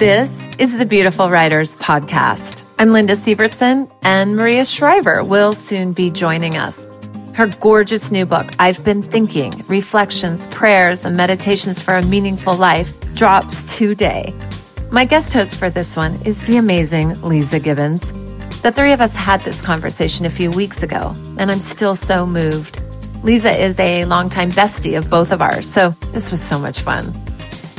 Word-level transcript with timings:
This 0.00 0.32
is 0.56 0.78
the 0.78 0.86
Beautiful 0.86 1.28
Writers 1.28 1.76
Podcast. 1.76 2.62
I'm 2.78 2.90
Linda 2.90 3.16
Sivertsen, 3.16 3.90
and 4.00 4.34
Maria 4.34 4.64
Shriver 4.64 5.22
will 5.22 5.52
soon 5.52 5.92
be 5.92 6.10
joining 6.10 6.56
us. 6.56 6.86
Her 7.34 7.48
gorgeous 7.60 8.10
new 8.10 8.24
book, 8.24 8.46
I've 8.58 8.82
Been 8.82 9.02
Thinking 9.02 9.62
Reflections, 9.68 10.46
Prayers, 10.46 11.04
and 11.04 11.18
Meditations 11.18 11.82
for 11.82 11.94
a 11.94 12.02
Meaningful 12.02 12.54
Life, 12.54 12.98
drops 13.14 13.76
today. 13.76 14.32
My 14.90 15.04
guest 15.04 15.34
host 15.34 15.56
for 15.56 15.68
this 15.68 15.98
one 15.98 16.14
is 16.24 16.46
the 16.46 16.56
amazing 16.56 17.10
Leeza 17.16 17.62
Gibbons. 17.62 18.10
The 18.62 18.72
three 18.72 18.94
of 18.94 19.02
us 19.02 19.14
had 19.14 19.42
this 19.42 19.60
conversation 19.60 20.24
a 20.24 20.30
few 20.30 20.50
weeks 20.50 20.82
ago, 20.82 21.14
and 21.36 21.50
I'm 21.50 21.60
still 21.60 21.94
so 21.94 22.24
moved. 22.24 22.76
Leeza 23.22 23.54
is 23.54 23.78
a 23.78 24.06
longtime 24.06 24.52
bestie 24.52 24.96
of 24.96 25.10
both 25.10 25.30
of 25.30 25.42
ours, 25.42 25.70
so 25.70 25.90
this 26.12 26.30
was 26.30 26.40
so 26.40 26.58
much 26.58 26.80
fun. 26.80 27.12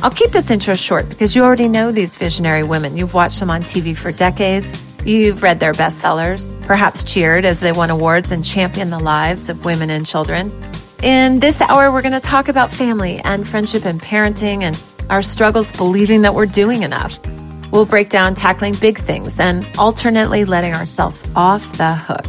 I'll 0.02 0.10
keep 0.10 0.32
this 0.32 0.50
intro 0.50 0.74
short 0.74 1.08
because 1.08 1.36
you 1.36 1.44
already 1.44 1.68
know 1.68 1.92
these 1.92 2.16
visionary 2.16 2.64
women. 2.64 2.96
You've 2.96 3.14
watched 3.14 3.38
them 3.38 3.50
on 3.50 3.62
TV 3.62 3.96
for 3.96 4.10
decades. 4.10 4.82
You've 5.04 5.44
read 5.44 5.60
their 5.60 5.72
bestsellers, 5.72 6.50
perhaps 6.66 7.04
cheered 7.04 7.44
as 7.44 7.60
they 7.60 7.70
won 7.70 7.88
awards 7.88 8.32
and 8.32 8.44
championed 8.44 8.90
the 8.90 8.98
lives 8.98 9.48
of 9.48 9.64
women 9.64 9.90
and 9.90 10.04
children. 10.04 10.50
In 11.04 11.38
this 11.38 11.60
hour, 11.60 11.92
we're 11.92 12.02
going 12.02 12.20
to 12.20 12.20
talk 12.20 12.48
about 12.48 12.72
family 12.72 13.20
and 13.20 13.46
friendship 13.46 13.84
and 13.84 14.02
parenting 14.02 14.62
and 14.62 14.82
our 15.08 15.22
struggles 15.22 15.70
believing 15.76 16.22
that 16.22 16.34
we're 16.34 16.46
doing 16.46 16.82
enough. 16.82 17.20
We'll 17.70 17.86
break 17.86 18.08
down 18.08 18.34
tackling 18.34 18.74
big 18.74 18.98
things 18.98 19.38
and 19.38 19.64
alternately 19.78 20.44
letting 20.44 20.74
ourselves 20.74 21.24
off 21.36 21.78
the 21.78 21.94
hook. 21.94 22.26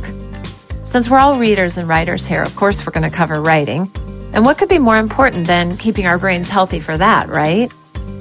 Since 0.85 1.09
we're 1.09 1.17
all 1.17 1.39
readers 1.39 1.77
and 1.77 1.87
writers 1.87 2.27
here, 2.27 2.43
of 2.43 2.55
course, 2.55 2.85
we're 2.85 2.93
going 2.93 3.09
to 3.09 3.15
cover 3.15 3.41
writing. 3.41 3.91
And 4.33 4.45
what 4.45 4.57
could 4.57 4.69
be 4.69 4.79
more 4.79 4.97
important 4.97 5.45
than 5.45 5.77
keeping 5.77 6.07
our 6.07 6.17
brains 6.17 6.49
healthy 6.49 6.79
for 6.79 6.97
that, 6.97 7.29
right? 7.29 7.71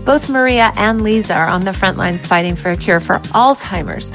Both 0.04 0.28
Maria 0.28 0.70
and 0.76 1.00
Leeza 1.00 1.34
are 1.34 1.48
on 1.48 1.64
the 1.64 1.72
front 1.72 1.96
lines 1.96 2.26
fighting 2.26 2.56
for 2.56 2.70
a 2.70 2.76
cure 2.76 3.00
for 3.00 3.18
Alzheimer's. 3.34 4.12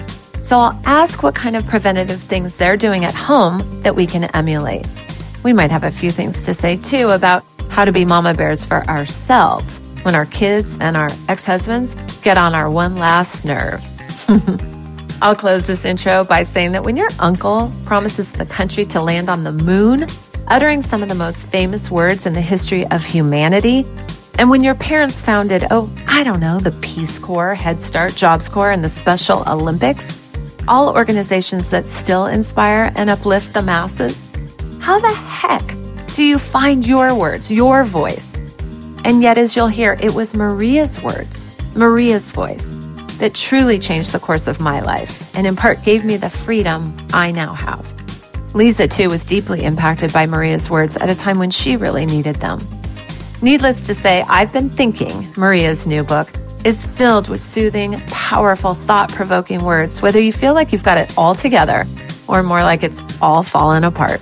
So 0.47 0.57
I'll 0.59 0.81
ask 0.85 1.23
what 1.23 1.33
kind 1.33 1.55
of 1.55 1.65
preventative 1.65 2.21
things 2.21 2.55
they're 2.55 2.77
doing 2.77 3.03
at 3.03 3.15
home 3.15 3.81
that 3.81 3.95
we 3.95 4.05
can 4.05 4.25
emulate. 4.35 4.85
We 5.43 5.53
might 5.53 5.71
have 5.71 5.83
a 5.83 5.91
few 5.91 6.11
things 6.11 6.45
to 6.45 6.53
say 6.53 6.77
too 6.77 7.09
about 7.09 7.43
how 7.69 7.85
to 7.85 7.91
be 7.91 8.05
mama 8.05 8.33
bears 8.33 8.65
for 8.65 8.85
ourselves 8.85 9.79
when 10.03 10.13
our 10.13 10.25
kids 10.25 10.77
and 10.79 10.95
our 10.95 11.09
ex-husbands 11.27 11.95
get 12.19 12.37
on 12.37 12.53
our 12.53 12.69
one 12.69 12.95
last 12.95 13.43
nerve. 13.43 13.83
I'll 15.21 15.35
close 15.35 15.65
this 15.65 15.83
intro 15.83 16.23
by 16.23 16.43
saying 16.43 16.73
that 16.73 16.83
when 16.83 16.95
your 16.95 17.09
uncle 17.19 17.71
promises 17.85 18.31
the 18.31 18.45
country 18.45 18.85
to 18.85 19.01
land 19.01 19.29
on 19.29 19.43
the 19.43 19.51
moon, 19.51 20.07
uttering 20.47 20.81
some 20.81 21.03
of 21.03 21.09
the 21.09 21.15
most 21.15 21.47
famous 21.47 21.91
words 21.91 22.25
in 22.25 22.33
the 22.33 22.41
history 22.41 22.85
of 22.87 23.03
humanity. 23.03 23.85
And 24.39 24.49
when 24.49 24.63
your 24.63 24.75
parents 24.75 25.21
founded, 25.21 25.65
oh, 25.71 25.91
I 26.07 26.23
don't 26.23 26.39
know, 26.39 26.59
the 26.59 26.71
Peace 26.71 27.19
Corps, 27.19 27.55
Head 27.55 27.81
Start, 27.81 28.15
Jobs 28.15 28.47
Corps, 28.47 28.71
and 28.71 28.83
the 28.83 28.89
Special 28.89 29.43
Olympics, 29.47 30.21
all 30.67 30.95
organizations 30.95 31.69
that 31.71 31.85
still 31.85 32.25
inspire 32.25 32.91
and 32.95 33.09
uplift 33.09 33.53
the 33.53 33.61
masses, 33.61 34.27
how 34.79 34.99
the 34.99 35.13
heck 35.13 35.63
do 36.15 36.23
you 36.23 36.37
find 36.37 36.85
your 36.85 37.13
words, 37.15 37.51
your 37.51 37.83
voice? 37.83 38.35
And 39.03 39.21
yet, 39.21 39.37
as 39.37 39.55
you'll 39.55 39.67
hear, 39.67 39.97
it 40.01 40.13
was 40.13 40.35
Maria's 40.35 41.01
words, 41.01 41.57
Maria's 41.75 42.31
voice, 42.31 42.69
that 43.19 43.33
truly 43.33 43.79
changed 43.79 44.11
the 44.11 44.19
course 44.19 44.47
of 44.47 44.59
my 44.59 44.81
life 44.81 45.35
and 45.35 45.47
in 45.47 45.55
part 45.55 45.83
gave 45.83 46.05
me 46.05 46.17
the 46.17 46.29
freedom 46.29 46.95
I 47.13 47.31
now 47.31 47.53
have. 47.53 47.96
Leeza, 48.53 48.91
too, 48.91 49.09
was 49.09 49.25
deeply 49.25 49.63
impacted 49.63 50.13
by 50.13 50.25
Maria's 50.25 50.69
words 50.69 50.97
at 50.97 51.09
a 51.09 51.15
time 51.15 51.39
when 51.39 51.51
she 51.51 51.75
really 51.75 52.05
needed 52.05 52.37
them. 52.37 52.59
Needless 53.41 53.81
to 53.81 53.95
say, 53.95 54.23
I've 54.27 54.51
been 54.51 54.69
thinking 54.69 55.31
Maria's 55.37 55.85
new 55.85 56.03
book 56.03 56.29
is 56.63 56.85
filled 56.85 57.29
with 57.29 57.39
soothing, 57.39 57.99
powerful, 58.07 58.73
thought 58.73 59.11
provoking 59.11 59.63
words, 59.63 60.01
whether 60.01 60.19
you 60.19 60.33
feel 60.33 60.53
like 60.53 60.71
you've 60.71 60.83
got 60.83 60.97
it 60.97 61.15
all 61.17 61.35
together 61.35 61.85
or 62.27 62.43
more 62.43 62.63
like 62.63 62.83
it's 62.83 63.21
all 63.21 63.43
fallen 63.43 63.83
apart. 63.83 64.21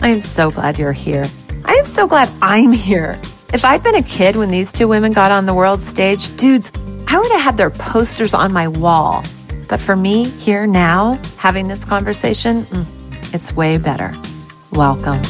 I 0.00 0.08
am 0.08 0.22
so 0.22 0.50
glad 0.50 0.78
you're 0.78 0.92
here. 0.92 1.26
I 1.64 1.74
am 1.74 1.86
so 1.86 2.06
glad 2.06 2.28
I'm 2.42 2.72
here. 2.72 3.18
If 3.52 3.64
I'd 3.64 3.82
been 3.82 3.94
a 3.94 4.02
kid 4.02 4.36
when 4.36 4.50
these 4.50 4.72
two 4.72 4.88
women 4.88 5.12
got 5.12 5.30
on 5.30 5.46
the 5.46 5.54
world 5.54 5.80
stage, 5.80 6.34
dudes, 6.36 6.72
I 7.06 7.18
would 7.18 7.30
have 7.32 7.40
had 7.40 7.56
their 7.56 7.70
posters 7.70 8.34
on 8.34 8.52
my 8.52 8.68
wall. 8.68 9.24
But 9.68 9.80
for 9.80 9.96
me, 9.96 10.28
here 10.28 10.66
now, 10.66 11.18
having 11.36 11.68
this 11.68 11.84
conversation, 11.84 12.62
mm, 12.62 12.91
it's 13.32 13.52
way 13.52 13.78
better. 13.78 14.12
Welcome. 14.72 15.20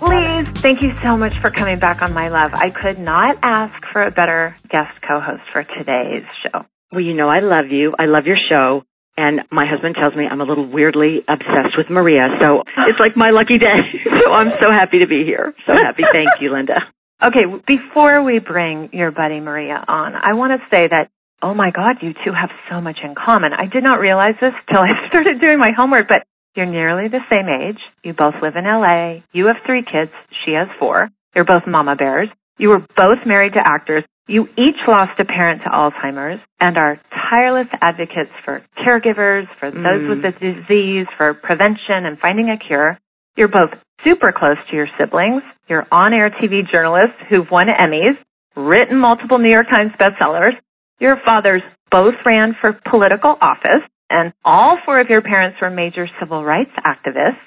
Please, 0.00 0.48
thank 0.60 0.82
you 0.82 0.92
so 1.02 1.16
much 1.16 1.38
for 1.38 1.50
coming 1.50 1.78
back 1.78 2.02
on 2.02 2.12
My 2.12 2.28
Love. 2.28 2.52
I 2.54 2.70
could 2.70 2.98
not 2.98 3.38
ask 3.42 3.74
for 3.92 4.02
a 4.02 4.10
better 4.10 4.54
guest 4.68 4.92
co-host 5.06 5.42
for 5.52 5.64
today's 5.64 6.24
show. 6.42 6.66
Well, 6.92 7.00
you 7.00 7.14
know, 7.14 7.28
I 7.28 7.40
love 7.40 7.70
you. 7.70 7.94
I 7.98 8.06
love 8.06 8.26
your 8.26 8.36
show. 8.48 8.82
And 9.16 9.40
my 9.50 9.64
husband 9.66 9.94
tells 9.98 10.14
me 10.16 10.26
I'm 10.30 10.40
a 10.40 10.44
little 10.44 10.68
weirdly 10.68 11.20
obsessed 11.28 11.78
with 11.78 11.88
Maria. 11.88 12.28
So 12.40 12.62
it's 12.88 12.98
like 12.98 13.16
my 13.16 13.30
lucky 13.30 13.58
day. 13.58 13.80
so 14.24 14.32
I'm 14.32 14.50
so 14.60 14.70
happy 14.70 14.98
to 14.98 15.06
be 15.06 15.24
here. 15.24 15.54
So 15.66 15.72
happy. 15.72 16.02
Thank 16.12 16.40
you, 16.40 16.52
Linda. 16.52 16.74
Okay, 17.22 17.46
before 17.66 18.22
we 18.22 18.38
bring 18.40 18.90
your 18.92 19.10
buddy 19.10 19.40
Maria 19.40 19.82
on, 19.86 20.14
I 20.14 20.34
want 20.34 20.60
to 20.60 20.66
say 20.68 20.88
that 20.90 21.08
oh 21.44 21.52
my 21.52 21.70
God, 21.70 22.00
you 22.00 22.14
two 22.24 22.32
have 22.32 22.48
so 22.70 22.80
much 22.80 22.98
in 23.04 23.14
common. 23.14 23.52
I 23.52 23.66
did 23.68 23.84
not 23.84 24.00
realize 24.00 24.34
this 24.40 24.56
till 24.66 24.80
I 24.80 24.96
started 25.08 25.40
doing 25.40 25.58
my 25.58 25.72
homework, 25.76 26.08
but 26.08 26.24
you're 26.56 26.64
nearly 26.64 27.08
the 27.08 27.20
same 27.28 27.52
age. 27.52 27.78
You 28.02 28.14
both 28.14 28.34
live 28.40 28.56
in 28.56 28.64
LA. 28.64 29.20
You 29.32 29.46
have 29.52 29.60
three 29.66 29.84
kids. 29.84 30.10
She 30.44 30.52
has 30.52 30.68
four. 30.78 31.10
You're 31.34 31.44
both 31.44 31.66
mama 31.66 31.96
bears. 31.96 32.28
You 32.56 32.70
were 32.70 32.80
both 32.96 33.26
married 33.26 33.52
to 33.54 33.62
actors. 33.62 34.04
You 34.26 34.46
each 34.56 34.80
lost 34.88 35.20
a 35.20 35.24
parent 35.26 35.62
to 35.64 35.68
Alzheimer's 35.68 36.40
and 36.60 36.78
are 36.78 36.98
tireless 37.28 37.66
advocates 37.82 38.32
for 38.44 38.64
caregivers, 38.78 39.44
for 39.60 39.70
those 39.70 40.00
mm. 40.00 40.08
with 40.08 40.22
the 40.22 40.32
disease, 40.32 41.06
for 41.18 41.34
prevention 41.34 42.06
and 42.06 42.18
finding 42.18 42.48
a 42.48 42.56
cure. 42.56 42.98
You're 43.36 43.48
both 43.48 43.76
super 44.02 44.32
close 44.32 44.56
to 44.70 44.76
your 44.76 44.88
siblings. 44.98 45.42
You're 45.68 45.86
on-air 45.92 46.30
TV 46.30 46.62
journalists 46.70 47.20
who've 47.28 47.50
won 47.50 47.66
Emmys, 47.66 48.16
written 48.56 48.96
multiple 48.96 49.38
New 49.38 49.50
York 49.50 49.68
Times 49.68 49.92
bestsellers, 50.00 50.54
your 51.00 51.18
fathers 51.24 51.62
both 51.90 52.14
ran 52.24 52.56
for 52.60 52.78
political 52.90 53.36
office, 53.40 53.82
and 54.10 54.32
all 54.44 54.78
four 54.84 55.00
of 55.00 55.08
your 55.08 55.22
parents 55.22 55.58
were 55.60 55.70
major 55.70 56.08
civil 56.20 56.44
rights 56.44 56.70
activists. 56.84 57.38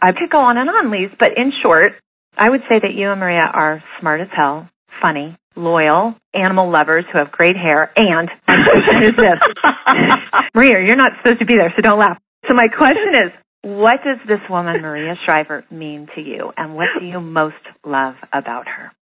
I 0.00 0.12
could 0.12 0.30
go 0.30 0.38
on 0.38 0.56
and 0.56 0.68
on, 0.68 0.90
Lise, 0.90 1.14
but 1.18 1.36
in 1.36 1.52
short, 1.62 1.92
I 2.36 2.48
would 2.50 2.62
say 2.68 2.78
that 2.80 2.94
you 2.94 3.10
and 3.10 3.20
Maria 3.20 3.50
are 3.52 3.82
smart 4.00 4.20
as 4.20 4.28
hell, 4.34 4.68
funny, 5.02 5.36
loyal, 5.56 6.14
animal 6.34 6.70
lovers 6.70 7.04
who 7.12 7.18
have 7.18 7.32
great 7.32 7.56
hair, 7.56 7.90
and 7.96 8.30
my 8.46 8.56
question 8.62 9.08
is 9.08 9.16
this. 9.16 9.64
Maria, 10.54 10.86
you're 10.86 10.96
not 10.96 11.12
supposed 11.18 11.40
to 11.40 11.46
be 11.46 11.56
there, 11.58 11.72
so 11.74 11.82
don't 11.82 11.98
laugh. 11.98 12.18
So 12.46 12.54
my 12.54 12.68
question 12.68 13.14
is, 13.26 13.32
what 13.62 13.98
does 14.04 14.18
this 14.28 14.40
woman, 14.48 14.80
Maria 14.80 15.14
Shriver, 15.24 15.64
mean 15.70 16.06
to 16.14 16.20
you, 16.20 16.52
and 16.56 16.76
what 16.76 16.86
do 16.98 17.04
you 17.04 17.20
most 17.20 17.56
love 17.84 18.14
about 18.32 18.68
her? 18.68 18.92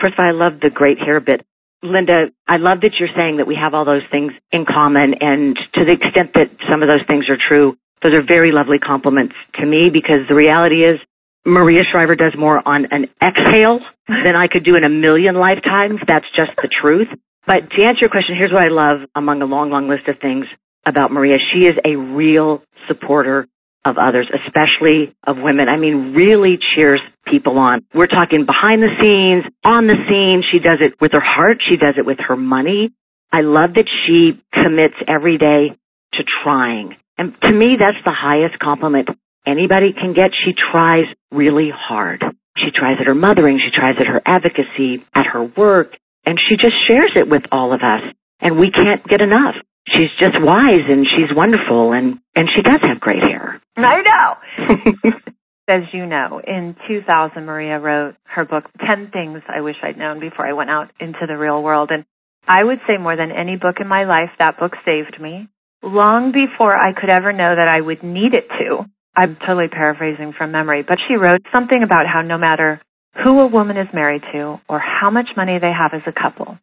First 0.00 0.14
of 0.14 0.20
all, 0.20 0.26
I 0.26 0.32
love 0.32 0.60
the 0.60 0.70
great 0.70 0.98
hair 0.98 1.20
bit. 1.20 1.44
Linda, 1.82 2.34
I 2.46 2.56
love 2.56 2.80
that 2.82 2.98
you're 2.98 3.12
saying 3.14 3.36
that 3.38 3.46
we 3.46 3.54
have 3.54 3.74
all 3.74 3.84
those 3.84 4.06
things 4.10 4.32
in 4.50 4.64
common. 4.66 5.14
And 5.20 5.56
to 5.74 5.84
the 5.84 5.94
extent 5.94 6.34
that 6.34 6.50
some 6.68 6.82
of 6.82 6.88
those 6.88 7.06
things 7.06 7.28
are 7.28 7.38
true, 7.38 7.76
those 8.02 8.14
are 8.14 8.22
very 8.22 8.52
lovely 8.52 8.78
compliments 8.78 9.34
to 9.60 9.66
me 9.66 9.90
because 9.92 10.26
the 10.28 10.34
reality 10.34 10.82
is 10.84 10.98
Maria 11.46 11.82
Shriver 11.90 12.16
does 12.16 12.34
more 12.36 12.60
on 12.66 12.86
an 12.90 13.06
exhale 13.22 13.80
than 14.08 14.34
I 14.36 14.48
could 14.48 14.64
do 14.64 14.76
in 14.76 14.84
a 14.84 14.88
million 14.88 15.36
lifetimes. 15.36 16.00
That's 16.06 16.26
just 16.34 16.52
the 16.56 16.68
truth. 16.68 17.08
But 17.46 17.70
to 17.70 17.82
answer 17.82 18.00
your 18.02 18.10
question, 18.10 18.36
here's 18.36 18.52
what 18.52 18.62
I 18.62 18.68
love 18.68 19.08
among 19.14 19.40
a 19.42 19.46
long, 19.46 19.70
long 19.70 19.88
list 19.88 20.08
of 20.08 20.20
things 20.20 20.46
about 20.84 21.10
Maria. 21.10 21.38
She 21.52 21.60
is 21.60 21.76
a 21.84 21.96
real 21.96 22.62
supporter 22.86 23.46
of 23.88 23.96
others, 23.98 24.28
especially 24.44 25.14
of 25.26 25.36
women. 25.38 25.68
I 25.68 25.76
mean, 25.76 26.14
really 26.14 26.58
cheers 26.74 27.00
people 27.26 27.58
on. 27.58 27.80
We're 27.94 28.06
talking 28.06 28.46
behind 28.46 28.82
the 28.82 28.92
scenes, 29.00 29.44
on 29.64 29.86
the 29.86 29.96
scene. 30.08 30.42
She 30.50 30.58
does 30.58 30.78
it 30.80 31.00
with 31.00 31.12
her 31.12 31.24
heart. 31.24 31.58
She 31.66 31.76
does 31.76 31.94
it 31.96 32.06
with 32.06 32.18
her 32.28 32.36
money. 32.36 32.90
I 33.32 33.40
love 33.42 33.74
that 33.74 33.88
she 34.06 34.40
commits 34.52 34.94
every 35.06 35.38
day 35.38 35.76
to 36.14 36.24
trying. 36.42 36.96
And 37.16 37.34
to 37.42 37.52
me, 37.52 37.76
that's 37.78 38.02
the 38.04 38.14
highest 38.14 38.58
compliment 38.58 39.08
anybody 39.46 39.92
can 39.92 40.14
get. 40.14 40.30
She 40.32 40.52
tries 40.52 41.06
really 41.30 41.70
hard. 41.74 42.22
She 42.56 42.70
tries 42.74 42.96
at 43.00 43.06
her 43.06 43.14
mothering. 43.14 43.58
She 43.58 43.70
tries 43.74 43.96
at 44.00 44.06
her 44.06 44.22
advocacy, 44.24 45.04
at 45.14 45.26
her 45.26 45.44
work, 45.44 45.96
and 46.24 46.38
she 46.48 46.56
just 46.56 46.74
shares 46.86 47.12
it 47.16 47.28
with 47.28 47.42
all 47.52 47.72
of 47.72 47.80
us. 47.80 48.02
And 48.40 48.58
we 48.58 48.70
can't 48.70 49.04
get 49.06 49.20
enough 49.20 49.56
she's 49.92 50.10
just 50.18 50.36
wise 50.40 50.86
and 50.88 51.06
she's 51.06 51.34
wonderful 51.34 51.92
and 51.92 52.18
and 52.34 52.48
she 52.54 52.62
does 52.62 52.80
have 52.82 53.00
great 53.00 53.22
hair. 53.22 53.60
I 53.76 54.02
know. 54.02 55.10
As 55.68 55.82
you 55.92 56.06
know, 56.06 56.40
in 56.46 56.76
2000 56.88 57.44
Maria 57.44 57.78
wrote 57.78 58.14
her 58.24 58.44
book 58.44 58.64
10 58.86 59.10
things 59.12 59.42
I 59.48 59.60
wish 59.60 59.76
I'd 59.82 59.98
known 59.98 60.18
before 60.18 60.46
I 60.46 60.54
went 60.54 60.70
out 60.70 60.90
into 60.98 61.26
the 61.26 61.36
real 61.36 61.62
world 61.62 61.90
and 61.92 62.04
I 62.46 62.64
would 62.64 62.78
say 62.86 62.96
more 62.96 63.16
than 63.16 63.30
any 63.30 63.56
book 63.56 63.76
in 63.80 63.86
my 63.86 64.04
life 64.04 64.30
that 64.38 64.58
book 64.58 64.72
saved 64.84 65.20
me 65.20 65.48
long 65.82 66.32
before 66.32 66.74
I 66.74 66.92
could 66.98 67.10
ever 67.10 67.32
know 67.32 67.54
that 67.54 67.68
I 67.68 67.80
would 67.80 68.02
need 68.02 68.32
it 68.34 68.48
to. 68.58 68.84
I'm 69.14 69.36
totally 69.36 69.68
paraphrasing 69.68 70.32
from 70.36 70.52
memory, 70.52 70.84
but 70.86 70.98
she 71.06 71.14
wrote 71.14 71.42
something 71.52 71.82
about 71.82 72.06
how 72.06 72.22
no 72.22 72.38
matter 72.38 72.80
who 73.22 73.40
a 73.40 73.46
woman 73.46 73.76
is 73.76 73.88
married 73.92 74.22
to 74.32 74.60
or 74.68 74.78
how 74.78 75.10
much 75.10 75.28
money 75.36 75.58
they 75.60 75.72
have 75.72 75.92
as 75.92 76.02
a 76.06 76.12
couple. 76.12 76.58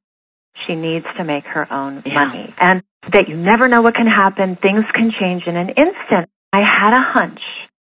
She 0.65 0.75
needs 0.75 1.05
to 1.17 1.23
make 1.23 1.45
her 1.45 1.67
own 1.71 2.01
Yeah. 2.05 2.13
money. 2.13 2.53
And 2.59 2.81
that 3.11 3.27
you 3.29 3.35
never 3.35 3.67
know 3.67 3.81
what 3.81 3.95
can 3.95 4.07
happen. 4.07 4.55
Things 4.55 4.85
can 4.93 5.11
change 5.11 5.45
in 5.47 5.55
an 5.55 5.69
instant. 5.69 6.29
I 6.53 6.61
had 6.61 6.93
a 6.93 7.01
hunch 7.01 7.41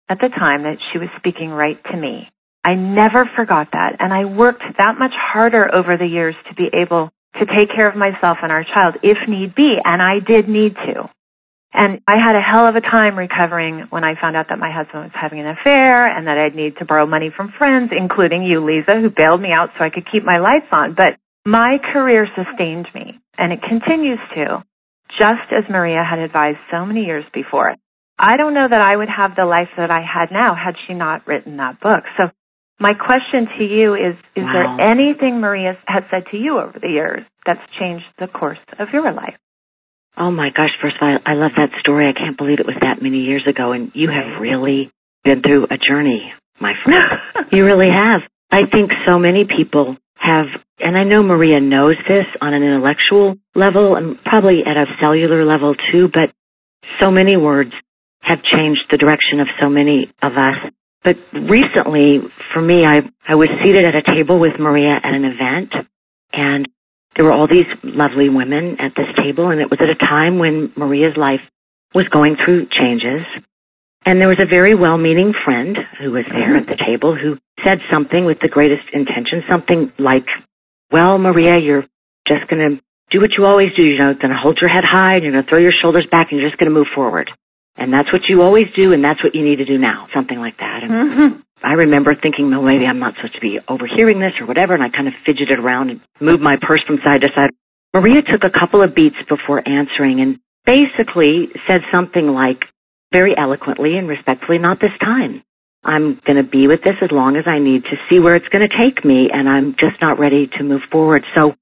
at 0.09 0.21
the 0.21 0.29
time 0.29 0.63
that 0.65 0.79
she 0.93 0.99
was 0.99 1.09
speaking 1.17 1.51
right 1.51 1.83
to 1.91 1.97
me. 1.97 2.29
I 2.65 2.75
never 2.75 3.25
forgot 3.25 3.69
that. 3.73 3.97
And 4.01 4.13
I 4.13 4.27
worked 4.27 4.63
that 4.77 4.99
much 4.99 5.15
harder 5.15 5.75
over 5.75 5.97
the 5.97 6.07
years 6.07 6.35
to 6.49 6.55
be 6.55 6.69
able 6.73 7.11
to 7.39 7.47
take 7.47 7.71
care 7.75 7.89
of 7.89 7.97
myself 7.97 8.39
and 8.43 8.53
our 8.53 8.65
child 8.65 8.97
if 9.03 9.17
need 9.27 9.55
be. 9.55 9.79
And 9.83 10.03
I 10.03 10.19
did 10.19 10.49
need 10.49 10.75
to. 10.77 11.09
And 11.73 12.01
I 12.09 12.17
had 12.19 12.35
a 12.35 12.41
hell 12.41 12.67
of 12.67 12.75
a 12.75 12.81
time 12.81 13.17
recovering 13.17 13.87
when 13.91 14.03
I 14.03 14.21
found 14.21 14.37
out 14.37 14.49
that 14.49 14.59
my 14.59 14.73
husband 14.73 15.05
was 15.05 15.13
having 15.15 15.39
an 15.39 15.47
affair 15.47 16.07
and 16.07 16.27
that 16.27 16.37
I'd 16.37 16.57
need 16.57 16.77
to 16.79 16.85
borrow 16.85 17.07
money 17.07 17.31
from 17.35 17.53
friends, 17.57 17.93
including 17.97 18.43
you, 18.43 18.61
Leeza, 18.61 19.01
who 19.01 19.09
bailed 19.09 19.41
me 19.41 19.53
out 19.53 19.71
so 19.79 19.85
I 19.85 19.91
could 19.91 20.11
keep 20.11 20.25
my 20.25 20.39
lights 20.39 20.67
on. 20.73 20.95
But 20.95 21.15
my 21.45 21.79
career 21.93 22.27
sustained 22.37 22.87
me 22.95 23.19
and 23.39 23.53
it 23.53 23.61
continues 23.63 24.19
to, 24.35 24.63
just 25.19 25.51
as 25.53 25.65
Maria 25.71 26.05
had 26.09 26.19
advised 26.19 26.59
so 26.71 26.85
many 26.85 27.05
years 27.05 27.25
before. 27.33 27.75
I 28.19 28.37
don't 28.37 28.55
know 28.55 28.69
that 28.69 28.81
I 28.81 28.97
would 28.97 29.09
have 29.09 29.35
the 29.35 29.47
life 29.47 29.69
that 29.79 29.91
I 29.91 30.03
had 30.03 30.31
now 30.31 30.55
had 30.55 30.75
she 30.87 30.95
not 30.95 31.27
written 31.27 31.57
that 31.57 31.81
book. 31.81 32.05
So 32.19 32.25
my 32.79 32.93
question 32.95 33.49
to 33.59 33.65
you 33.65 33.95
is, 33.95 34.15
is 34.37 34.45
Wow. 34.45 34.77
there 34.79 34.91
anything 34.93 35.41
Maria 35.41 35.79
has 35.87 36.05
said 36.11 36.25
to 36.31 36.37
you 36.37 36.59
over 36.61 36.79
the 36.79 36.89
years 36.89 37.23
that's 37.47 37.61
changed 37.79 38.05
the 38.19 38.27
course 38.27 38.59
of 38.79 38.89
your 38.93 39.11
life? 39.13 39.35
Oh 40.17 40.31
my 40.31 40.51
gosh, 40.51 40.71
first 40.83 40.97
of 40.97 41.03
all, 41.03 41.19
I 41.25 41.35
love 41.35 41.53
that 41.57 41.71
story. 41.81 42.09
I 42.09 42.13
can't 42.19 42.37
believe 42.37 42.61
it 42.61 42.67
was 42.67 42.77
that 42.83 43.01
many 43.01 43.19
years 43.19 43.47
ago 43.49 43.73
and 43.73 43.91
you 43.95 44.11
have 44.11 44.41
really 44.41 44.91
been 45.25 45.41
through 45.41 45.65
a 45.71 45.79
journey, 45.79 46.33
my 46.61 46.75
friend. 46.85 47.49
you 47.53 47.65
really 47.65 47.89
have. 47.91 48.21
I 48.51 48.67
think 48.71 48.91
so 49.07 49.19
many 49.19 49.45
people 49.47 49.97
have, 50.21 50.47
and 50.79 50.97
I 50.97 51.05
know 51.05 51.23
Maria 51.23 51.61
knows 51.61 51.97
this 52.07 52.27
on 52.41 52.53
an 52.53 52.63
intellectual 52.63 53.37
level 53.55 53.97
and 53.97 54.23
probably 54.23 54.61
at 54.67 54.77
a 54.77 54.85
cellular 55.01 55.45
level 55.45 55.75
too, 55.91 56.09
but 56.13 56.33
so 57.01 57.11
many 57.11 57.37
words 57.37 57.73
have 58.21 58.43
changed 58.43 58.83
the 58.91 58.99
direction 58.99 59.41
of 59.41 59.49
so 59.61 59.69
many 59.69 60.13
of 60.23 60.33
us. 60.33 60.73
But 61.03 61.17
recently, 61.33 62.21
for 62.53 62.61
me, 62.61 62.85
I, 62.85 63.01
I 63.27 63.35
was 63.35 63.49
seated 63.65 63.85
at 63.87 63.97
a 63.97 64.03
table 64.03 64.39
with 64.39 64.61
Maria 64.61 65.01
at 65.03 65.15
an 65.15 65.25
event 65.25 65.73
and 66.33 66.69
there 67.17 67.25
were 67.25 67.33
all 67.33 67.49
these 67.49 67.67
lovely 67.83 68.29
women 68.29 68.77
at 68.79 68.93
this 68.95 69.09
table 69.17 69.49
and 69.49 69.61
it 69.61 69.71
was 69.71 69.81
at 69.83 69.89
a 69.89 69.97
time 69.97 70.39
when 70.39 70.73
Maria's 70.77 71.17
life 71.17 71.41
was 71.95 72.07
going 72.09 72.37
through 72.45 72.67
changes. 72.71 73.25
And 74.07 74.21
there 74.21 74.29
was 74.29 74.41
a 74.41 74.49
very 74.49 74.75
well-meaning 74.75 75.35
friend 75.45 75.77
who 76.01 76.13
was 76.13 76.25
there 76.31 76.57
at 76.57 76.67
the 76.67 76.77
table 76.77 77.15
who 77.15 77.37
said 77.65 77.79
something 77.93 78.25
with 78.25 78.39
the 78.41 78.49
greatest 78.49 78.89
intention, 78.93 79.43
something 79.49 79.93
like, 79.99 80.25
well, 80.91 81.19
Maria, 81.19 81.59
you're 81.61 81.85
just 82.27 82.49
going 82.49 82.77
to 82.77 82.83
do 83.11 83.21
what 83.21 83.31
you 83.37 83.45
always 83.45 83.69
do. 83.77 83.83
You're 83.83 84.15
going 84.15 84.33
to 84.33 84.41
hold 84.41 84.59
your 84.61 84.71
head 84.71 84.85
high 84.85 85.17
and 85.17 85.23
you're 85.25 85.33
going 85.33 85.45
to 85.45 85.51
throw 85.51 85.59
your 85.59 85.75
shoulders 85.83 86.07
back 86.11 86.29
and 86.31 86.41
you're 86.41 86.49
just 86.49 86.59
going 86.59 86.71
to 86.71 86.75
move 86.75 86.89
forward. 86.95 87.31
And 87.77 87.93
that's 87.93 88.13
what 88.13 88.23
you 88.29 88.43
always 88.43 88.67
do 88.75 88.93
and 88.93 89.05
that's 89.05 89.23
what 89.23 89.35
you 89.35 89.45
need 89.45 89.57
to 89.57 89.65
do 89.67 89.79
now. 89.79 90.09
Something 90.15 90.39
like 90.39 90.57
that. 90.59 90.81
And 90.83 90.91
Mm-hmm. 90.91 91.41
I 91.63 91.73
remember 91.75 92.15
thinking, 92.17 92.49
well, 92.51 92.63
maybe 92.63 92.87
I'm 92.87 92.99
not 93.01 93.17
supposed 93.17 93.35
to 93.35 93.41
be 93.41 93.59
overhearing 93.69 94.19
this 94.19 94.33
or 94.41 94.47
whatever, 94.47 94.73
and 94.73 94.83
I 94.83 94.89
kind 94.89 95.09
of 95.09 95.13
fidgeted 95.27 95.59
around 95.59 95.91
and 95.91 96.01
moved 96.19 96.43
my 96.43 96.57
purse 96.57 96.81
from 96.87 96.97
side 97.05 97.21
to 97.21 97.29
side. 97.35 97.51
Maria 97.93 98.23
took 98.23 98.45
a 98.45 98.59
couple 98.59 98.83
of 98.83 98.95
beats 98.95 99.17
before 99.29 99.61
answering 99.69 100.21
and 100.23 100.39
basically 100.65 101.49
said 101.69 101.83
something 101.93 102.29
like, 102.29 102.65
very 103.13 103.35
eloquently 103.37 103.97
and 103.97 104.09
respectfully, 104.09 104.59
not 104.59 104.81
this 104.81 104.97
time. 105.01 105.43
I'm 105.83 106.21
going 106.27 106.37
to 106.37 106.49
be 106.49 106.69
with 106.69 106.83
this 106.83 106.97
as 107.01 107.11
long 107.11 107.37
as 107.37 107.45
I 107.47 107.59
need 107.59 107.85
to 107.85 107.97
see 108.09 108.19
where 108.19 108.37
it's 108.37 108.49
going 108.49 108.69
to 108.69 108.77
take 108.77 109.05
me, 109.05 109.31
and 109.33 109.49
I'm 109.49 109.73
just 109.73 110.01
not 110.01 110.19
ready 110.19 110.49
to 110.59 110.63
move 110.63 110.83
forward. 110.93 111.25
So 111.35 111.55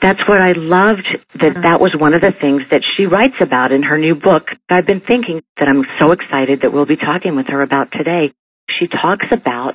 that's 0.00 0.20
what 0.28 0.40
I 0.40 0.52
loved 0.56 1.06
that 1.34 1.52
uh-huh. 1.52 1.62
that 1.62 1.80
was 1.80 1.94
one 1.98 2.14
of 2.14 2.20
the 2.20 2.32
things 2.38 2.62
that 2.70 2.82
she 2.96 3.04
writes 3.04 3.36
about 3.40 3.72
in 3.72 3.82
her 3.82 3.98
new 3.98 4.14
book. 4.14 4.48
I've 4.68 4.86
been 4.86 5.00
thinking 5.00 5.42
that 5.58 5.68
I'm 5.68 5.84
so 6.00 6.12
excited 6.12 6.60
that 6.62 6.72
we'll 6.72 6.86
be 6.86 6.96
talking 6.96 7.36
with 7.36 7.46
her 7.48 7.62
about 7.62 7.92
today. 7.92 8.32
She 8.68 8.88
talks 8.88 9.26
about 9.30 9.74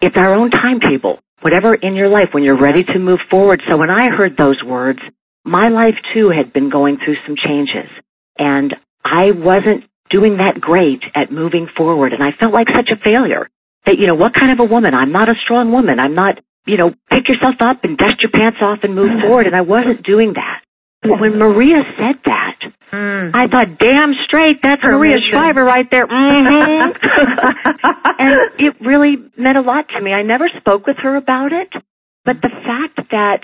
it's 0.00 0.16
our 0.16 0.34
own 0.34 0.50
timetable, 0.50 1.18
whatever 1.40 1.74
in 1.74 1.94
your 1.94 2.08
life 2.08 2.28
when 2.32 2.44
you're 2.44 2.60
ready 2.60 2.84
to 2.84 2.98
move 2.98 3.20
forward. 3.30 3.62
So 3.68 3.76
when 3.76 3.90
I 3.90 4.10
heard 4.10 4.36
those 4.36 4.62
words, 4.62 5.00
my 5.44 5.68
life 5.70 5.96
too 6.14 6.30
had 6.30 6.52
been 6.52 6.70
going 6.70 6.98
through 6.98 7.16
some 7.26 7.36
changes 7.36 7.90
and 8.38 8.74
I 9.04 9.32
wasn't 9.32 9.87
doing 10.10 10.38
that 10.38 10.60
great 10.60 11.02
at 11.14 11.30
moving 11.32 11.68
forward 11.76 12.12
and 12.12 12.22
I 12.22 12.30
felt 12.38 12.52
like 12.52 12.66
such 12.74 12.90
a 12.90 12.96
failure. 13.02 13.48
That, 13.86 13.96
you 13.98 14.06
know, 14.06 14.14
what 14.16 14.34
kind 14.34 14.52
of 14.52 14.60
a 14.60 14.68
woman? 14.68 14.92
I'm 14.94 15.12
not 15.12 15.28
a 15.28 15.34
strong 15.44 15.72
woman. 15.72 15.98
I'm 16.00 16.14
not, 16.14 16.40
you 16.66 16.76
know, 16.76 16.90
pick 17.10 17.28
yourself 17.28 17.56
up 17.60 17.84
and 17.84 17.96
dust 17.96 18.20
your 18.20 18.30
pants 18.30 18.58
off 18.60 18.80
and 18.82 18.94
move 18.94 19.20
forward 19.22 19.46
and 19.46 19.56
I 19.56 19.62
wasn't 19.62 20.04
doing 20.04 20.34
that. 20.34 20.60
But 21.02 21.20
when 21.20 21.38
Maria 21.38 21.82
said 21.96 22.20
that, 22.24 22.58
Mm. 22.88 23.32
I 23.36 23.46
thought, 23.48 23.76
damn 23.78 24.14
straight, 24.24 24.60
that's 24.62 24.80
Maria 24.82 25.16
Permission. 25.20 25.30
Shriver 25.30 25.62
right 25.62 25.84
there. 25.90 26.06
hmm 26.08 26.88
and 28.18 28.32
it 28.58 28.74
really 28.80 29.16
meant 29.36 29.58
a 29.58 29.60
lot 29.60 29.88
to 29.94 30.00
me. 30.00 30.12
I 30.12 30.22
never 30.22 30.48
spoke 30.58 30.86
with 30.86 30.96
her 31.02 31.16
about 31.16 31.52
it, 31.52 31.68
but 32.24 32.36
the 32.40 32.48
fact 32.48 33.10
that 33.10 33.40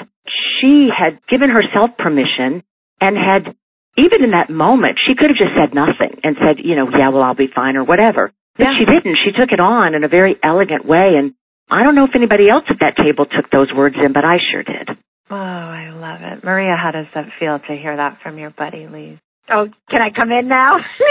she 0.60 0.88
had 0.88 1.20
given 1.28 1.50
herself 1.50 1.90
permission 1.98 2.62
and 3.02 3.16
had, 3.16 3.54
even 3.96 4.24
in 4.24 4.30
that 4.32 4.50
moment, 4.50 4.98
she 5.06 5.14
could 5.14 5.30
have 5.30 5.36
just 5.38 5.54
said 5.56 5.74
nothing 5.74 6.20
and 6.22 6.36
said, 6.40 6.58
you 6.64 6.74
know, 6.76 6.88
yeah, 6.90 7.08
well, 7.10 7.22
I'll 7.22 7.34
be 7.34 7.48
fine 7.54 7.76
or 7.76 7.84
whatever. 7.84 8.32
But 8.56 8.64
Yeah. 8.64 8.74
she 8.78 8.84
didn't. 8.84 9.16
She 9.24 9.32
took 9.32 9.52
it 9.52 9.60
on 9.60 9.94
in 9.94 10.04
a 10.04 10.08
very 10.08 10.36
elegant 10.42 10.84
way. 10.84 11.16
And 11.16 11.34
I 11.70 11.82
don't 11.82 11.94
know 11.94 12.04
if 12.04 12.14
anybody 12.14 12.48
else 12.48 12.64
at 12.68 12.80
that 12.80 12.96
table 12.96 13.26
took 13.26 13.50
those 13.50 13.72
words 13.72 13.96
in, 13.96 14.12
but 14.12 14.24
I 14.24 14.38
sure 14.50 14.62
did. 14.62 14.90
Oh, 15.30 15.34
I 15.36 15.90
love 15.90 16.20
it. 16.22 16.44
Maria, 16.44 16.76
how 16.76 16.90
does 16.90 17.06
that 17.14 17.26
feel 17.40 17.58
to 17.58 17.74
hear 17.76 17.96
that 17.96 18.18
from 18.22 18.38
your 18.38 18.50
buddy, 18.50 18.86
Lee? 18.86 19.18
Oh, 19.50 19.68
can 19.90 20.00
I 20.02 20.10
come 20.10 20.30
in 20.32 20.48
now? 20.48 20.76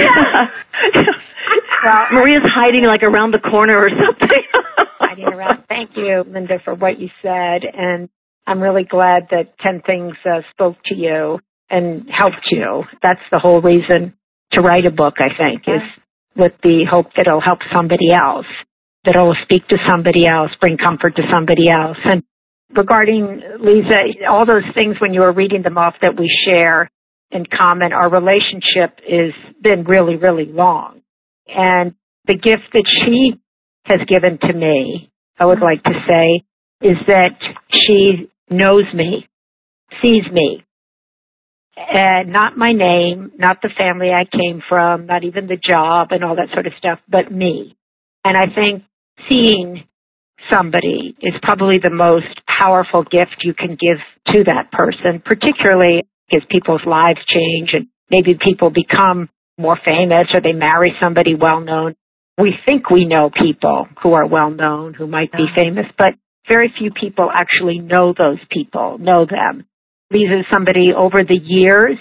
well, 1.84 2.06
Maria's 2.14 2.44
hiding 2.46 2.84
like 2.86 3.04
around 3.04 3.32
the 3.32 3.40
corner 3.40 3.78
or 3.78 3.90
something. 3.90 4.44
hiding 5.00 5.26
around. 5.26 5.64
Thank 5.68 5.92
you, 5.96 6.24
Linda, 6.28 6.60
for 6.64 6.74
what 6.74 7.00
you 7.00 7.10
said, 7.22 7.62
and 7.72 8.10
I'm 8.48 8.60
really 8.62 8.84
glad 8.84 9.28
that 9.32 9.58
Ten 9.60 9.82
Things 9.86 10.14
uh, 10.26 10.42
spoke 10.52 10.78
to 10.86 10.96
you 10.96 11.40
and 11.70 12.10
helped 12.10 12.48
you. 12.52 12.84
That's 13.02 13.22
the 13.32 13.40
whole 13.40 13.62
reason 13.62 14.14
to 14.52 14.62
write 14.62 14.86
a 14.86 14.92
book. 14.92 15.16
I 15.18 15.30
think 15.36 15.64
is 15.68 15.82
with 16.36 16.54
the 16.64 16.86
hope 16.90 17.08
that 17.16 17.28
it'll 17.28 17.42
help 17.42 17.60
somebody 17.74 18.12
else, 18.12 18.46
that 19.06 19.16
it'll 19.16 19.36
speak 19.44 19.68
to 19.68 19.78
somebody 19.88 20.26
else, 20.26 20.52
bring 20.60 20.78
comfort 20.78 21.16
to 21.16 21.24
somebody 21.32 21.70
else. 21.70 21.98
And 22.06 22.24
regarding 22.76 23.42
Leeza, 23.60 24.28
all 24.30 24.46
those 24.46 24.64
things 24.74 24.96
when 25.00 25.14
you 25.14 25.22
were 25.22 25.34
reading 25.34 25.62
them 25.62 25.78
off 25.78 25.96
that 26.02 26.20
we 26.20 26.30
share 26.46 26.90
in 27.32 27.46
common, 27.46 27.94
our 27.94 28.10
relationship 28.10 29.00
has 29.10 29.34
been 29.62 29.84
really, 29.84 30.16
really 30.16 30.46
long. 30.46 31.02
And 31.48 31.94
the 32.26 32.36
gift 32.36 32.72
that 32.74 32.86
she 32.88 33.40
has 33.86 34.00
given 34.08 34.38
to 34.40 34.54
me, 34.54 35.12
I 35.40 35.46
would 35.46 35.58
mm-hmm. 35.58 35.66
like 35.66 35.84
to 35.84 36.06
say, 36.08 36.44
is 36.88 36.98
that 37.08 37.38
she 37.70 38.30
knows 38.50 38.86
me, 38.94 39.28
sees 40.02 40.24
me, 40.32 40.64
and 41.76 42.32
not 42.32 42.58
my 42.58 42.72
name, 42.72 43.32
not 43.38 43.62
the 43.62 43.70
family 43.78 44.10
I 44.12 44.26
came 44.26 44.62
from, 44.68 45.06
not 45.06 45.24
even 45.24 45.48
the 45.48 45.58
job 45.58 46.10
and 46.12 46.24
all 46.24 46.36
that 46.36 46.50
sort 46.54 46.68
of 46.68 46.74
stuff, 46.78 47.00
but 47.10 47.32
me. 47.32 47.76
And 48.24 48.38
I 48.38 48.54
think 48.54 48.84
seeing 49.28 49.84
somebody 50.50 51.16
is 51.22 51.34
probably 51.42 51.78
the 51.82 51.90
most 51.90 52.42
powerful 52.48 53.04
gift 53.04 53.44
you 53.44 53.54
can 53.54 53.78
give 53.80 53.98
to 54.28 54.44
that 54.46 54.72
person, 54.72 55.22
particularly 55.24 56.04
as 56.32 56.42
people's 56.50 56.86
lives 56.86 57.20
change 57.28 57.72
and 57.74 57.88
maybe 58.10 58.38
people 58.40 58.70
become 58.70 59.30
more 59.58 59.78
famous 59.84 60.28
or 60.34 60.42
they 60.42 60.54
marry 60.54 60.94
somebody 61.02 61.36
well 61.36 61.62
known. 61.62 61.96
We 62.38 62.56
think 62.66 62.90
we 62.90 63.06
know 63.06 63.30
people 63.30 63.88
who 64.02 64.14
are 64.14 64.26
well 64.26 64.50
known, 64.50 64.94
who 64.94 65.08
might 65.08 65.32
be 65.32 65.46
famous, 65.56 65.86
but 65.98 66.16
very 66.48 66.74
few 66.78 66.92
people 66.92 67.30
actually 67.34 67.80
know 67.80 68.14
those 68.18 68.40
people, 68.50 68.98
know 68.98 69.26
them. 69.26 69.66
Leeza 70.14 70.42
is 70.42 70.46
somebody 70.52 70.92
over 70.96 71.24
the 71.24 71.40
years 71.42 71.98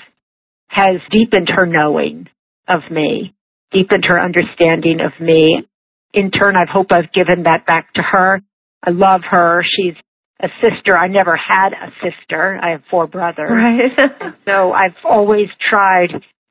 has 0.68 1.00
deepened 1.10 1.48
her 1.54 1.66
knowing 1.66 2.28
of 2.68 2.80
me, 2.90 3.34
deepened 3.72 4.04
her 4.06 4.20
understanding 4.20 4.98
of 5.00 5.12
me. 5.20 5.66
In 6.14 6.30
turn, 6.30 6.56
I 6.56 6.70
hope 6.70 6.88
I've 6.90 7.12
given 7.12 7.44
that 7.44 7.66
back 7.66 7.92
to 7.94 8.02
her. 8.02 8.40
I 8.82 8.90
love 8.90 9.22
her. 9.30 9.64
She's 9.64 9.94
a 10.40 10.48
sister. 10.60 10.96
I 10.96 11.08
never 11.08 11.36
had 11.36 11.72
a 11.72 11.92
sister. 12.02 12.58
I 12.62 12.70
have 12.70 12.82
four 12.90 13.06
brothers. 13.06 13.50
Right. 13.50 14.10
So 14.44 14.72
I've 14.72 14.96
always 15.04 15.46
tried 15.70 16.08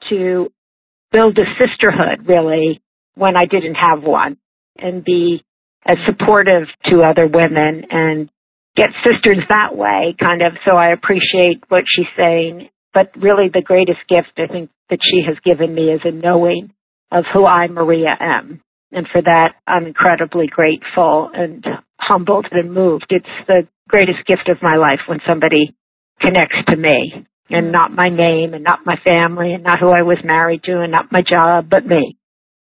to 0.09 0.49
build 1.11 1.37
a 1.37 1.43
sisterhood 1.59 2.25
really 2.25 2.81
when 3.15 3.35
I 3.35 3.45
didn't 3.45 3.75
have 3.75 4.01
one 4.01 4.37
and 4.77 5.03
be 5.03 5.43
as 5.85 5.97
supportive 6.05 6.67
to 6.85 7.01
other 7.01 7.27
women 7.27 7.83
and 7.89 8.29
get 8.75 8.89
sisters 9.03 9.43
that 9.49 9.75
way 9.75 10.15
kind 10.19 10.41
of. 10.41 10.53
So 10.65 10.75
I 10.75 10.93
appreciate 10.93 11.63
what 11.69 11.83
she's 11.87 12.11
saying. 12.17 12.69
But 12.93 13.11
really 13.15 13.47
the 13.51 13.61
greatest 13.61 13.99
gift 14.09 14.37
I 14.37 14.51
think 14.51 14.69
that 14.89 14.99
she 15.01 15.23
has 15.25 15.37
given 15.45 15.73
me 15.73 15.91
is 15.91 16.01
a 16.03 16.11
knowing 16.11 16.73
of 17.11 17.23
who 17.33 17.45
I, 17.45 17.67
Maria, 17.67 18.15
am. 18.19 18.61
And 18.91 19.07
for 19.11 19.21
that, 19.21 19.55
I'm 19.65 19.85
incredibly 19.85 20.47
grateful 20.47 21.31
and 21.33 21.65
humbled 21.99 22.47
and 22.51 22.73
moved. 22.73 23.07
It's 23.09 23.25
the 23.47 23.67
greatest 23.87 24.25
gift 24.27 24.49
of 24.49 24.61
my 24.61 24.75
life 24.75 24.99
when 25.07 25.19
somebody 25.25 25.75
connects 26.19 26.57
to 26.67 26.75
me 26.75 27.25
and 27.49 27.71
not 27.71 27.91
my 27.91 28.09
name 28.09 28.53
and 28.53 28.63
not 28.63 28.85
my 28.85 28.95
family 29.03 29.53
and 29.53 29.63
not 29.63 29.79
who 29.79 29.89
I 29.89 30.03
was 30.03 30.17
married 30.23 30.63
to 30.63 30.81
and 30.81 30.91
not 30.91 31.11
my 31.11 31.21
job, 31.21 31.69
but 31.69 31.85
me. 31.85 32.17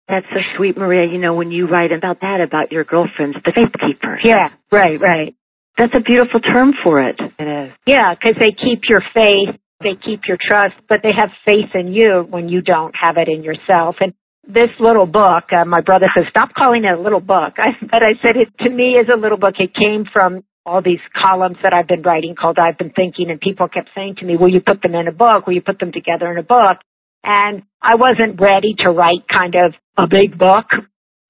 That's 0.08 0.26
so 0.32 0.40
sweet, 0.58 0.78
Maria. 0.78 1.12
You 1.12 1.20
know, 1.20 1.34
when 1.34 1.52
you 1.52 1.68
write 1.68 1.92
about 1.92 2.20
that, 2.22 2.40
about 2.46 2.72
your 2.72 2.84
girlfriends, 2.84 3.38
the 3.44 3.52
faith 3.56 3.74
keepers. 3.80 4.22
Yeah, 4.24 4.50
right, 4.72 5.00
right. 5.00 5.36
That's 5.78 5.94
a 5.96 6.02
beautiful 6.02 6.40
term 6.40 6.74
for 6.84 7.02
it. 7.02 7.20
It 7.20 7.44
is. 7.44 7.74
Yeah, 7.86 8.14
because 8.14 8.36
they 8.40 8.52
keep 8.52 8.84
your 8.88 9.02
faith, 9.14 9.56
they 9.82 9.96
keep 10.04 10.22
your 10.28 10.38
trust, 10.40 10.76
but 10.88 11.00
they 11.02 11.12
have 11.12 11.30
faith 11.46 11.74
in 11.74 11.94
you 11.94 12.26
when 12.30 12.48
you 12.48 12.62
don't 12.62 12.94
have 12.96 13.18
it 13.18 13.28
in 13.28 13.44
yourself. 13.44 13.96
And 14.00 14.14
this 14.48 14.70
little 14.80 15.06
book, 15.06 15.46
uh, 15.52 15.66
my 15.66 15.82
brother 15.82 16.08
says, 16.16 16.26
stop 16.30 16.54
calling 16.54 16.86
it 16.86 16.98
a 16.98 17.02
little 17.02 17.20
book. 17.20 17.54
I, 17.58 17.72
but 17.82 18.04
I 18.04 18.14
said 18.22 18.36
it 18.38 18.50
to 18.64 18.70
me 18.70 18.94
is 18.94 19.08
a 19.14 19.18
little 19.18 19.38
book. 19.38 19.56
It 19.60 19.74
came 19.74 20.06
from 20.12 20.44
all 20.66 20.82
these 20.82 21.02
columns 21.20 21.58
that 21.64 21.74
I've 21.74 21.88
been 21.88 22.04
writing 22.04 22.36
called 22.40 22.58
I've 22.58 22.78
Been 22.78 22.92
Thinking 22.92 23.30
and 23.30 23.40
people 23.40 23.68
kept 23.68 23.90
saying 23.96 24.16
to 24.20 24.26
me, 24.26 24.38
will 24.38 24.52
you 24.52 24.62
put 24.62 24.82
them 24.82 24.96
in 24.96 25.08
a 25.08 25.12
book? 25.12 25.48
Will 25.48 25.56
you 25.56 25.62
put 25.62 25.80
them 25.80 25.92
together 25.92 26.32
in 26.32 26.38
a 26.38 26.44
book? 26.44 26.78
And 27.24 27.64
I 27.82 27.96
wasn't 27.96 28.40
ready 28.40 28.76
to 28.80 28.90
write 28.90 29.28
kind 29.32 29.56
of 29.56 29.74
a 29.98 30.08
big 30.08 30.38
book, 30.38 30.66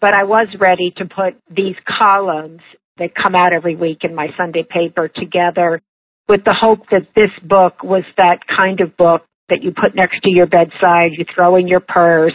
but 0.02 0.14
I 0.14 0.24
was 0.24 0.48
ready 0.60 0.94
to 0.98 1.06
put 1.06 1.36
these 1.50 1.76
columns 1.88 2.62
that 2.98 3.16
come 3.16 3.36
out 3.36 3.54
every 3.54 3.76
week 3.76 4.00
in 4.04 4.16
my 4.16 4.28
Sunday 4.38 4.64
paper 4.68 5.08
together 5.08 5.82
with 6.28 6.44
the 6.46 6.54
hope 6.54 6.90
that 6.92 7.08
this 7.16 7.32
book 7.44 7.84
was 7.84 8.04
that 8.18 8.40
kind 8.48 8.80
of 8.80 8.96
book 8.96 9.24
that 9.50 9.62
you 9.62 9.72
put 9.72 9.96
next 9.96 10.22
to 10.24 10.30
your 10.30 10.48
bedside, 10.48 11.12
you 11.18 11.26
throw 11.36 11.58
in 11.58 11.68
your 11.68 11.82
purse, 11.82 12.34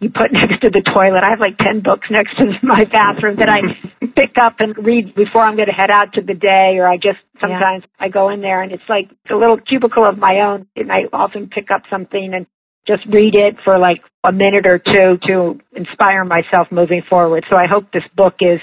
you 0.00 0.10
put 0.10 0.32
next 0.32 0.60
to 0.62 0.70
the 0.70 0.82
toilet. 0.82 1.22
I 1.22 1.30
have 1.30 1.40
like 1.40 1.56
10 1.58 1.82
books 1.82 2.08
next 2.10 2.36
to 2.38 2.44
my 2.62 2.84
bathroom 2.84 3.36
that 3.38 3.48
I 3.48 3.60
pick 4.16 4.36
up 4.40 4.56
and 4.58 4.76
read 4.84 5.14
before 5.14 5.42
I'm 5.42 5.56
going 5.56 5.68
to 5.68 5.74
head 5.74 5.90
out 5.90 6.14
to 6.14 6.22
the 6.22 6.34
day 6.34 6.76
or 6.78 6.88
I 6.88 6.96
just 6.96 7.18
sometimes 7.40 7.84
yeah. 7.84 8.06
I 8.06 8.08
go 8.08 8.30
in 8.30 8.40
there 8.40 8.62
and 8.62 8.72
it's 8.72 8.88
like 8.88 9.10
a 9.30 9.36
little 9.36 9.58
cubicle 9.58 10.08
of 10.08 10.18
my 10.18 10.40
own 10.40 10.66
and 10.74 10.90
I 10.90 11.06
often 11.12 11.48
pick 11.48 11.70
up 11.70 11.82
something 11.90 12.32
and 12.34 12.46
just 12.86 13.06
read 13.06 13.34
it 13.34 13.56
for 13.64 13.78
like 13.78 14.00
a 14.24 14.32
minute 14.32 14.66
or 14.66 14.78
two 14.78 15.18
to 15.28 15.60
inspire 15.76 16.24
myself 16.24 16.68
moving 16.70 17.02
forward. 17.08 17.44
So 17.50 17.56
I 17.56 17.66
hope 17.66 17.92
this 17.92 18.06
book 18.16 18.34
is 18.40 18.60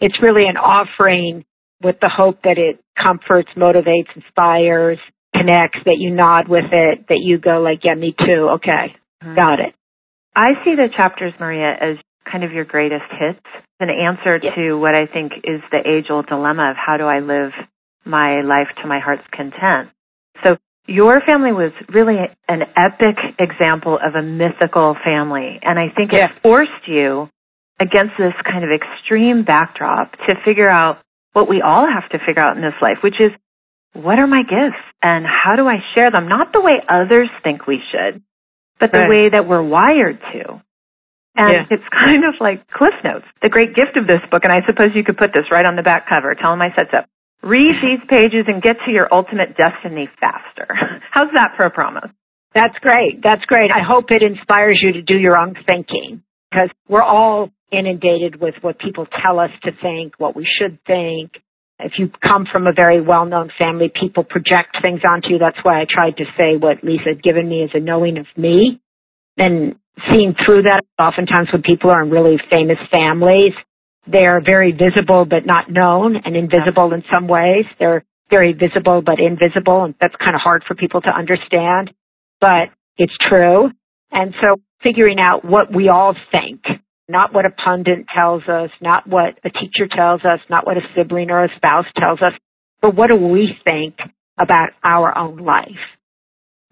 it's 0.00 0.20
really 0.22 0.46
an 0.46 0.56
offering 0.56 1.44
with 1.82 1.96
the 2.00 2.08
hope 2.08 2.42
that 2.42 2.58
it 2.58 2.80
comforts, 3.00 3.50
motivates, 3.56 4.08
inspires, 4.14 4.98
connects, 5.34 5.78
that 5.84 5.96
you 5.98 6.10
nod 6.10 6.48
with 6.48 6.72
it, 6.72 7.06
that 7.08 7.18
you 7.20 7.38
go 7.38 7.60
like, 7.60 7.80
yeah, 7.84 7.94
me 7.94 8.14
too. 8.18 8.50
Okay. 8.56 8.94
Mm-hmm. 9.22 9.34
Got 9.34 9.60
it. 9.60 9.74
I 10.34 10.52
see 10.64 10.74
the 10.74 10.88
chapters, 10.94 11.32
Maria, 11.40 11.74
as 11.80 11.96
kind 12.30 12.44
of 12.44 12.52
your 12.52 12.64
greatest 12.64 13.10
hits, 13.10 13.44
an 13.80 13.88
answer 13.90 14.38
yes. 14.42 14.54
to 14.56 14.74
what 14.74 14.94
I 14.94 15.06
think 15.06 15.32
is 15.44 15.60
the 15.70 15.78
age 15.78 16.06
old 16.10 16.26
dilemma 16.26 16.70
of 16.70 16.76
how 16.76 16.96
do 16.96 17.04
I 17.04 17.20
live 17.20 17.52
my 18.04 18.42
life 18.42 18.68
to 18.82 18.88
my 18.88 19.00
heart's 19.00 19.26
content. 19.32 19.90
So 20.42 20.56
your 20.86 21.20
family 21.26 21.52
was 21.52 21.72
really 21.88 22.16
an 22.48 22.62
epic 22.76 23.16
example 23.38 23.98
of 24.02 24.14
a 24.14 24.22
mythical 24.22 24.96
family. 25.04 25.58
And 25.62 25.78
I 25.78 25.88
think 25.94 26.12
it 26.12 26.30
forced 26.42 26.86
you 26.86 27.28
against 27.80 28.14
this 28.18 28.34
kind 28.44 28.64
of 28.64 28.70
extreme 28.70 29.44
backdrop 29.44 30.12
to 30.26 30.34
figure 30.44 30.68
out 30.68 30.98
what 31.32 31.48
we 31.48 31.62
all 31.62 31.86
have 31.86 32.08
to 32.10 32.18
figure 32.24 32.42
out 32.42 32.56
in 32.56 32.62
this 32.62 32.74
life, 32.82 32.98
which 33.02 33.20
is 33.20 33.30
what 33.94 34.18
are 34.18 34.26
my 34.26 34.42
gifts 34.42 34.82
and 35.02 35.24
how 35.24 35.56
do 35.56 35.66
I 35.66 35.78
share 35.94 36.10
them? 36.10 36.28
Not 36.28 36.52
the 36.52 36.60
way 36.60 36.82
others 36.88 37.28
think 37.42 37.66
we 37.66 37.80
should, 37.90 38.22
but 38.80 38.92
the 38.92 38.98
right. 38.98 39.08
way 39.08 39.28
that 39.30 39.46
we're 39.46 39.62
wired 39.62 40.18
to. 40.32 40.62
And 41.36 41.70
yeah. 41.70 41.76
it's 41.78 41.88
kind 41.92 42.24
of 42.24 42.34
like 42.40 42.66
Cliff 42.68 42.94
Notes, 43.04 43.26
the 43.42 43.48
great 43.48 43.74
gift 43.74 43.96
of 43.96 44.06
this 44.06 44.20
book. 44.30 44.42
And 44.44 44.52
I 44.52 44.66
suppose 44.66 44.90
you 44.94 45.04
could 45.04 45.16
put 45.16 45.30
this 45.32 45.50
right 45.50 45.64
on 45.64 45.76
the 45.76 45.82
back 45.82 46.08
cover. 46.08 46.34
Tell 46.34 46.50
them 46.52 46.62
I 46.62 46.74
said 46.74 46.90
so. 46.90 47.06
Read 47.46 47.78
these 47.80 48.02
pages 48.10 48.50
and 48.50 48.60
get 48.60 48.76
to 48.84 48.90
your 48.90 49.06
ultimate 49.14 49.54
destiny 49.56 50.10
faster. 50.18 50.66
How's 51.12 51.30
that 51.34 51.54
for 51.56 51.64
a 51.64 51.70
promise? 51.70 52.10
That's 52.54 52.76
great. 52.80 53.22
That's 53.22 53.44
great. 53.44 53.70
I 53.70 53.86
hope 53.86 54.10
it 54.10 54.22
inspires 54.22 54.80
you 54.82 54.92
to 54.94 55.02
do 55.02 55.14
your 55.14 55.36
own 55.36 55.54
thinking 55.66 56.22
because 56.50 56.70
we're 56.88 57.02
all 57.02 57.50
inundated 57.70 58.40
with 58.40 58.54
what 58.60 58.78
people 58.78 59.06
tell 59.22 59.38
us 59.38 59.50
to 59.64 59.70
think, 59.82 60.14
what 60.18 60.36
we 60.36 60.46
should 60.58 60.78
think. 60.86 61.32
If 61.80 61.92
you 61.98 62.10
come 62.22 62.46
from 62.50 62.66
a 62.66 62.72
very 62.72 63.00
well-known 63.00 63.50
family, 63.56 63.88
people 63.88 64.24
project 64.24 64.78
things 64.82 65.00
onto 65.08 65.28
you. 65.30 65.38
That's 65.38 65.58
why 65.62 65.80
I 65.80 65.86
tried 65.88 66.16
to 66.16 66.24
say 66.36 66.56
what 66.56 66.82
Leeza 66.82 67.06
had 67.14 67.22
given 67.22 67.48
me 67.48 67.62
as 67.62 67.70
a 67.74 67.80
knowing 67.80 68.18
of 68.18 68.26
me. 68.36 68.80
And 69.36 69.76
seeing 70.10 70.34
through 70.44 70.62
that, 70.62 70.82
oftentimes 70.98 71.48
when 71.52 71.62
people 71.62 71.90
are 71.90 72.02
in 72.02 72.10
really 72.10 72.36
famous 72.50 72.78
families, 72.90 73.52
they're 74.10 74.40
very 74.44 74.72
visible 74.72 75.24
but 75.24 75.46
not 75.46 75.70
known 75.70 76.16
and 76.16 76.34
invisible 76.34 76.92
in 76.92 77.04
some 77.12 77.28
ways. 77.28 77.64
They're 77.78 78.04
very 78.30 78.52
visible 78.52 79.02
but 79.02 79.20
invisible 79.20 79.84
and 79.84 79.94
that's 80.00 80.14
kind 80.16 80.34
of 80.34 80.40
hard 80.40 80.64
for 80.66 80.74
people 80.74 81.00
to 81.02 81.10
understand, 81.10 81.92
but 82.40 82.68
it's 82.96 83.16
true. 83.28 83.70
And 84.10 84.34
so 84.40 84.60
figuring 84.82 85.18
out 85.20 85.44
what 85.44 85.72
we 85.74 85.88
all 85.88 86.14
think 86.32 86.62
not 87.08 87.32
what 87.32 87.46
a 87.46 87.50
pundit 87.50 88.06
tells 88.14 88.42
us, 88.44 88.70
not 88.80 89.06
what 89.06 89.38
a 89.44 89.50
teacher 89.50 89.88
tells 89.90 90.20
us, 90.24 90.40
not 90.50 90.66
what 90.66 90.76
a 90.76 90.82
sibling 90.94 91.30
or 91.30 91.44
a 91.44 91.56
spouse 91.56 91.86
tells 91.96 92.20
us, 92.20 92.32
but 92.82 92.94
what 92.94 93.08
do 93.08 93.16
we 93.16 93.56
think 93.64 93.96
about 94.38 94.70
our 94.84 95.16
own 95.16 95.38
life? 95.38 95.68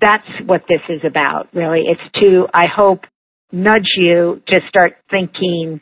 That's 0.00 0.26
what 0.44 0.62
this 0.68 0.82
is 0.88 1.00
about, 1.04 1.48
really. 1.54 1.84
It's 1.86 2.14
to, 2.20 2.46
I 2.52 2.66
hope, 2.74 3.00
nudge 3.50 3.88
you 3.96 4.42
to 4.48 4.60
start 4.68 4.96
thinking 5.10 5.80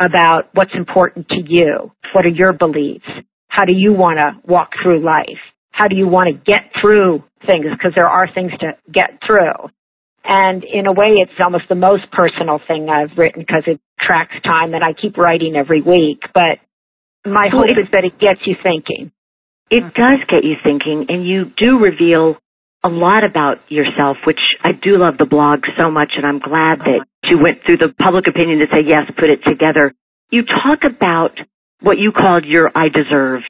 about 0.00 0.48
what's 0.52 0.74
important 0.74 1.28
to 1.28 1.40
you. 1.46 1.92
What 2.12 2.26
are 2.26 2.30
your 2.30 2.52
beliefs? 2.52 3.06
How 3.48 3.64
do 3.64 3.72
you 3.72 3.92
want 3.92 4.18
to 4.18 4.32
walk 4.50 4.70
through 4.82 5.04
life? 5.04 5.38
How 5.70 5.88
do 5.88 5.96
you 5.96 6.08
want 6.08 6.28
to 6.28 6.52
get 6.52 6.72
through 6.80 7.22
things? 7.46 7.66
Because 7.70 7.92
there 7.94 8.08
are 8.08 8.26
things 8.32 8.50
to 8.60 8.72
get 8.92 9.20
through. 9.26 9.70
And 10.26 10.64
in 10.64 10.86
a 10.86 10.92
way, 10.92 11.22
it's 11.22 11.38
almost 11.38 11.64
the 11.68 11.76
most 11.76 12.10
personal 12.10 12.58
thing 12.66 12.88
I've 12.88 13.16
written 13.16 13.42
because 13.46 13.62
it 13.66 13.80
tracks 14.00 14.34
time 14.44 14.74
and 14.74 14.82
I 14.82 14.92
keep 14.92 15.16
writing 15.16 15.54
every 15.54 15.80
week. 15.80 16.22
But 16.34 16.58
my 17.24 17.48
hope 17.50 17.70
is 17.70 17.88
that 17.92 18.04
it 18.04 18.18
gets 18.18 18.40
you 18.44 18.56
thinking. 18.60 19.12
It 19.70 19.82
does 19.94 20.20
get 20.28 20.42
you 20.42 20.54
thinking 20.62 21.06
and 21.08 21.26
you 21.26 21.44
do 21.56 21.78
reveal 21.78 22.36
a 22.84 22.88
lot 22.88 23.24
about 23.24 23.58
yourself, 23.68 24.16
which 24.26 24.40
I 24.62 24.70
do 24.72 24.98
love 24.98 25.18
the 25.18 25.26
blog 25.26 25.60
so 25.78 25.90
much 25.90 26.12
and 26.16 26.26
I'm 26.26 26.38
glad 26.38 26.80
that 26.80 27.06
you 27.24 27.38
went 27.42 27.58
through 27.64 27.78
the 27.78 27.94
public 27.98 28.26
opinion 28.28 28.58
to 28.60 28.66
say, 28.66 28.86
yes, 28.86 29.10
put 29.18 29.30
it 29.30 29.42
together. 29.46 29.92
You 30.30 30.42
talk 30.42 30.80
about 30.84 31.38
what 31.80 31.98
you 31.98 32.12
called 32.12 32.44
your 32.44 32.70
I 32.74 32.88
deserve. 32.88 33.42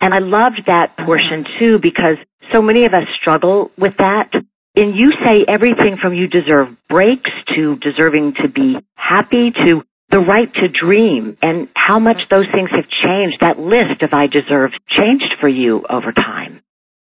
And 0.00 0.14
I 0.14 0.18
loved 0.18 0.62
that 0.66 0.96
portion 1.04 1.44
too 1.58 1.78
because 1.80 2.16
so 2.52 2.62
many 2.62 2.84
of 2.86 2.94
us 2.94 3.06
struggle 3.20 3.70
with 3.76 3.94
that 3.98 4.30
and 4.76 4.94
you 4.94 5.12
say 5.24 5.44
everything 5.48 5.96
from 6.00 6.14
you 6.14 6.26
deserve 6.28 6.68
breaks 6.88 7.30
to 7.56 7.76
deserving 7.76 8.34
to 8.42 8.48
be 8.48 8.76
happy 8.94 9.50
to 9.50 9.82
the 10.10 10.18
right 10.18 10.52
to 10.54 10.68
dream 10.68 11.36
and 11.40 11.68
how 11.74 11.98
much 11.98 12.18
those 12.30 12.46
things 12.52 12.70
have 12.70 12.88
changed. 12.88 13.38
That 13.40 13.58
list 13.58 14.02
of 14.02 14.10
I 14.12 14.26
deserve 14.26 14.70
changed 14.88 15.34
for 15.40 15.48
you 15.48 15.84
over 15.88 16.12
time. 16.12 16.62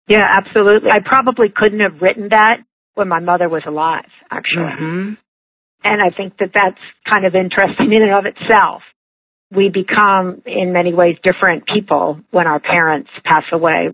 Yeah, 0.07 0.25
absolutely. 0.37 0.91
I 0.91 0.99
probably 1.03 1.47
couldn't 1.53 1.79
have 1.79 2.01
written 2.01 2.29
that 2.29 2.57
when 2.93 3.07
my 3.07 3.19
mother 3.19 3.49
was 3.49 3.63
alive, 3.67 4.09
actually. 4.31 4.63
Mm-hmm. 4.63 5.13
And 5.83 6.01
I 6.01 6.15
think 6.15 6.37
that 6.39 6.51
that's 6.53 6.79
kind 7.07 7.25
of 7.25 7.35
interesting 7.35 7.91
in 7.91 8.01
and 8.01 8.13
of 8.13 8.25
itself. 8.25 8.81
We 9.51 9.69
become, 9.69 10.41
in 10.45 10.73
many 10.73 10.93
ways, 10.93 11.17
different 11.23 11.67
people 11.67 12.19
when 12.31 12.47
our 12.47 12.59
parents 12.59 13.09
pass 13.23 13.43
away. 13.51 13.89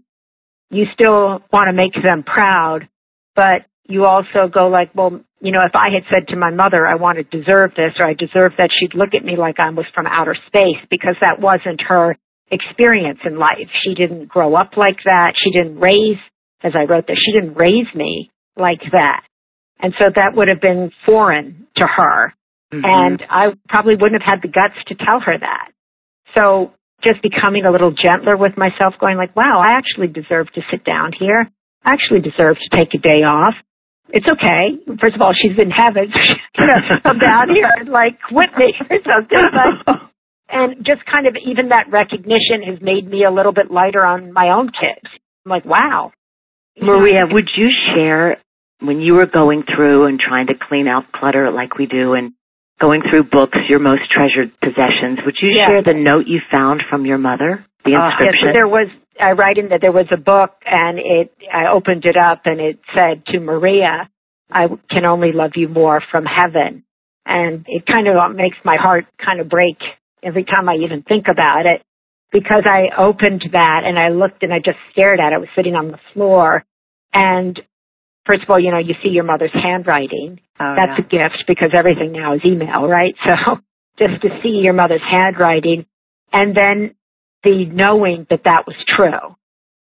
You 0.69 0.85
still 0.93 1.43
want 1.51 1.67
to 1.67 1.73
make 1.73 1.93
them 1.93 2.23
proud, 2.23 2.87
but 3.35 3.65
you 3.87 4.05
also 4.05 4.47
go 4.51 4.67
like, 4.67 4.93
well, 4.95 5.19
you 5.41 5.51
know, 5.51 5.65
if 5.65 5.75
I 5.75 5.89
had 5.93 6.03
said 6.09 6.27
to 6.29 6.37
my 6.37 6.51
mother, 6.51 6.87
I 6.87 6.95
want 6.95 7.17
to 7.17 7.23
deserve 7.23 7.71
this 7.71 7.93
or 7.99 8.05
I 8.05 8.13
deserve 8.13 8.53
that, 8.57 8.69
she'd 8.71 8.95
look 8.95 9.09
at 9.15 9.25
me 9.25 9.35
like 9.37 9.59
I 9.59 9.69
was 9.71 9.85
from 9.93 10.07
outer 10.07 10.35
space 10.47 10.79
because 10.89 11.15
that 11.21 11.41
wasn't 11.41 11.81
her 11.87 12.17
experience 12.51 13.19
in 13.25 13.37
life. 13.37 13.69
She 13.83 13.93
didn't 13.95 14.27
grow 14.27 14.55
up 14.55 14.77
like 14.77 14.97
that. 15.05 15.33
She 15.35 15.51
didn't 15.51 15.79
raise, 15.79 16.19
as 16.63 16.73
I 16.75 16.83
wrote 16.83 17.07
this, 17.07 17.17
she 17.23 17.31
didn't 17.31 17.55
raise 17.55 17.87
me 17.95 18.29
like 18.55 18.81
that. 18.91 19.23
And 19.79 19.93
so 19.97 20.05
that 20.13 20.35
would 20.35 20.47
have 20.47 20.61
been 20.61 20.91
foreign 21.05 21.67
to 21.77 21.87
her. 21.87 22.33
Mm-hmm. 22.71 22.85
And 22.85 23.23
I 23.29 23.47
probably 23.67 23.95
wouldn't 23.95 24.21
have 24.21 24.39
had 24.39 24.41
the 24.43 24.53
guts 24.53 24.77
to 24.87 24.95
tell 24.95 25.19
her 25.19 25.37
that. 25.39 25.71
So 26.35 26.71
just 27.03 27.21
becoming 27.23 27.65
a 27.65 27.71
little 27.71 27.91
gentler 27.91 28.37
with 28.37 28.57
myself, 28.57 28.93
going 28.99 29.17
like, 29.17 29.35
wow, 29.35 29.59
I 29.59 29.77
actually 29.77 30.07
deserve 30.07 30.51
to 30.53 30.61
sit 30.69 30.85
down 30.85 31.11
here 31.17 31.49
actually 31.85 32.21
deserve 32.21 32.57
to 32.57 32.69
take 32.77 32.93
a 32.93 32.97
day 32.97 33.23
off. 33.23 33.53
It's 34.09 34.27
okay. 34.27 34.75
First 34.99 35.15
of 35.15 35.21
all, 35.21 35.33
she's 35.33 35.57
in 35.57 35.71
heaven. 35.71 36.11
you 36.57 36.65
know, 36.67 36.97
come 37.03 37.19
down 37.19 37.49
here 37.49 37.69
and 37.79 37.89
like 37.89 38.19
quit 38.27 38.49
me 38.57 38.73
or 38.89 38.97
something. 39.05 39.49
But, 39.85 39.95
and 40.49 40.85
just 40.85 41.05
kind 41.05 41.27
of 41.27 41.35
even 41.45 41.69
that 41.69 41.89
recognition 41.91 42.61
has 42.67 42.79
made 42.81 43.07
me 43.09 43.23
a 43.23 43.31
little 43.31 43.53
bit 43.53 43.71
lighter 43.71 44.03
on 44.05 44.33
my 44.33 44.49
own 44.49 44.67
kids. 44.67 45.07
I'm 45.45 45.49
like, 45.49 45.65
wow. 45.65 46.11
Maria, 46.81 47.23
would 47.31 47.49
you 47.55 47.69
share 47.95 48.37
when 48.81 48.99
you 48.99 49.13
were 49.13 49.27
going 49.27 49.63
through 49.63 50.07
and 50.07 50.19
trying 50.19 50.47
to 50.47 50.53
clean 50.67 50.87
out 50.87 51.03
clutter 51.13 51.51
like 51.51 51.77
we 51.77 51.85
do 51.85 52.13
and 52.13 52.33
going 52.81 53.01
through 53.07 53.23
books, 53.29 53.57
your 53.69 53.77
most 53.79 54.01
treasured 54.09 54.51
possessions. 54.59 55.19
Would 55.23 55.35
you 55.39 55.49
Yeah. 55.51 55.67
share 55.67 55.83
the 55.83 55.93
note 55.93 56.25
you 56.25 56.41
found 56.49 56.81
from 56.89 57.05
your 57.05 57.19
mother? 57.19 57.63
The 57.85 57.95
Uh, 57.95 58.07
inscription? 58.09 58.47
yes, 58.47 58.53
there 58.53 58.67
was. 58.67 58.87
I 59.21 59.31
write 59.33 59.57
in 59.57 59.69
that 59.69 59.81
there 59.81 59.91
was 59.91 60.07
a 60.11 60.17
book, 60.17 60.51
and 60.65 60.99
it. 60.99 61.31
I 61.53 61.67
opened 61.71 62.05
it 62.05 62.17
up, 62.17 62.41
and 62.45 62.59
it 62.59 62.79
said 62.93 63.25
to 63.27 63.39
Maria, 63.39 64.09
"I 64.51 64.67
can 64.89 65.05
only 65.05 65.31
love 65.31 65.51
you 65.55 65.67
more 65.67 66.01
from 66.11 66.25
heaven," 66.25 66.83
and 67.25 67.65
it 67.67 67.85
kind 67.85 68.07
of 68.07 68.35
makes 68.35 68.57
my 68.63 68.77
heart 68.77 69.05
kind 69.23 69.39
of 69.39 69.49
break 69.49 69.77
every 70.23 70.43
time 70.43 70.69
I 70.69 70.75
even 70.75 71.03
think 71.03 71.27
about 71.27 71.65
it, 71.65 71.81
because 72.31 72.63
I 72.65 72.89
opened 72.97 73.49
that 73.51 73.81
and 73.85 73.97
I 73.97 74.09
looked 74.09 74.43
and 74.43 74.53
I 74.53 74.59
just 74.59 74.77
stared 74.91 75.19
at 75.19 75.31
it. 75.31 75.35
I 75.35 75.39
was 75.39 75.49
sitting 75.55 75.75
on 75.75 75.91
the 75.91 75.99
floor, 76.13 76.63
and 77.13 77.59
first 78.25 78.43
of 78.43 78.49
all, 78.49 78.59
you 78.59 78.71
know, 78.71 78.77
you 78.77 78.95
see 79.03 79.09
your 79.09 79.23
mother's 79.23 79.53
handwriting. 79.53 80.39
Oh, 80.59 80.75
That's 80.75 80.99
a 80.99 81.01
gift 81.01 81.45
because 81.47 81.71
everything 81.73 82.11
now 82.11 82.33
is 82.35 82.41
email, 82.45 82.87
right? 82.87 83.15
So 83.25 83.57
just 84.07 84.21
to 84.21 84.29
see 84.41 84.61
your 84.63 84.73
mother's 84.73 85.01
handwriting 85.01 85.85
and 86.33 86.55
then 86.55 86.95
the 87.43 87.65
knowing 87.65 88.27
that 88.29 88.43
that 88.45 88.65
was 88.67 88.75
true. 88.87 89.35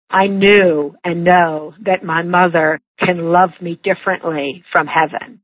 I 0.09 0.27
knew 0.27 0.95
and 1.03 1.23
know 1.23 1.73
that 1.85 2.03
my 2.03 2.21
mother 2.21 2.79
can 2.99 3.31
love 3.31 3.51
me 3.61 3.79
differently 3.81 4.63
from 4.71 4.87
heaven. 4.87 5.41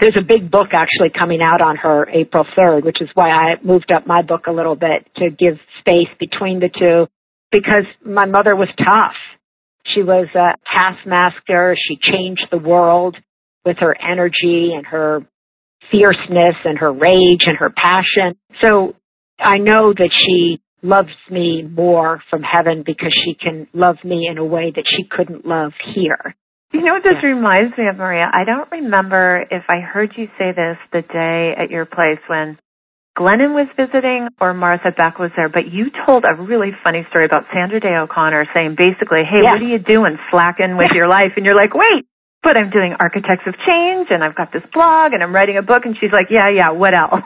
There's 0.00 0.16
a 0.18 0.24
big 0.26 0.50
book 0.50 0.68
actually 0.72 1.10
coming 1.10 1.40
out 1.42 1.60
on 1.60 1.76
her 1.76 2.08
April 2.08 2.44
3rd, 2.56 2.84
which 2.84 3.00
is 3.00 3.08
why 3.14 3.30
I 3.30 3.54
moved 3.62 3.92
up 3.92 4.06
my 4.06 4.22
book 4.22 4.46
a 4.46 4.52
little 4.52 4.74
bit 4.74 5.08
to 5.16 5.30
give 5.30 5.58
space 5.80 6.08
between 6.18 6.60
the 6.60 6.68
two 6.68 7.06
because 7.50 7.84
my 8.04 8.24
mother 8.24 8.56
was 8.56 8.68
tough. 8.78 9.16
She 9.84 10.02
was 10.02 10.28
a 10.34 10.56
taskmaster. 10.72 11.76
She 11.76 11.98
changed 12.00 12.46
the 12.50 12.58
world 12.58 13.16
with 13.64 13.78
her 13.78 13.94
energy 14.00 14.72
and 14.74 14.86
her 14.86 15.26
fierceness 15.90 16.56
and 16.64 16.78
her 16.78 16.92
rage 16.92 17.42
and 17.46 17.58
her 17.58 17.70
passion. 17.70 18.38
So 18.60 18.94
I 19.38 19.58
know 19.58 19.92
that 19.92 20.10
she 20.10 20.61
loves 20.82 21.14
me 21.30 21.62
more 21.62 22.20
from 22.30 22.42
heaven 22.42 22.82
because 22.84 23.12
she 23.24 23.34
can 23.34 23.66
love 23.72 23.96
me 24.04 24.28
in 24.30 24.38
a 24.38 24.44
way 24.44 24.72
that 24.74 24.84
she 24.86 25.04
couldn't 25.10 25.46
love 25.46 25.72
here. 25.94 26.34
You 26.72 26.80
know 26.80 26.94
what 26.94 27.02
this 27.04 27.22
reminds 27.22 27.76
me 27.76 27.86
of, 27.86 27.96
Maria? 27.96 28.30
I 28.32 28.44
don't 28.44 28.70
remember 28.72 29.44
if 29.50 29.62
I 29.68 29.80
heard 29.80 30.12
you 30.16 30.26
say 30.38 30.52
this 30.56 30.78
the 30.92 31.02
day 31.02 31.52
at 31.56 31.70
your 31.70 31.84
place 31.84 32.18
when 32.28 32.58
Glennon 33.16 33.52
was 33.52 33.68
visiting 33.76 34.28
or 34.40 34.54
Martha 34.54 34.88
Beck 34.96 35.18
was 35.18 35.30
there, 35.36 35.50
but 35.50 35.68
you 35.70 35.90
told 36.06 36.24
a 36.24 36.32
really 36.42 36.70
funny 36.82 37.04
story 37.10 37.26
about 37.26 37.44
Sandra 37.52 37.78
Day 37.78 37.92
O'Connor 37.94 38.46
saying 38.54 38.74
basically, 38.78 39.20
hey, 39.28 39.44
Yeah. 39.44 39.52
what 39.52 39.60
are 39.60 39.68
you 39.68 39.78
doing 39.78 40.16
slacking 40.30 40.78
with 40.78 40.92
your 40.94 41.08
life? 41.08 41.32
And 41.36 41.44
you're 41.44 41.54
like, 41.54 41.74
wait, 41.74 42.06
but 42.42 42.56
I'm 42.56 42.70
doing 42.70 42.96
Architects 42.98 43.44
of 43.46 43.54
Change 43.68 44.08
and 44.10 44.24
I've 44.24 44.34
got 44.34 44.50
this 44.50 44.64
blog 44.72 45.12
and 45.12 45.22
I'm 45.22 45.34
writing 45.34 45.58
a 45.58 45.62
book. 45.62 45.84
And 45.84 45.94
she's 46.00 46.10
like, 46.10 46.28
yeah, 46.30 46.48
yeah, 46.48 46.70
what 46.72 46.94
else? 46.94 47.20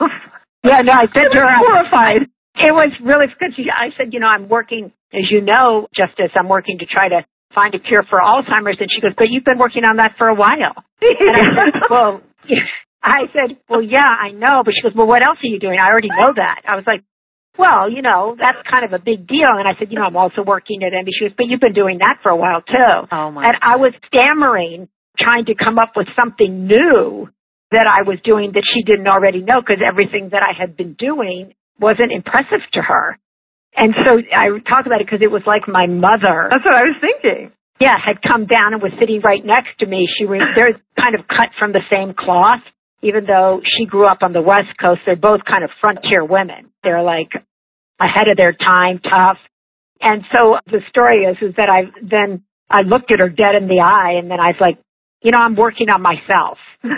Yeah, 0.64 0.82
no, 0.82 0.90
I 0.92 1.06
said 1.14 1.30
to 1.30 1.38
her, 1.38 1.46
horrified. 1.62 2.26
It 2.56 2.72
was 2.72 2.92
really 3.02 3.26
good. 3.38 3.54
She- 3.56 3.70
I 3.70 3.90
said, 3.96 4.12
you 4.12 4.20
know, 4.20 4.26
I'm 4.28 4.48
working, 4.48 4.92
as 5.12 5.30
you 5.30 5.40
know, 5.40 5.88
just 5.94 6.18
as 6.20 6.30
I'm 6.34 6.48
working 6.48 6.78
to 6.78 6.86
try 6.86 7.08
to 7.08 7.24
find 7.54 7.74
a 7.74 7.78
cure 7.78 8.02
for 8.08 8.20
Alzheimer's. 8.20 8.76
And 8.80 8.88
she 8.90 9.00
goes, 9.00 9.12
but 9.16 9.28
you've 9.30 9.44
been 9.44 9.58
working 9.58 9.84
on 9.84 9.96
that 9.96 10.14
for 10.18 10.28
a 10.28 10.34
while. 10.34 10.74
And 11.02 11.36
I 11.36 11.70
said, 11.72 11.82
well, 11.90 12.20
I 13.02 13.20
said, 13.32 13.56
well, 13.68 13.82
yeah, 13.82 14.08
I 14.08 14.30
know. 14.32 14.62
But 14.64 14.74
she 14.74 14.82
goes, 14.82 14.92
well, 14.96 15.06
what 15.06 15.22
else 15.22 15.38
are 15.42 15.46
you 15.46 15.60
doing? 15.60 15.78
I 15.78 15.86
already 15.88 16.08
know 16.08 16.32
that. 16.34 16.62
I 16.68 16.74
was 16.76 16.84
like, 16.86 17.02
well, 17.58 17.90
you 17.90 18.02
know, 18.02 18.36
that's 18.38 18.58
kind 18.68 18.84
of 18.84 18.92
a 18.92 18.98
big 19.02 19.26
deal. 19.26 19.48
And 19.48 19.66
I 19.66 19.78
said, 19.78 19.88
you 19.90 19.98
know, 19.98 20.04
I'm 20.04 20.16
also 20.16 20.42
working 20.44 20.82
at 20.82 20.92
NBC. 20.92 21.10
She 21.18 21.24
goes, 21.28 21.34
but 21.36 21.46
you've 21.48 21.60
been 21.60 21.72
doing 21.72 21.98
that 21.98 22.18
for 22.22 22.30
a 22.30 22.36
while 22.36 22.60
too. 22.62 23.08
Oh 23.10 23.30
my. 23.30 23.46
And 23.48 23.56
I 23.62 23.76
was 23.76 23.92
stammering, 24.08 24.88
trying 25.18 25.46
to 25.46 25.54
come 25.54 25.78
up 25.78 25.92
with 25.96 26.08
something 26.16 26.66
new 26.66 27.28
that 27.70 27.86
I 27.88 28.02
was 28.06 28.18
doing 28.22 28.52
that 28.54 28.62
she 28.74 28.82
didn't 28.82 29.08
already 29.08 29.40
know 29.40 29.60
because 29.60 29.82
everything 29.84 30.30
that 30.32 30.42
I 30.42 30.52
had 30.58 30.76
been 30.76 30.94
doing 30.94 31.54
wasn't 31.80 32.12
impressive 32.12 32.60
to 32.72 32.82
her. 32.82 33.18
And 33.76 33.94
so 34.04 34.18
I 34.34 34.48
talk 34.68 34.86
about 34.86 35.00
it 35.00 35.06
because 35.06 35.20
it 35.22 35.30
was 35.30 35.42
like 35.46 35.68
my 35.68 35.86
mother 35.86 36.48
That's 36.50 36.64
what 36.64 36.74
I 36.74 36.84
was 36.84 36.96
thinking. 37.00 37.52
yeah, 37.78 37.96
had 38.02 38.22
come 38.22 38.46
down 38.46 38.72
and 38.72 38.82
was 38.82 38.92
sitting 38.98 39.20
right 39.20 39.44
next 39.44 39.78
to 39.80 39.86
me. 39.86 40.08
She 40.18 40.24
was, 40.24 40.40
they're 40.56 40.80
kind 40.98 41.14
of 41.14 41.28
cut 41.28 41.50
from 41.58 41.72
the 41.72 41.82
same 41.90 42.14
cloth, 42.14 42.62
even 43.02 43.26
though 43.26 43.60
she 43.62 43.84
grew 43.84 44.06
up 44.06 44.18
on 44.22 44.32
the 44.32 44.40
West 44.40 44.72
Coast. 44.80 45.00
They're 45.04 45.16
both 45.16 45.44
kind 45.44 45.62
of 45.62 45.70
frontier 45.80 46.24
women. 46.24 46.72
They're 46.82 47.02
like 47.02 47.32
ahead 48.00 48.28
of 48.28 48.36
their 48.38 48.52
time, 48.54 48.98
tough. 49.00 49.36
And 50.00 50.24
so 50.32 50.56
the 50.66 50.80
story 50.88 51.24
is, 51.24 51.36
is 51.42 51.54
that 51.56 51.68
I 51.68 51.90
then, 52.02 52.42
I 52.70 52.80
looked 52.82 53.12
at 53.12 53.20
her 53.20 53.28
dead 53.28 53.54
in 53.60 53.68
the 53.68 53.80
eye 53.84 54.18
and 54.18 54.30
then 54.30 54.40
I 54.40 54.48
was 54.48 54.60
like, 54.60 54.78
you 55.22 55.30
know, 55.32 55.38
I'm 55.38 55.56
working 55.56 55.88
on 55.90 56.00
myself. 56.02 56.58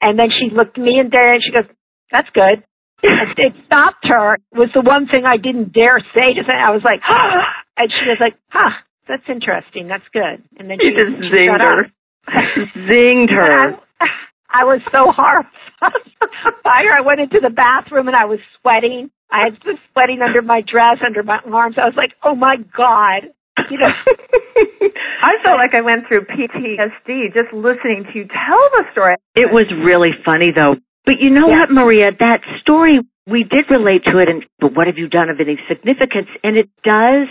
And 0.00 0.18
then 0.18 0.28
she 0.30 0.54
looked 0.54 0.76
me 0.78 1.00
in 1.00 1.08
there 1.10 1.32
and 1.34 1.42
she 1.42 1.50
goes, 1.50 1.64
that's 2.12 2.28
good. 2.34 2.62
And 3.02 3.34
it 3.36 3.52
stopped 3.66 4.06
her. 4.08 4.34
It 4.34 4.58
was 4.58 4.70
the 4.74 4.80
one 4.80 5.06
thing 5.06 5.24
I 5.26 5.36
didn't 5.36 5.72
dare 5.72 5.98
say 6.14 6.32
to 6.34 6.42
say. 6.46 6.54
I 6.54 6.70
was 6.70 6.82
like, 6.84 7.00
huh! 7.02 7.42
and 7.76 7.90
she 7.90 8.06
was 8.08 8.18
like, 8.20 8.34
huh, 8.48 8.70
that's 9.08 9.24
interesting. 9.28 9.88
That's 9.88 10.06
good. 10.12 10.42
And 10.58 10.70
then 10.70 10.78
You 10.80 10.90
she 10.90 10.96
just 10.96 11.22
she 11.22 11.36
zinged 11.36 11.50
shut 11.52 11.60
her. 11.60 11.80
Zinged 12.88 13.30
her. 13.30 13.76
I, 14.00 14.06
I 14.48 14.64
was 14.64 14.80
so 14.90 15.12
horrified 15.12 16.08
by 16.64 16.84
her. 16.88 16.96
I 16.96 17.02
went 17.04 17.20
into 17.20 17.40
the 17.40 17.50
bathroom 17.50 18.08
and 18.08 18.16
I 18.16 18.24
was 18.24 18.38
sweating. 18.60 19.10
I 19.30 19.44
had 19.50 19.54
just 19.64 19.82
sweating 19.92 20.20
under 20.22 20.40
my 20.42 20.62
dress, 20.62 20.98
under 21.04 21.22
my 21.22 21.40
arms. 21.52 21.76
I 21.76 21.84
was 21.84 21.96
like, 21.96 22.12
oh 22.22 22.34
my 22.34 22.56
God. 22.76 23.28
You 23.70 23.78
know, 23.78 23.86
I 25.22 25.36
felt 25.44 25.58
like 25.58 25.74
I 25.74 25.80
went 25.80 26.06
through 26.08 26.26
PTSD 26.26 27.32
just 27.34 27.52
listening 27.52 28.04
to 28.04 28.18
you 28.18 28.24
tell 28.26 28.62
the 28.76 28.84
story. 28.92 29.16
It 29.34 29.52
was 29.52 29.66
really 29.84 30.10
funny 30.24 30.50
though. 30.54 30.74
But 31.04 31.20
you 31.20 31.30
know 31.30 31.48
Yeah. 31.48 31.60
what, 31.60 31.70
Maria? 31.70 32.12
That 32.18 32.40
story, 32.60 33.00
we 33.26 33.44
did 33.44 33.70
relate 33.70 34.04
to 34.04 34.18
it 34.18 34.28
and, 34.28 34.44
but 34.58 34.74
what 34.74 34.86
have 34.86 34.98
you 34.98 35.08
done 35.08 35.28
of 35.30 35.40
any 35.40 35.58
significance? 35.68 36.28
And 36.42 36.56
it 36.56 36.68
does 36.82 37.28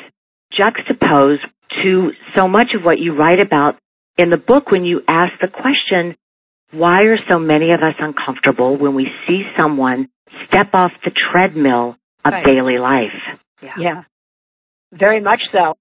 juxtapose 0.53 1.39
to 1.83 2.11
so 2.35 2.47
much 2.47 2.73
of 2.75 2.83
what 2.83 2.99
you 2.99 3.13
write 3.15 3.39
about 3.39 3.77
in 4.17 4.29
the 4.29 4.37
book 4.37 4.69
when 4.71 4.85
you 4.85 5.01
ask 5.07 5.33
the 5.41 5.47
question, 5.47 6.15
why 6.71 7.01
are 7.03 7.17
so 7.27 7.39
many 7.39 7.71
of 7.71 7.81
us 7.81 7.95
uncomfortable 7.99 8.77
when 8.77 8.93
we 8.95 9.07
see 9.27 9.43
someone 9.57 10.07
step 10.47 10.73
off 10.73 10.91
the 11.03 11.11
treadmill 11.11 11.97
of 12.25 12.33
Right. 12.33 12.45
daily 12.45 12.77
life? 12.77 13.13
Yeah. 13.77 14.03
Very 14.91 15.19
much 15.21 15.41
so. 15.51 15.75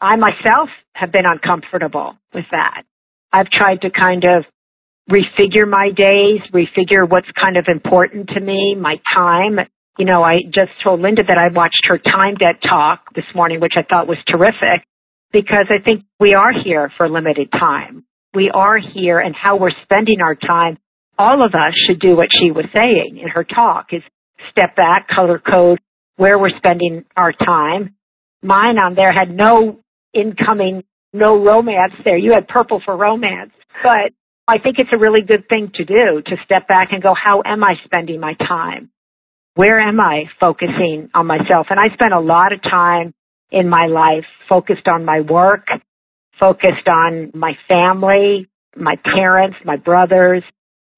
I 0.00 0.16
myself 0.16 0.70
have 0.94 1.12
been 1.12 1.26
uncomfortable 1.26 2.16
with 2.32 2.46
that. 2.50 2.82
I've 3.32 3.50
tried 3.50 3.82
to 3.82 3.90
kind 3.90 4.24
of 4.24 4.44
refigure 5.10 5.68
my 5.68 5.90
days, 5.90 6.40
refigure 6.52 7.08
what's 7.08 7.30
kind 7.38 7.56
of 7.56 7.66
important 7.68 8.28
to 8.30 8.40
me, 8.40 8.74
my 8.78 8.96
time. 9.14 9.58
You 9.98 10.04
know, 10.04 10.22
I 10.22 10.40
just 10.46 10.72
told 10.82 11.00
Linda 11.00 11.22
that 11.28 11.38
I 11.38 11.54
watched 11.54 11.86
her 11.88 11.98
time 11.98 12.34
debt 12.34 12.60
talk 12.62 13.14
this 13.14 13.24
morning, 13.34 13.60
which 13.60 13.74
I 13.76 13.82
thought 13.82 14.08
was 14.08 14.18
terrific 14.26 14.86
because 15.32 15.66
I 15.68 15.82
think 15.82 16.04
we 16.18 16.34
are 16.34 16.52
here 16.52 16.90
for 16.96 17.08
limited 17.08 17.50
time. 17.52 18.04
We 18.34 18.50
are 18.52 18.78
here 18.78 19.20
and 19.20 19.34
how 19.34 19.56
we're 19.56 19.70
spending 19.82 20.20
our 20.20 20.34
time. 20.34 20.78
All 21.18 21.44
of 21.44 21.54
us 21.54 21.74
should 21.86 22.00
do 22.00 22.16
what 22.16 22.28
she 22.32 22.50
was 22.50 22.64
saying 22.72 23.18
in 23.22 23.28
her 23.28 23.44
talk 23.44 23.88
is 23.92 24.02
step 24.50 24.74
back, 24.74 25.08
color 25.08 25.38
code 25.38 25.78
where 26.16 26.38
we're 26.38 26.56
spending 26.56 27.04
our 27.16 27.32
time. 27.32 27.94
Mine 28.42 28.78
on 28.78 28.94
there 28.94 29.12
had 29.12 29.30
no 29.30 29.80
incoming, 30.12 30.82
no 31.12 31.42
romance 31.42 31.92
there. 32.04 32.16
You 32.16 32.32
had 32.32 32.48
purple 32.48 32.80
for 32.84 32.96
romance, 32.96 33.52
but 33.82 34.12
I 34.46 34.58
think 34.58 34.76
it's 34.78 34.90
a 34.92 34.98
really 34.98 35.22
good 35.22 35.48
thing 35.48 35.70
to 35.74 35.84
do 35.84 36.22
to 36.24 36.36
step 36.44 36.68
back 36.68 36.88
and 36.92 37.02
go, 37.02 37.14
how 37.14 37.42
am 37.44 37.64
I 37.64 37.74
spending 37.84 38.20
my 38.20 38.34
time? 38.34 38.90
Where 39.54 39.80
am 39.80 40.00
I 40.00 40.24
focusing 40.38 41.08
on 41.14 41.26
myself? 41.26 41.68
And 41.70 41.80
I 41.80 41.94
spent 41.94 42.12
a 42.12 42.20
lot 42.20 42.52
of 42.52 42.62
time 42.62 43.14
in 43.50 43.68
my 43.68 43.86
life 43.86 44.26
focused 44.48 44.86
on 44.86 45.04
my 45.04 45.20
work, 45.20 45.66
focused 46.38 46.88
on 46.88 47.30
my 47.34 47.52
family, 47.68 48.48
my 48.76 48.96
parents, 49.02 49.56
my 49.64 49.76
brothers, 49.76 50.42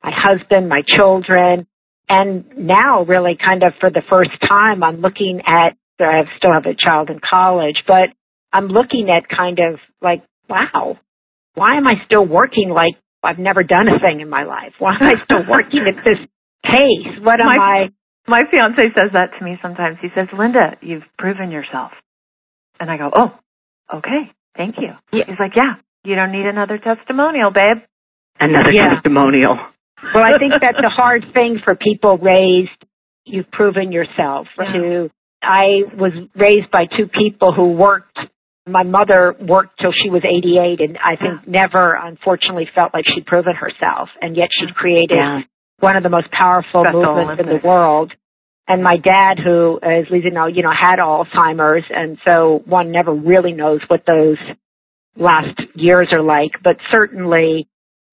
my 0.03 0.13
husband, 0.13 0.69
my 0.69 0.83
children. 0.87 1.67
And 2.09 2.45
now 2.57 3.05
really 3.05 3.37
kind 3.37 3.63
of 3.63 3.75
for 3.79 3.91
the 3.91 4.03
first 4.09 4.31
time, 4.49 4.83
I'm 4.83 5.01
looking 5.01 5.43
at, 5.47 5.77
I 6.01 6.23
still 6.39 6.53
have 6.53 6.67
a 6.67 6.75
child 6.75 7.11
in 7.11 7.21
college, 7.21 7.85
but 7.87 8.09
I'm 8.53 8.69
looking 8.69 9.09
at 9.11 9.29
kind 9.29 9.59
of 9.59 9.79
like, 10.01 10.23
wow, 10.49 10.99
why 11.55 11.77
am 11.77 11.87
I 11.87 11.95
still 12.07 12.25
working 12.25 12.71
like 12.71 12.95
I've 13.27 13.39
never 13.39 13.62
done 13.62 13.89
a 13.89 13.99
thing 13.99 14.21
in 14.21 14.29
my 14.31 14.45
life? 14.45 14.73
Why 14.79 14.95
am 14.95 15.03
I 15.03 15.15
still 15.25 15.45
working 15.49 15.85
at 15.89 16.03
this 16.05 16.19
pace? 16.65 17.19
What 17.23 17.41
am 17.41 17.47
My- 17.47 17.57
I? 17.59 17.89
My 18.29 18.43
fiance 18.51 18.75
says 18.97 19.11
that 19.12 19.31
to 19.39 19.45
me 19.45 19.57
sometimes. 19.62 19.99
He 20.03 20.09
says, 20.12 20.27
Linda, 20.37 20.77
you've 20.81 21.05
proven 21.17 21.53
yourself. 21.53 21.93
And 22.81 22.91
I 22.91 22.97
go, 22.97 23.09
oh, 23.15 23.39
okay, 23.99 24.33
thank 24.57 24.77
you. 24.79 24.89
Yeah. 25.12 25.25
He's 25.29 25.39
like, 25.39 25.53
yeah, 25.55 25.75
you 26.03 26.17
don't 26.17 26.33
need 26.33 26.45
another 26.45 26.77
testimonial, 26.79 27.53
babe. 27.53 27.79
Another 28.41 28.73
Yeah. 28.73 28.95
testimonial. 28.95 29.57
Well, 30.12 30.25
I 30.25 30.39
think 30.41 30.55
that's 30.61 30.77
a 30.85 30.89
hard 31.03 31.25
thing 31.35 31.61
for 31.65 31.77
people 31.77 32.19
raised. 32.19 32.71
You've 33.25 33.49
proven 33.53 33.93
yourself 33.93 34.49
Yeah. 34.59 34.73
to. 34.73 35.11
I 35.41 35.83
was 35.97 36.11
raised 36.35 36.71
by 36.73 36.87
two 36.87 37.07
people 37.07 37.53
who 37.53 37.75
worked. 37.75 38.19
My 38.67 38.83
mother 38.83 39.35
worked 39.41 39.79
till 39.81 39.93
she 39.93 40.11
was 40.11 40.23
88 40.25 40.81
and 40.81 40.99
I 40.99 41.17
think 41.17 41.47
never, 41.47 41.95
unfortunately, 41.95 42.69
felt 42.75 42.93
like 42.93 43.05
she'd 43.07 43.27
proven 43.27 43.55
herself. 43.55 44.09
And 44.21 44.37
yet 44.37 44.49
she'd 44.53 44.75
created 44.75 45.17
Yeah. 45.17 45.43
one 45.79 45.97
of 45.97 46.03
the 46.03 46.09
most 46.09 46.31
powerful 46.33 46.83
Special 46.83 47.03
movements 47.03 47.43
in 47.43 47.49
the 47.49 47.67
world. 47.67 48.13
And 48.69 48.83
my 48.83 48.97
dad, 48.97 49.39
who, 49.39 49.79
as 49.81 50.07
Leeza 50.07 50.33
know, 50.33 50.47
you 50.47 50.63
know, 50.65 50.73
had 50.73 50.99
Alzheimer's, 50.99 51.85
and 51.89 52.19
so 52.25 52.63
one 52.67 52.91
never 52.91 53.15
really 53.15 53.53
knows 53.53 53.81
what 53.87 54.05
those 54.05 54.39
last 55.17 55.61
years 55.75 56.09
are 56.11 56.23
like. 56.23 56.51
But 56.65 56.77
certainly, 56.91 57.69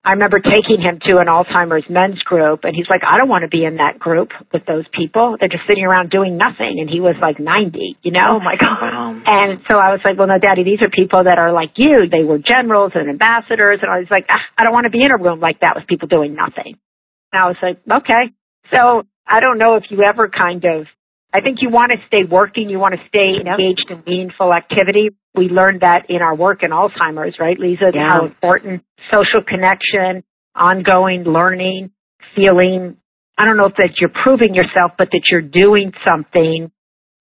I 0.06 0.12
remember 0.12 0.40
taking 0.40 0.82
him 0.82 1.00
to 1.08 1.20
an 1.20 1.28
Alzheimer's 1.28 1.90
men's 1.90 2.22
group, 2.24 2.66
and 2.66 2.76
he's 2.76 2.90
like, 2.90 3.02
"I 3.08 3.18
don't 3.18 3.30
want 3.30 3.44
to 3.44 3.48
be 3.48 3.64
in 3.64 3.78
that 3.78 4.00
group 4.00 4.32
with 4.52 4.66
those 4.66 4.86
people. 4.92 5.38
They're 5.40 5.48
just 5.48 5.64
sitting 5.66 5.86
around 5.86 6.10
doing 6.10 6.36
nothing." 6.38 6.80
And 6.80 6.90
he 6.90 7.00
was 7.00 7.16
like 7.22 7.40
90, 7.40 7.98
you 8.04 8.12
know. 8.12 8.38
Oh 8.38 8.40
my 8.40 8.56
God. 8.58 8.82
Wow. 8.82 9.22
And 9.26 9.60
so 9.68 9.76
I 9.78 9.92
was 9.92 10.02
like, 10.04 10.18
well, 10.18 10.28
no, 10.28 10.38
daddy, 10.38 10.64
these 10.64 10.82
are 10.82 10.90
people 10.90 11.24
that 11.24 11.38
are 11.38 11.52
like 11.52 11.72
you. 11.76 12.08
They 12.12 12.24
were 12.24 12.38
generals 12.38 12.92
and 12.96 13.10
ambassadors. 13.10 13.80
And 13.82 13.90
I 13.92 14.00
was 14.00 14.08
like, 14.12 14.26
ah, 14.30 14.40
I 14.58 14.64
don't 14.64 14.74
want 14.74 14.86
to 14.86 14.90
be 14.92 15.04
in 15.04 15.12
a 15.12 15.18
room 15.18 15.40
like 15.40 15.62
that 15.62 15.76
with 15.76 15.88
people 15.88 16.08
doing 16.08 16.36
nothing. 16.36 16.78
And 17.32 17.42
I 17.42 17.48
was 17.48 17.58
like, 17.62 17.80
okay. 17.90 18.32
So 18.72 19.04
I 19.28 19.40
don't 19.40 19.58
know 19.58 19.76
if 19.76 19.84
you 19.90 20.04
ever 20.04 20.28
kind 20.30 20.64
of, 20.66 20.88
I 21.34 21.42
think 21.42 21.60
you 21.62 21.70
want 21.70 21.92
to 21.92 21.98
stay 22.08 22.24
working. 22.30 22.70
You 22.70 22.78
want 22.78 22.94
to 22.94 23.02
stay 23.08 23.34
engaged 23.42 23.90
in 23.90 24.04
meaningful 24.06 24.54
activity. 24.54 25.10
We 25.36 25.46
learned 25.46 25.82
that 25.82 26.06
in 26.10 26.22
our 26.22 26.36
work 26.36 26.62
in 26.62 26.70
Alzheimer's, 26.70 27.38
right, 27.40 27.58
Leeza? 27.58 27.90
Yeah. 27.94 28.08
How 28.08 28.26
important 28.26 28.84
social 29.10 29.42
connection, 29.46 30.24
ongoing 30.54 31.24
learning, 31.24 31.90
feeling, 32.36 32.98
I 33.38 33.46
don't 33.46 33.58
know 33.58 33.66
if 33.66 33.76
that 33.78 33.98
you're 34.00 34.14
proving 34.24 34.54
yourself, 34.54 34.92
but 34.98 35.10
that 35.12 35.24
you're 35.32 35.42
doing 35.42 35.92
something 36.06 36.72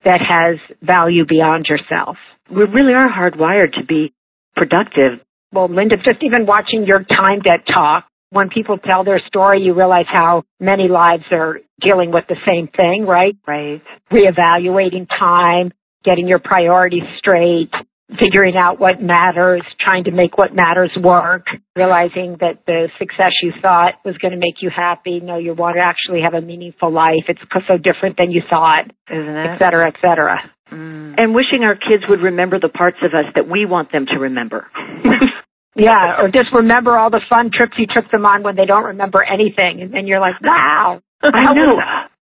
that 0.04 0.20
has 0.20 0.58
value 0.82 1.24
beyond 1.26 1.66
yourself. 1.66 2.16
We 2.50 2.64
really 2.64 2.92
are 2.92 3.08
hardwired 3.08 3.72
to 3.80 3.86
be 3.86 4.12
productive. 4.54 5.20
Well, 5.52 5.68
Linda, 5.68 5.96
just 5.96 6.22
even 6.22 6.44
watching 6.44 6.84
your 6.86 7.02
Time 7.02 7.40
Debt 7.40 7.66
talk, 7.66 8.04
when 8.32 8.48
people 8.48 8.78
tell 8.78 9.04
their 9.04 9.20
story, 9.26 9.60
you 9.60 9.74
realize 9.74 10.06
how 10.08 10.42
many 10.58 10.88
lives 10.88 11.24
are 11.30 11.60
dealing 11.80 12.10
with 12.10 12.24
the 12.28 12.36
same 12.46 12.66
thing, 12.68 13.04
right? 13.06 13.36
Right. 13.46 13.82
Reevaluating 14.10 15.06
time, 15.08 15.72
getting 16.02 16.26
your 16.26 16.38
priorities 16.38 17.02
straight, 17.18 17.70
figuring 18.18 18.56
out 18.56 18.80
what 18.80 19.02
matters, 19.02 19.62
trying 19.80 20.04
to 20.04 20.10
make 20.10 20.38
what 20.38 20.54
matters 20.54 20.90
work, 20.98 21.46
realizing 21.76 22.36
that 22.40 22.64
the 22.66 22.88
success 22.98 23.32
you 23.42 23.52
thought 23.60 23.94
was 24.04 24.16
going 24.18 24.32
to 24.32 24.38
make 24.38 24.56
you 24.62 24.70
happy, 24.74 25.20
no, 25.20 25.38
you 25.38 25.54
want 25.54 25.76
to 25.76 25.82
actually 25.82 26.20
have 26.22 26.34
a 26.34 26.40
meaningful 26.44 26.90
life. 26.90 27.24
It's 27.28 27.40
so 27.68 27.76
different 27.76 28.16
than 28.16 28.30
you 28.30 28.42
thought, 28.48 28.84
Isn't 29.10 29.36
it? 29.36 29.46
et 29.46 29.58
cetera, 29.58 29.88
et 29.88 29.96
cetera. 30.00 30.38
Mm. 30.72 31.14
And 31.18 31.34
wishing 31.34 31.64
our 31.64 31.74
kids 31.74 32.04
would 32.08 32.20
remember 32.20 32.58
the 32.58 32.70
parts 32.70 32.96
of 33.02 33.12
us 33.12 33.30
that 33.34 33.48
we 33.48 33.66
want 33.66 33.92
them 33.92 34.06
to 34.06 34.18
remember. 34.18 34.66
Yeah, 35.74 36.20
or 36.20 36.28
just 36.28 36.52
remember 36.52 36.98
all 36.98 37.10
the 37.10 37.22
fun 37.28 37.50
trips 37.52 37.72
you 37.78 37.86
took 37.86 38.10
them 38.10 38.26
on 38.26 38.42
when 38.42 38.56
they 38.56 38.66
don't 38.66 38.84
remember 38.84 39.22
anything, 39.22 39.80
and 39.80 39.92
then 39.92 40.06
you're 40.06 40.20
like, 40.20 40.40
wow. 40.42 41.00
I 41.22 41.54
know. 41.54 41.80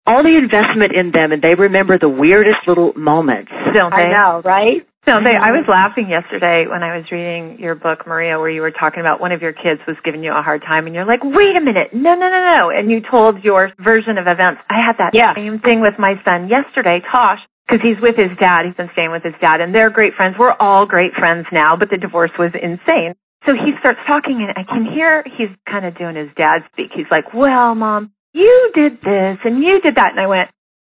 All 0.06 0.22
the 0.22 0.38
investment 0.38 0.94
in 0.94 1.11
them 1.11 1.32
and 1.32 1.42
they 1.42 1.54
remember 1.59 1.98
the 1.98 2.09
weirdest 2.09 2.66
little 2.66 2.92
moments. 2.94 3.50
Don't 3.74 3.90
they? 3.90 4.06
I 4.06 4.11
know, 4.11 4.42
right? 4.44 4.87
Don't 5.04 5.22
they? 5.22 5.35
I 5.38 5.50
was 5.54 5.66
laughing 5.68 6.11
yesterday 6.11 6.66
when 6.66 6.82
I 6.82 6.96
was 6.98 7.06
reading 7.11 7.59
your 7.59 7.74
book, 7.74 8.06
Maria, 8.06 8.38
where 8.38 8.50
you 8.50 8.61
were 8.61 8.70
talking 8.72 8.98
about 9.00 9.20
one 9.20 9.30
of 9.30 9.42
your 9.42 9.52
kids 9.52 9.78
was 9.87 9.96
giving 10.04 10.22
you 10.22 10.32
a 10.35 10.42
hard 10.42 10.62
time, 10.62 10.87
and 10.87 10.94
you're 10.94 11.06
like, 11.06 11.22
"Wait 11.22 11.54
a 11.54 11.61
minute, 11.62 11.94
no, 11.94 12.14
no, 12.14 12.26
no, 12.26 12.40
no!" 12.42 12.70
And 12.70 12.90
you 12.90 13.00
told 13.00 13.44
your 13.44 13.70
version 13.78 14.18
of 14.18 14.26
events. 14.26 14.62
I 14.70 14.82
had 14.85 14.98
that 14.98 15.14
Yeah. 15.14 15.35
same 15.35 15.61
thing 15.61 15.80
with 15.80 15.98
my 15.98 16.18
son 16.24 16.48
yesterday, 16.48 17.02
Tosh, 17.11 17.38
because 17.66 17.82
he's 17.82 18.00
with 18.00 18.16
his 18.16 18.37
dad. 18.38 18.66
He's 18.66 18.74
been 18.74 18.90
staying 18.94 19.11
with 19.12 19.22
his 19.22 19.35
dad, 19.40 19.61
and 19.61 19.72
they're 19.74 19.90
great 19.90 20.14
friends. 20.14 20.37
We're 20.38 20.54
all 20.59 20.87
great 20.87 21.14
friends 21.14 21.46
now, 21.52 21.76
but 21.76 21.90
the 21.90 21.98
divorce 21.98 22.32
was 22.38 22.50
insane. 22.54 23.14
So 23.46 23.54
he 23.54 23.72
starts 23.80 24.00
talking, 24.06 24.42
and 24.42 24.50
I 24.56 24.64
can 24.68 24.85
hear 24.85 25.22
he's 25.38 25.48
kind 25.70 25.85
of 25.87 25.96
doing 25.96 26.16
his 26.16 26.28
dad 26.37 26.62
speak. 26.72 26.90
He's 26.94 27.06
like, 27.11 27.32
"Well, 27.32 27.74
mom, 27.74 28.11
you 28.32 28.70
did 28.74 28.98
this 29.02 29.38
and 29.44 29.62
you 29.62 29.80
did 29.80 29.94
that," 29.94 30.11
and 30.11 30.20
I 30.20 30.26
went, 30.26 30.50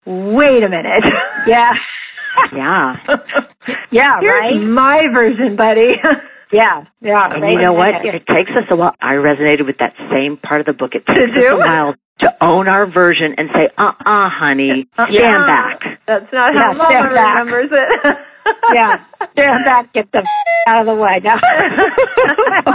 "Wait 0.06 0.62
a 0.62 0.68
minute." 0.68 1.04
Yeah. 1.46 1.72
Yeah. 2.54 2.94
yeah, 3.90 4.20
Here's 4.20 4.54
right? 4.54 4.54
my 4.62 5.02
version, 5.12 5.56
buddy. 5.56 5.94
Yeah, 6.52 6.82
yeah. 7.00 7.30
And 7.32 7.42
right. 7.42 7.52
you 7.52 7.60
know 7.62 7.74
what? 7.74 7.94
Yeah. 8.04 8.16
It 8.16 8.26
takes 8.26 8.50
us 8.50 8.66
a 8.70 8.76
while. 8.76 8.94
I 9.00 9.14
resonated 9.14 9.66
with 9.66 9.78
that 9.78 9.94
same 10.10 10.36
part 10.36 10.58
of 10.60 10.66
the 10.66 10.72
book. 10.72 10.96
It 10.98 11.06
takes 11.06 11.30
Did 11.30 11.46
us 11.46 11.54
a 11.54 11.56
while 11.58 11.94
to 12.20 12.28
own 12.42 12.66
our 12.66 12.90
version 12.90 13.34
and 13.38 13.48
say, 13.54 13.68
uh-uh, 13.78 14.28
honey, 14.34 14.88
uh-uh. 14.98 15.06
stand 15.06 15.14
Yeah. 15.14 15.46
back. 15.46 15.78
That's 16.08 16.26
not 16.32 16.52
Yeah, 16.54 16.60
how 16.60 16.72
Mama 16.74 16.90
stand 16.90 17.14
back. 17.14 17.38
remembers 17.38 17.70
it. 17.70 18.16
Yeah. 18.74 18.96
Stand 19.32 19.64
back, 19.64 19.92
get 19.92 20.10
the 20.12 20.18
f- 20.18 20.24
out 20.68 20.80
of 20.80 20.86
the 20.86 20.94
way. 20.94 21.20
No. 21.22 22.74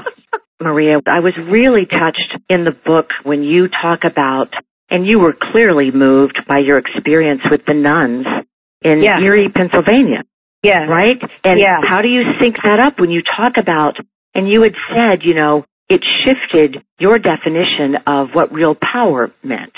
Maria, 0.62 1.00
I 1.06 1.20
was 1.20 1.34
really 1.50 1.86
touched 1.86 2.38
in 2.50 2.64
the 2.64 2.72
book 2.72 3.08
when 3.24 3.44
you 3.44 3.68
talk 3.68 4.00
about, 4.10 4.50
and 4.90 5.06
you 5.06 5.20
were 5.20 5.34
clearly 5.52 5.92
moved 5.92 6.40
by 6.48 6.60
your 6.60 6.78
experience 6.78 7.42
with 7.50 7.62
the 7.68 7.74
nuns 7.74 8.26
in 8.82 9.02
Yeah. 9.04 9.20
Erie, 9.20 9.50
Pennsylvania, 9.54 10.24
yeah. 10.64 10.86
right? 10.86 11.22
And 11.44 11.60
Yeah. 11.60 11.82
how 11.88 12.02
do 12.02 12.08
you 12.08 12.24
sync 12.40 12.56
that 12.64 12.80
up 12.80 13.00
when 13.00 13.12
you 13.12 13.22
talk 13.22 13.58
about, 13.58 13.98
and 14.34 14.48
you 14.50 14.62
had 14.64 14.76
said, 14.94 15.24
you 15.24 15.34
know, 15.34 15.66
it 15.90 16.04
shifted 16.24 16.82
your 17.00 17.20
definition 17.20 17.98
of 18.08 18.30
what 18.34 18.52
real 18.54 18.76
power 18.76 19.32
meant. 19.44 19.76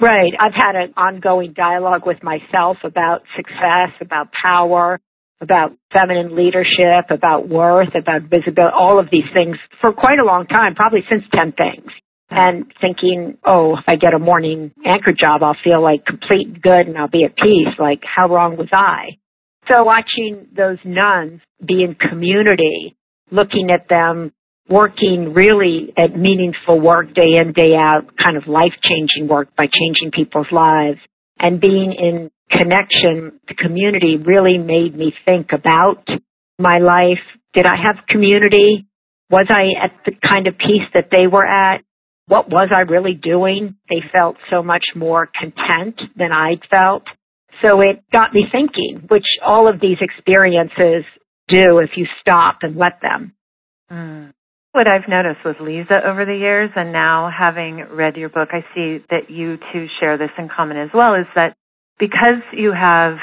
Right. 0.00 0.32
I've 0.40 0.54
had 0.54 0.76
an 0.76 0.94
ongoing 0.96 1.52
dialogue 1.52 2.06
with 2.06 2.22
myself 2.22 2.78
about 2.84 3.22
success, 3.36 3.90
about 4.00 4.32
power, 4.32 4.98
about 5.40 5.72
feminine 5.92 6.36
leadership, 6.36 7.10
about 7.10 7.48
worth, 7.48 7.94
about 7.94 8.22
visibility, 8.22 8.74
all 8.74 8.98
of 9.00 9.08
these 9.10 9.28
things 9.32 9.56
for 9.80 9.92
quite 9.92 10.18
a 10.18 10.24
long 10.24 10.46
time, 10.46 10.74
probably 10.74 11.00
since 11.08 11.22
10 11.34 11.52
things. 11.52 11.90
And 12.32 12.72
thinking, 12.80 13.38
oh, 13.44 13.76
if 13.76 13.84
I 13.88 13.96
get 13.96 14.14
a 14.14 14.18
morning 14.20 14.70
anchor 14.86 15.12
job, 15.12 15.42
I'll 15.42 15.56
feel 15.64 15.82
like 15.82 16.04
complete 16.04 16.62
good 16.62 16.86
and 16.86 16.96
I'll 16.96 17.08
be 17.08 17.24
at 17.24 17.34
peace. 17.34 17.74
Like, 17.78 18.02
how 18.04 18.28
wrong 18.28 18.56
was 18.56 18.68
I? 18.70 19.18
So 19.66 19.82
watching 19.82 20.46
those 20.56 20.78
nuns 20.84 21.40
be 21.66 21.82
in 21.82 21.96
community, 21.96 22.96
looking 23.32 23.70
at 23.70 23.88
them 23.88 24.32
working 24.68 25.34
really 25.34 25.92
at 25.98 26.16
meaningful 26.16 26.80
work 26.80 27.12
day 27.14 27.38
in, 27.42 27.52
day 27.52 27.74
out, 27.74 28.02
kind 28.22 28.36
of 28.36 28.46
life 28.46 28.72
changing 28.84 29.28
work 29.28 29.48
by 29.56 29.66
changing 29.66 30.12
people's 30.12 30.46
lives 30.52 31.00
and 31.40 31.60
being 31.60 31.92
in 31.98 32.30
connection, 32.50 33.40
the 33.48 33.54
community 33.54 34.16
really 34.16 34.58
made 34.58 34.96
me 34.96 35.12
think 35.24 35.48
about 35.52 36.06
my 36.58 36.78
life. 36.78 37.22
Did 37.54 37.66
I 37.66 37.76
have 37.76 38.06
community? 38.06 38.86
Was 39.30 39.46
I 39.48 39.84
at 39.84 39.92
the 40.04 40.12
kind 40.26 40.46
of 40.46 40.58
peace 40.58 40.88
that 40.94 41.08
they 41.10 41.26
were 41.26 41.46
at? 41.46 41.82
What 42.26 42.48
was 42.48 42.68
I 42.74 42.80
really 42.80 43.14
doing? 43.14 43.76
They 43.88 44.02
felt 44.12 44.36
so 44.50 44.62
much 44.62 44.84
more 44.94 45.28
content 45.40 46.00
than 46.16 46.32
I 46.32 46.56
felt. 46.70 47.04
So 47.62 47.80
it 47.80 48.02
got 48.12 48.32
me 48.32 48.44
thinking, 48.50 49.06
which 49.08 49.26
all 49.44 49.68
of 49.68 49.80
these 49.80 49.98
experiences 50.00 51.04
do 51.48 51.78
if 51.78 51.90
you 51.96 52.06
stop 52.20 52.58
and 52.62 52.76
let 52.76 53.00
them. 53.02 53.34
Mm. 53.90 54.32
What 54.72 54.86
I've 54.86 55.08
noticed 55.08 55.44
with 55.44 55.56
Leeza 55.56 56.04
over 56.04 56.24
the 56.24 56.36
years, 56.36 56.70
and 56.76 56.92
now 56.92 57.28
having 57.36 57.84
read 57.90 58.16
your 58.16 58.28
book, 58.28 58.50
I 58.52 58.60
see 58.72 59.04
that 59.10 59.28
you 59.28 59.58
two 59.72 59.86
share 59.98 60.16
this 60.16 60.30
in 60.38 60.48
common 60.48 60.76
as 60.76 60.90
well, 60.94 61.14
is 61.14 61.26
that 61.34 61.56
because 61.98 62.42
you 62.52 62.72
have 62.72 63.16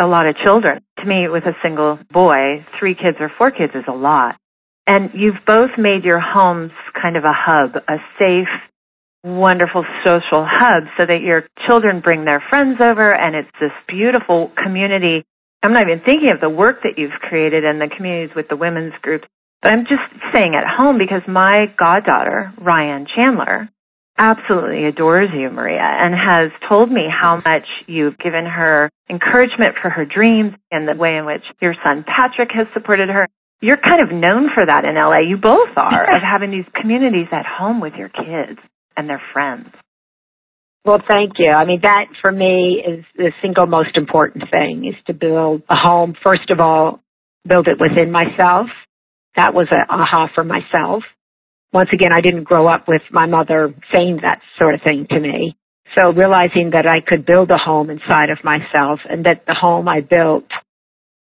a 0.00 0.06
lot 0.06 0.28
of 0.28 0.36
children, 0.36 0.80
to 0.98 1.04
me, 1.04 1.26
with 1.28 1.44
a 1.44 1.56
single 1.62 1.98
boy, 2.12 2.64
three 2.78 2.94
kids 2.94 3.16
or 3.18 3.30
four 3.36 3.50
kids 3.50 3.72
is 3.74 3.84
a 3.88 3.92
lot. 3.92 4.36
And 4.86 5.10
you've 5.14 5.44
both 5.46 5.70
made 5.78 6.04
your 6.04 6.20
homes 6.20 6.70
kind 7.00 7.16
of 7.16 7.24
a 7.24 7.34
hub, 7.34 7.82
a 7.88 7.96
safe, 8.18 8.48
wonderful 9.24 9.84
social 10.04 10.46
hub 10.48 10.84
so 10.96 11.06
that 11.06 11.22
your 11.22 11.44
children 11.66 12.00
bring 12.00 12.24
their 12.24 12.42
friends 12.50 12.78
over 12.80 13.12
and 13.14 13.34
it's 13.36 13.50
this 13.60 13.70
beautiful 13.88 14.50
community. 14.62 15.24
I'm 15.62 15.72
not 15.72 15.82
even 15.82 16.00
thinking 16.04 16.32
of 16.34 16.40
the 16.40 16.50
work 16.50 16.82
that 16.82 16.98
you've 16.98 17.18
created 17.20 17.64
and 17.64 17.80
the 17.80 17.88
communities 17.96 18.34
with 18.34 18.48
the 18.48 18.56
women's 18.56 18.94
groups, 19.02 19.26
but 19.62 19.68
I'm 19.70 19.84
just 19.84 20.02
saying 20.32 20.54
at 20.54 20.66
home 20.66 20.98
because 20.98 21.22
my 21.28 21.66
goddaughter, 21.78 22.52
Ryan 22.60 23.06
Chandler, 23.14 23.68
absolutely 24.18 24.86
adores 24.86 25.30
you, 25.32 25.50
Maria, 25.50 25.82
and 25.82 26.14
has 26.14 26.50
told 26.68 26.90
me 26.90 27.06
how 27.08 27.36
much 27.36 27.66
you've 27.86 28.18
given 28.18 28.44
her 28.44 28.90
encouragement 29.08 29.76
for 29.80 29.88
her 29.88 30.04
dreams 30.04 30.52
and 30.70 30.86
the 30.88 30.94
way 30.94 31.16
in 31.16 31.26
which 31.26 31.42
your 31.60 31.74
son 31.84 32.04
Patrick 32.04 32.50
has 32.52 32.66
supported 32.74 33.08
her. 33.08 33.28
You're 33.60 33.78
kind 33.78 34.02
of 34.02 34.12
known 34.14 34.48
for 34.52 34.66
that 34.66 34.84
in 34.84 34.96
LA. 34.96 35.20
You 35.20 35.36
both 35.36 35.70
are, 35.76 36.04
of 36.04 36.22
having 36.30 36.50
these 36.50 36.66
communities 36.80 37.28
at 37.30 37.46
home 37.46 37.80
with 37.80 37.94
your 37.94 38.08
kids 38.08 38.58
and 38.96 39.08
their 39.08 39.22
friends. 39.32 39.68
Well, 40.84 41.00
thank 41.06 41.38
you. 41.38 41.50
I 41.50 41.64
mean, 41.64 41.80
that 41.82 42.06
for 42.20 42.32
me 42.32 42.82
is 42.84 43.04
the 43.16 43.30
single 43.40 43.66
most 43.66 43.96
important 43.96 44.50
thing 44.50 44.84
is 44.84 45.00
to 45.06 45.14
build 45.14 45.62
a 45.68 45.76
home. 45.76 46.14
First 46.22 46.50
of 46.50 46.58
all, 46.58 47.00
build 47.48 47.68
it 47.68 47.78
within 47.78 48.10
myself. 48.10 48.66
That 49.36 49.54
was 49.54 49.68
a 49.70 49.90
aha 49.92 50.28
for 50.34 50.44
myself. 50.44 51.02
Once 51.72 51.88
again, 51.92 52.12
I 52.12 52.20
didn't 52.20 52.44
grow 52.44 52.68
up 52.68 52.86
with 52.86 53.02
my 53.10 53.26
mother 53.26 53.74
saying 53.92 54.20
that 54.22 54.40
sort 54.58 54.74
of 54.74 54.82
thing 54.82 55.06
to 55.10 55.20
me. 55.20 55.56
So 55.94 56.10
realizing 56.10 56.70
that 56.72 56.86
I 56.86 57.00
could 57.06 57.26
build 57.26 57.50
a 57.50 57.58
home 57.58 57.90
inside 57.90 58.30
of 58.30 58.44
myself 58.44 59.00
and 59.08 59.24
that 59.26 59.44
the 59.46 59.54
home 59.54 59.88
I 59.88 60.00
built 60.00 60.44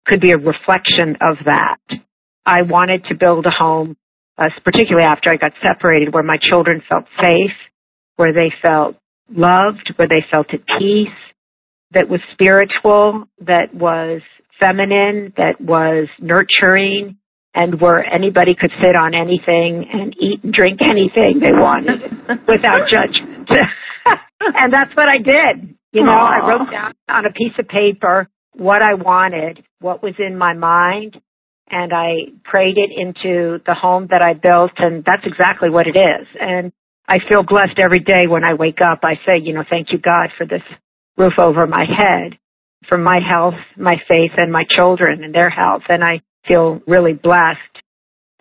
could 0.06 0.22
be 0.22 0.32
a 0.32 0.38
reflection 0.38 1.18
of 1.22 1.38
that. 1.46 1.78
I 2.46 2.64
wanted 2.64 3.06
to 3.06 3.16
build 3.16 3.46
a 3.46 3.52
home, 3.52 3.96
uh, 4.38 4.50
particularly 4.64 5.06
after 5.06 5.30
I 5.30 5.38
got 5.38 5.52
separated, 5.62 6.14
where 6.14 6.24
my 6.24 6.38
children 6.38 6.82
felt 6.88 7.06
safe, 7.20 7.56
where 8.16 8.34
they 8.34 8.52
felt 8.62 8.96
loved, 9.30 9.94
where 9.96 10.08
they 10.08 10.26
felt 10.30 10.48
at 10.54 10.62
peace, 10.80 11.08
that 11.94 12.10
was 12.10 12.20
spiritual, 12.34 13.26
that 13.46 13.74
was 13.74 14.22
feminine, 14.60 15.34
that 15.38 15.60
was 15.60 16.08
nurturing, 16.20 17.18
and 17.54 17.82
where 17.82 18.04
anybody 18.06 18.56
could 18.60 18.72
sit 18.82 18.96
on 18.96 19.14
anything 19.14 19.86
and 19.92 20.16
eat 20.20 20.44
and 20.44 20.54
drink 20.54 20.80
anything 20.82 21.40
they 21.40 21.52
wanted 21.52 22.02
without 22.48 22.88
judgment. 22.90 23.50
and 24.40 24.72
that's 24.72 24.96
what 24.96 25.10
I 25.10 25.18
did. 25.18 25.76
You 25.92 26.04
know, 26.04 26.12
Aww. 26.12 26.42
I 26.42 26.48
wrote 26.48 26.72
down 26.72 26.94
on 27.10 27.26
a 27.26 27.32
piece 27.32 27.54
of 27.60 27.68
paper 27.68 28.30
what 28.54 28.82
I 28.82 28.94
wanted, 28.94 29.64
what 29.80 30.02
was 30.02 30.14
in 30.20 30.38
my 30.38 30.54
mind, 30.54 31.20
and 31.70 31.94
I 31.94 32.32
prayed 32.44 32.78
it 32.78 32.92
into 32.96 33.60
the 33.66 33.74
home 33.74 34.08
that 34.12 34.22
I 34.22 34.34
built, 34.34 34.72
and 34.78 35.04
that's 35.06 35.26
exactly 35.26 35.70
what 35.70 35.88
it 35.88 35.98
is. 35.98 36.28
And 36.40 36.72
I 37.08 37.18
feel 37.28 37.44
blessed 37.44 37.80
every 37.80 38.00
day 38.00 38.28
when 38.28 38.44
I 38.44 38.54
wake 38.54 38.80
up. 38.82 39.00
I 39.04 39.16
say, 39.26 39.40
you 39.42 39.54
know, 39.54 39.64
thank 39.70 39.92
you, 39.92 40.00
God, 40.00 40.30
for 40.38 40.46
this 40.46 40.62
roof 41.18 41.34
over 41.38 41.68
my 41.68 41.86
head, 41.86 42.38
for 42.88 42.98
my 42.98 43.20
health, 43.20 43.56
my 43.78 43.96
faith, 44.08 44.32
and 44.38 44.52
my 44.52 44.64
children 44.70 45.24
and 45.24 45.34
their 45.34 45.50
health. 45.50 45.84
And 45.90 46.04
I 46.04 46.22
feel 46.48 46.82
really 46.88 47.14
blessed. 47.14 47.60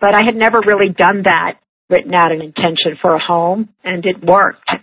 But 0.00 0.14
I 0.14 0.22
had 0.24 0.34
never 0.34 0.60
really 0.60 0.88
done 0.88 1.22
that, 1.24 1.60
written 1.88 2.14
out 2.14 2.32
an 2.32 2.40
intention 2.40 2.96
for 3.00 3.14
a 3.14 3.20
home, 3.20 3.68
and 3.84 4.04
it 4.06 4.24
worked. 4.24 4.68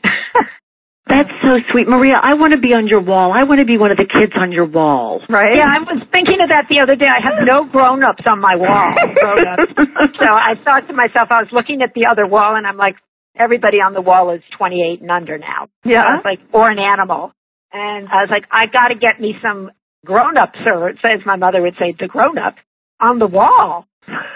That's 1.07 1.31
so 1.41 1.55
sweet. 1.71 1.87
Maria, 1.87 2.19
I 2.21 2.35
want 2.35 2.51
to 2.51 2.59
be 2.59 2.75
on 2.75 2.85
your 2.85 2.99
wall. 2.99 3.31
I 3.31 3.47
want 3.47 3.63
to 3.63 3.65
be 3.65 3.79
one 3.79 3.91
of 3.91 3.97
the 3.97 4.05
kids 4.05 4.35
on 4.35 4.51
your 4.51 4.67
wall. 4.67 5.23
Right? 5.29 5.55
Yeah, 5.55 5.71
I 5.71 5.79
was 5.79 6.03
thinking 6.11 6.43
of 6.43 6.51
that 6.51 6.67
the 6.67 6.83
other 6.83 6.99
day. 6.99 7.07
I 7.07 7.23
have 7.23 7.47
no 7.47 7.63
grown-ups 7.63 8.27
on 8.27 8.43
my 8.43 8.59
wall. 8.59 8.91
so 10.19 10.27
I 10.27 10.59
thought 10.67 10.83
to 10.87 10.93
myself, 10.93 11.31
I 11.31 11.39
was 11.39 11.49
looking 11.53 11.81
at 11.81 11.95
the 11.95 12.11
other 12.11 12.27
wall 12.27 12.55
and 12.59 12.67
I'm 12.67 12.75
like, 12.75 12.99
everybody 13.39 13.77
on 13.77 13.93
the 13.93 14.01
wall 14.01 14.35
is 14.35 14.41
28 14.57 15.01
and 15.01 15.09
under 15.09 15.37
now. 15.37 15.71
Yeah. 15.85 16.03
I 16.03 16.19
was 16.19 16.25
like, 16.25 16.39
or 16.51 16.69
an 16.69 16.79
animal. 16.79 17.31
And 17.71 18.07
I 18.09 18.27
was 18.27 18.29
like, 18.29 18.43
I 18.51 18.67
got 18.67 18.89
to 18.89 18.95
get 18.95 19.21
me 19.21 19.35
some 19.41 19.71
grown-ups, 20.05 20.59
or 20.65 20.89
as 20.89 21.25
my 21.25 21.35
mother 21.35 21.61
would 21.61 21.75
say, 21.79 21.95
the 21.97 22.07
grown-ups 22.07 22.59
on 22.99 23.19
the 23.19 23.27
wall. 23.27 23.85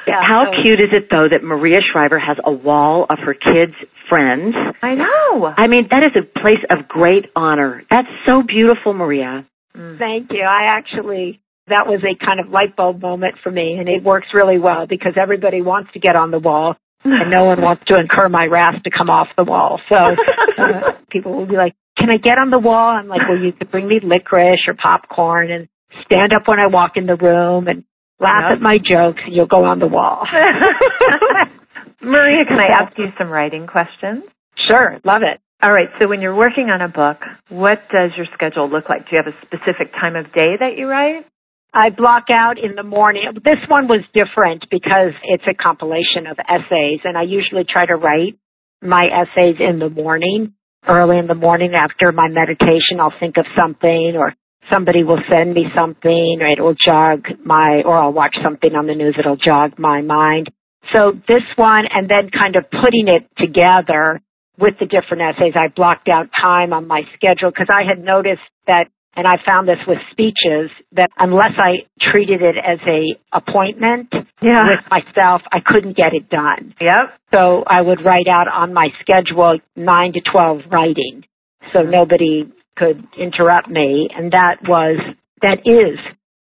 Yeah, 0.07 0.19
How 0.21 0.45
so. 0.45 0.61
cute 0.61 0.79
is 0.79 0.89
it 0.91 1.07
though 1.09 1.27
that 1.31 1.43
Maria 1.43 1.79
Shriver 1.79 2.19
has 2.19 2.37
a 2.43 2.51
wall 2.51 3.05
of 3.09 3.19
her 3.19 3.33
kids' 3.33 3.75
friends? 4.09 4.53
I 4.81 4.95
know. 4.95 5.45
I 5.45 5.67
mean, 5.67 5.87
that 5.89 6.03
is 6.03 6.11
a 6.15 6.39
place 6.39 6.63
of 6.69 6.87
great 6.87 7.25
honor. 7.35 7.83
That's 7.89 8.09
so 8.25 8.43
beautiful, 8.45 8.93
Maria. 8.93 9.47
Mm. 9.77 9.97
Thank 9.97 10.31
you. 10.31 10.43
I 10.43 10.75
actually 10.77 11.39
that 11.67 11.87
was 11.87 12.01
a 12.03 12.25
kind 12.25 12.39
of 12.39 12.49
light 12.49 12.75
bulb 12.75 13.01
moment 13.01 13.35
for 13.43 13.51
me 13.51 13.77
and 13.79 13.87
it 13.87 14.03
works 14.03 14.27
really 14.33 14.59
well 14.59 14.87
because 14.87 15.13
everybody 15.15 15.61
wants 15.61 15.91
to 15.93 15.99
get 15.99 16.15
on 16.17 16.31
the 16.31 16.39
wall 16.39 16.75
and 17.05 17.31
no 17.31 17.45
one 17.45 17.61
wants 17.61 17.83
to 17.87 17.97
incur 17.97 18.27
my 18.29 18.45
wrath 18.45 18.83
to 18.83 18.91
come 18.91 19.09
off 19.09 19.27
the 19.37 19.43
wall. 19.43 19.79
So 19.87 19.95
uh, 19.95 20.91
people 21.11 21.33
will 21.33 21.47
be 21.47 21.55
like, 21.55 21.73
"Can 21.97 22.09
I 22.09 22.17
get 22.17 22.37
on 22.37 22.49
the 22.49 22.59
wall?" 22.59 22.89
I'm 22.89 23.07
like, 23.07 23.21
"Well, 23.27 23.39
you 23.39 23.53
could 23.53 23.71
bring 23.71 23.87
me 23.87 23.99
licorice 24.03 24.67
or 24.67 24.73
popcorn 24.73 25.51
and 25.51 25.67
stand 26.05 26.33
up 26.33 26.47
when 26.47 26.59
I 26.59 26.67
walk 26.67 26.93
in 26.95 27.05
the 27.05 27.15
room 27.15 27.67
and 27.67 27.83
laugh 28.21 28.53
at 28.53 28.61
my 28.61 28.77
jokes. 28.77 29.21
And 29.25 29.35
you'll 29.35 29.47
go 29.47 29.65
on 29.65 29.79
the 29.79 29.87
wall." 29.87 30.25
Maria, 32.01 32.45
can 32.45 32.59
I 32.59 32.67
ask 32.81 32.97
you 32.97 33.07
some 33.17 33.29
writing 33.29 33.67
questions? 33.67 34.23
Sure, 34.67 34.99
love 35.03 35.21
it. 35.21 35.39
All 35.63 35.71
right, 35.71 35.89
so 35.99 36.07
when 36.07 36.21
you're 36.21 36.35
working 36.35 36.69
on 36.69 36.81
a 36.81 36.87
book, 36.87 37.17
what 37.49 37.79
does 37.91 38.11
your 38.17 38.25
schedule 38.33 38.67
look 38.69 38.89
like? 38.89 39.09
Do 39.09 39.15
you 39.15 39.21
have 39.23 39.31
a 39.31 39.37
specific 39.45 39.93
time 39.93 40.15
of 40.15 40.33
day 40.33 40.55
that 40.59 40.73
you 40.75 40.87
write? 40.87 41.25
I 41.73 41.89
block 41.89 42.25
out 42.29 42.57
in 42.57 42.75
the 42.75 42.83
morning. 42.83 43.23
This 43.45 43.61
one 43.69 43.87
was 43.87 44.01
different 44.13 44.65
because 44.71 45.13
it's 45.23 45.45
a 45.47 45.53
compilation 45.53 46.27
of 46.27 46.37
essays 46.39 46.99
and 47.03 47.17
I 47.17 47.23
usually 47.23 47.63
try 47.63 47.85
to 47.85 47.95
write 47.95 48.37
my 48.81 49.05
essays 49.05 49.55
in 49.59 49.79
the 49.79 49.89
morning, 49.89 50.53
early 50.87 51.17
in 51.17 51.27
the 51.27 51.35
morning 51.35 51.73
after 51.75 52.11
my 52.11 52.27
meditation. 52.27 52.99
I'll 52.99 53.13
think 53.19 53.37
of 53.37 53.45
something 53.55 54.15
or 54.17 54.33
somebody 54.71 55.03
will 55.03 55.21
send 55.29 55.53
me 55.53 55.65
something 55.75 56.39
or 56.41 56.47
it'll 56.47 56.75
jog 56.75 57.25
my, 57.43 57.81
or 57.85 57.97
I'll 57.97 58.13
watch 58.13 58.35
something 58.43 58.73
on 58.75 58.87
the 58.87 58.95
news. 58.95 59.15
It'll 59.19 59.35
jog 59.35 59.77
my 59.77 60.01
mind. 60.01 60.49
So 60.93 61.13
this 61.27 61.43
one 61.55 61.85
and 61.91 62.09
then 62.09 62.29
kind 62.31 62.55
of 62.55 62.63
putting 62.71 63.07
it 63.07 63.29
together 63.37 64.21
with 64.57 64.75
the 64.79 64.85
different 64.85 65.23
essays, 65.23 65.53
I 65.55 65.67
blocked 65.67 66.09
out 66.09 66.29
time 66.39 66.73
on 66.73 66.87
my 66.87 67.01
schedule 67.15 67.51
because 67.51 67.69
I 67.69 67.87
had 67.87 68.03
noticed 68.03 68.41
that 68.67 68.85
and 69.15 69.27
I 69.27 69.35
found 69.45 69.67
this 69.67 69.79
with 69.87 69.97
speeches 70.11 70.71
that 70.93 71.09
unless 71.17 71.51
I 71.57 71.85
treated 71.99 72.41
it 72.41 72.55
as 72.57 72.79
a 72.87 73.19
appointment 73.35 74.07
yeah. 74.41 74.65
with 74.69 74.85
myself, 74.89 75.41
I 75.51 75.59
couldn't 75.65 75.97
get 75.97 76.13
it 76.13 76.29
done. 76.29 76.73
Yep. 76.79 77.19
So 77.33 77.63
I 77.67 77.81
would 77.81 78.05
write 78.05 78.27
out 78.27 78.47
on 78.47 78.73
my 78.73 78.87
schedule 79.01 79.59
nine 79.75 80.13
to 80.13 80.21
twelve 80.21 80.61
writing, 80.71 81.25
so 81.73 81.81
nobody 81.81 82.51
could 82.77 83.03
interrupt 83.17 83.69
me, 83.69 84.09
and 84.15 84.31
that 84.31 84.57
was 84.63 84.99
that 85.41 85.59
is 85.65 85.99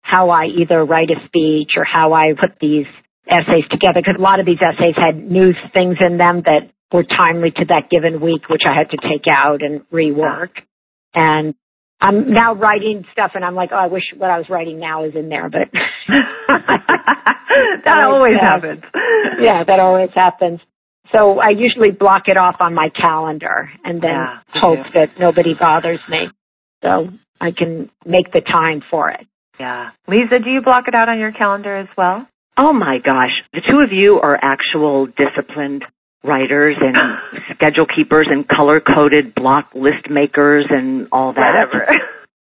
how 0.01 0.29
I 0.29 0.45
either 0.45 0.83
write 0.85 1.09
a 1.09 1.25
speech 1.25 1.71
or 1.75 1.83
how 1.83 2.13
I 2.13 2.33
put 2.39 2.59
these 2.61 2.85
essays 3.27 3.65
together. 3.71 4.01
Because 4.01 4.15
a 4.17 4.21
lot 4.21 4.39
of 4.39 4.45
these 4.45 4.61
essays 4.61 4.95
had 4.95 5.17
news 5.17 5.57
things 5.73 5.97
in 5.99 6.17
them 6.17 6.43
that 6.45 6.71
were 6.93 7.03
timely 7.03 7.51
to 7.51 7.65
that 7.65 7.89
given 7.89 8.21
week, 8.21 8.47
which 8.49 8.63
I 8.65 8.77
had 8.77 8.91
to 8.91 8.97
take 8.97 9.25
out 9.27 9.63
and 9.63 9.81
rework. 9.89 10.51
And 11.13 11.55
I'm 11.99 12.31
now 12.31 12.53
writing 12.53 13.05
stuff 13.11 13.31
and 13.33 13.43
I'm 13.43 13.55
like, 13.55 13.69
oh, 13.71 13.77
I 13.77 13.87
wish 13.87 14.03
what 14.15 14.29
I 14.29 14.37
was 14.37 14.47
writing 14.49 14.79
now 14.79 15.05
is 15.05 15.15
in 15.15 15.29
there, 15.29 15.49
but 15.49 15.69
that 17.85 18.03
always 18.05 18.35
uh, 18.39 18.45
happens. 18.45 18.83
yeah, 19.39 19.63
that 19.65 19.79
always 19.79 20.09
happens. 20.13 20.59
So 21.11 21.39
I 21.39 21.49
usually 21.49 21.91
block 21.91 22.23
it 22.27 22.37
off 22.37 22.55
on 22.59 22.73
my 22.73 22.89
calendar 22.89 23.69
and 23.83 24.01
then 24.01 24.11
yeah, 24.11 24.39
hope 24.53 24.85
that 24.93 25.19
nobody 25.19 25.53
bothers 25.59 25.99
me. 26.09 26.27
So 26.81 27.09
I 27.39 27.51
can 27.51 27.89
make 28.05 28.31
the 28.31 28.41
time 28.41 28.81
for 28.89 29.09
it. 29.09 29.25
Yeah. 29.59 29.91
Leeza, 30.09 30.43
do 30.43 30.49
you 30.49 30.61
block 30.61 30.85
it 30.87 30.95
out 30.95 31.09
on 31.09 31.19
your 31.19 31.31
calendar 31.31 31.75
as 31.77 31.87
well? 31.97 32.27
Oh 32.57 32.73
my 32.73 32.97
gosh. 33.03 33.31
The 33.53 33.61
two 33.61 33.79
of 33.79 33.91
you 33.91 34.19
are 34.21 34.37
actual 34.41 35.07
disciplined 35.07 35.83
writers 36.23 36.75
and 36.79 36.95
schedule 37.55 37.85
keepers 37.85 38.27
and 38.29 38.47
color 38.47 38.81
coded 38.81 39.35
block 39.35 39.69
list 39.75 40.09
makers 40.09 40.65
and 40.69 41.07
all 41.11 41.33
that. 41.33 41.67
Whatever. 41.69 41.87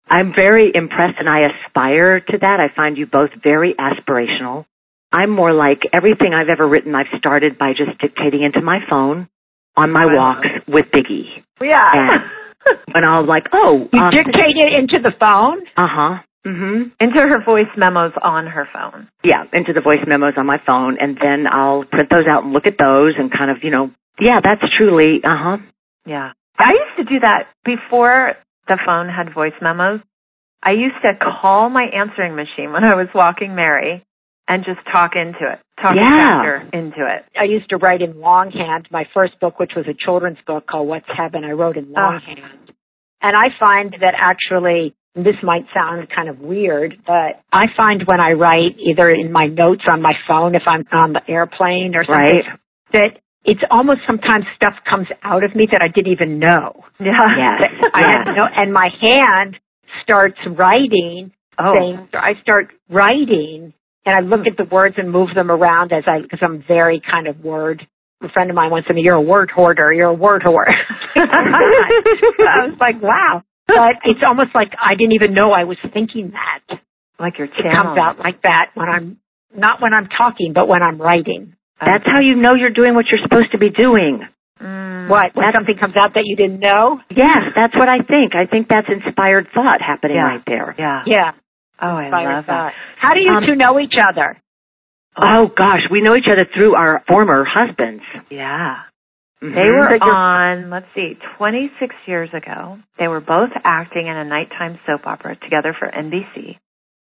I'm 0.09 0.33
very 0.35 0.71
impressed 0.75 1.17
and 1.19 1.29
I 1.29 1.49
aspire 1.49 2.21
to 2.21 2.39
that. 2.39 2.59
I 2.61 2.75
find 2.75 2.99
you 2.99 3.07
both 3.07 3.31
very 3.43 3.75
aspirational. 3.75 4.67
I'm 5.13 5.31
more 5.31 5.53
like 5.53 5.81
everything 5.93 6.33
I've 6.35 6.49
ever 6.49 6.67
written, 6.67 6.95
I've 6.95 7.13
started 7.19 7.59
by 7.59 7.73
just 7.73 7.99
dictating 8.01 8.43
into 8.43 8.61
my 8.61 8.79
phone 8.89 9.29
on 9.77 9.91
my 9.93 10.07
wow. 10.07 10.17
walks 10.17 10.49
with 10.67 10.87
Biggie. 10.93 11.43
Yeah. 11.61 11.91
And 11.93 12.75
when 12.93 13.05
I 13.05 13.21
was 13.21 13.29
like, 13.29 13.45
oh. 13.53 13.89
You 13.93 14.01
um, 14.01 14.11
dictate 14.11 14.57
it 14.57 14.73
into 14.79 15.03
the 15.03 15.15
phone? 15.19 15.61
Uh 15.77 15.89
huh. 15.91 16.15
Mm-hmm. 16.47 16.89
Into 16.99 17.21
her 17.21 17.45
voice 17.45 17.71
memos 17.77 18.13
on 18.21 18.47
her 18.47 18.69
phone. 18.73 19.09
Yeah, 19.23 19.45
into 19.53 19.73
the 19.73 19.81
voice 19.81 20.01
memos 20.07 20.35
on 20.37 20.47
my 20.47 20.59
phone, 20.67 20.97
and 21.01 21.17
then 21.23 21.47
I'll 21.47 21.85
print 21.85 22.11
those 22.11 22.27
out 22.29 22.43
and 22.43 22.53
look 22.53 22.67
at 22.67 22.79
those 22.79 23.15
and 23.17 23.31
kind 23.31 23.51
of, 23.51 23.59
you 23.63 23.71
know, 23.71 23.91
yeah, 24.19 24.41
that's 24.43 24.63
truly, 24.77 25.21
uh 25.25 25.37
huh. 25.39 25.57
Yeah. 26.05 26.33
I 26.59 26.73
used 26.73 27.09
to 27.09 27.15
do 27.15 27.21
that 27.21 27.47
before 27.65 28.35
the 28.67 28.79
phone 28.85 29.09
had 29.09 29.33
voice 29.33 29.55
memos. 29.63 30.01
I 30.63 30.73
used 30.73 30.97
to 31.03 31.13
call 31.19 31.71
my 31.71 31.85
answering 31.85 32.37
machine 32.37 32.73
when 32.73 32.85
I 32.85 32.95
was 32.95 33.09
walking 33.15 33.55
Mary 33.55 34.05
and 34.53 34.65
just 34.65 34.81
talk 34.93 35.13
into 35.17 35.51
it, 35.51 35.59
talk 35.81 35.97
yeah. 35.97 36.61
into 36.73 37.01
it. 37.09 37.25
I 37.39 37.45
used 37.45 37.71
to 37.71 37.79
write 37.79 38.03
in 38.03 38.21
longhand. 38.21 38.87
My 38.91 39.05
first 39.15 39.41
book, 39.41 39.59
which 39.59 39.73
was 39.75 39.87
a 39.89 39.95
children's 39.95 40.39
book 40.47 40.67
called 40.67 40.89
What's 40.89 41.07
Heaven, 41.09 41.43
I 41.45 41.53
wrote 41.53 41.79
in 41.79 41.93
ah. 41.97 42.01
longhand. 42.01 42.39
Oh. 42.69 42.75
And 43.23 43.37
I 43.37 43.49
find 43.59 43.97
that 44.01 44.15
actually 44.19 44.95
this 45.15 45.37
might 45.43 45.65
sound 45.73 46.09
kind 46.15 46.29
of 46.29 46.41
weird, 46.41 46.97
but 47.07 47.41
I 47.53 47.67
find 47.77 48.03
when 48.07 48.21
I 48.21 48.33
write 48.33 48.77
either 48.79 49.11
in 49.11 49.33
my 49.33 49.47
notes 49.47 49.85
on 49.91 50.03
my 50.03 50.15
phone, 50.27 50.55
if 50.55 50.63
I'm 50.67 50.85
on 50.93 51.13
the 51.15 51.21
airplane 51.29 51.95
or 51.95 52.05
something, 52.05 52.43
right. 52.43 52.59
that 52.93 53.21
it's 53.45 53.61
almost 53.71 54.01
sometimes 54.07 54.45
stuff 54.55 54.75
comes 54.89 55.07
out 55.23 55.45
of 55.45 55.55
me 55.55 55.67
that 55.73 55.81
I 55.83 55.89
didn't 55.89 56.13
even 56.13 56.39
know. 56.39 56.85
Yeah. 57.01 57.13
Yes. 57.37 57.91
I 57.95 58.01
yes. 58.01 58.27
had 58.27 58.33
no, 58.37 58.47
and 58.55 58.73
my 58.73 58.89
hand 59.01 59.57
starts 60.03 60.39
writing 60.47 61.33
oh. 61.59 61.73
things. 61.73 62.09
I 62.13 62.41
start 62.43 62.73
writing 62.91 63.73
and 64.05 64.15
I 64.15 64.21
look 64.21 64.47
at 64.47 64.57
the 64.57 64.65
words 64.65 64.97
and 64.99 65.11
move 65.11 65.29
them 65.35 65.51
around 65.51 65.93
as 65.93 66.05
I, 66.07 66.21
because 66.21 66.41
I'm 66.43 66.65
very 66.67 67.01
kind 67.01 67.27
of 67.27 67.41
word. 67.41 67.87
A 68.23 68.29
friend 68.29 68.51
of 68.51 68.57
mine 68.57 68.71
once 68.71 68.87
said, 68.87 68.97
"You're 68.97 69.17
a 69.17 69.21
word 69.21 69.51
hoarder. 69.51 69.93
You're 69.93 70.11
a 70.11 70.15
word 70.15 70.43
hoarder." 70.45 70.71
I 71.17 72.67
was 72.67 72.77
like, 72.81 73.03
"Wow." 73.03 73.43
but 73.67 74.03
it's 74.05 74.21
almost 74.27 74.55
like 74.55 74.73
I 74.81 74.95
didn't 74.95 75.13
even 75.13 75.35
know 75.35 75.53
I 75.53 75.65
was 75.65 75.79
thinking 75.93 76.33
that. 76.33 76.79
Like 77.19 77.39
your 77.39 77.47
channel. 77.47 77.71
It 77.71 77.75
comes 77.75 77.99
out 77.99 78.19
like 78.19 78.43
that 78.43 78.71
when 78.75 78.89
I'm 78.89 79.19
not 79.55 79.81
when 79.81 79.95
I'm 79.95 80.09
talking, 80.09 80.53
but 80.55 80.67
when 80.69 80.83
I'm 80.83 81.01
writing. 81.01 81.55
That's 81.81 82.07
how 82.07 82.21
you 82.21 82.37
know 82.37 82.55
you're 82.55 82.71
doing 82.71 82.95
what 82.95 83.07
you're 83.11 83.23
supposed 83.23 83.51
to 83.53 83.59
be 83.59 83.71
doing. 83.71 84.23
Mm, 84.63 85.11
what? 85.11 85.35
When 85.35 85.51
something 85.53 85.75
comes 85.79 85.97
out 85.97 86.15
that 86.15 86.23
you 86.25 86.37
didn't 86.37 86.61
know? 86.61 87.01
Yes, 87.11 87.51
that's 87.57 87.75
what 87.75 87.89
I 87.89 87.99
think. 88.07 88.39
I 88.39 88.47
think 88.47 88.69
that's 88.69 88.87
inspired 88.87 89.49
thought 89.53 89.83
happening 89.83 90.17
yeah. 90.17 90.39
right 90.39 90.43
there. 90.47 90.75
Yeah. 90.79 91.03
Yeah. 91.07 91.31
Oh, 91.83 91.97
I 91.97 92.37
love 92.37 92.47
that. 92.47 92.73
How 93.01 93.15
do 93.15 93.21
you 93.21 93.33
um, 93.33 93.45
two 93.47 93.57
know 93.57 93.79
each 93.81 93.99
other? 93.99 94.41
Oh 95.17 95.49
gosh, 95.55 95.83
we 95.91 96.01
know 96.01 96.17
each 96.17 96.31
other 96.31 96.47
through 96.55 96.75
our 96.75 97.03
former 97.09 97.45
husbands. 97.45 98.03
Yeah. 98.31 98.87
Mm-hmm. 99.43 99.55
They 99.55 99.69
were 99.75 99.99
on, 99.99 100.71
let's 100.71 100.87
see, 100.95 101.15
26 101.37 101.95
years 102.07 102.31
ago. 102.31 102.79
They 102.99 103.09
were 103.09 103.21
both 103.21 103.51
acting 103.65 104.07
in 104.07 104.17
a 104.17 104.25
nighttime 104.25 104.79
soap 104.87 105.05
opera 105.05 105.35
together 105.37 105.75
for 105.77 105.91
NBC. 105.91 106.59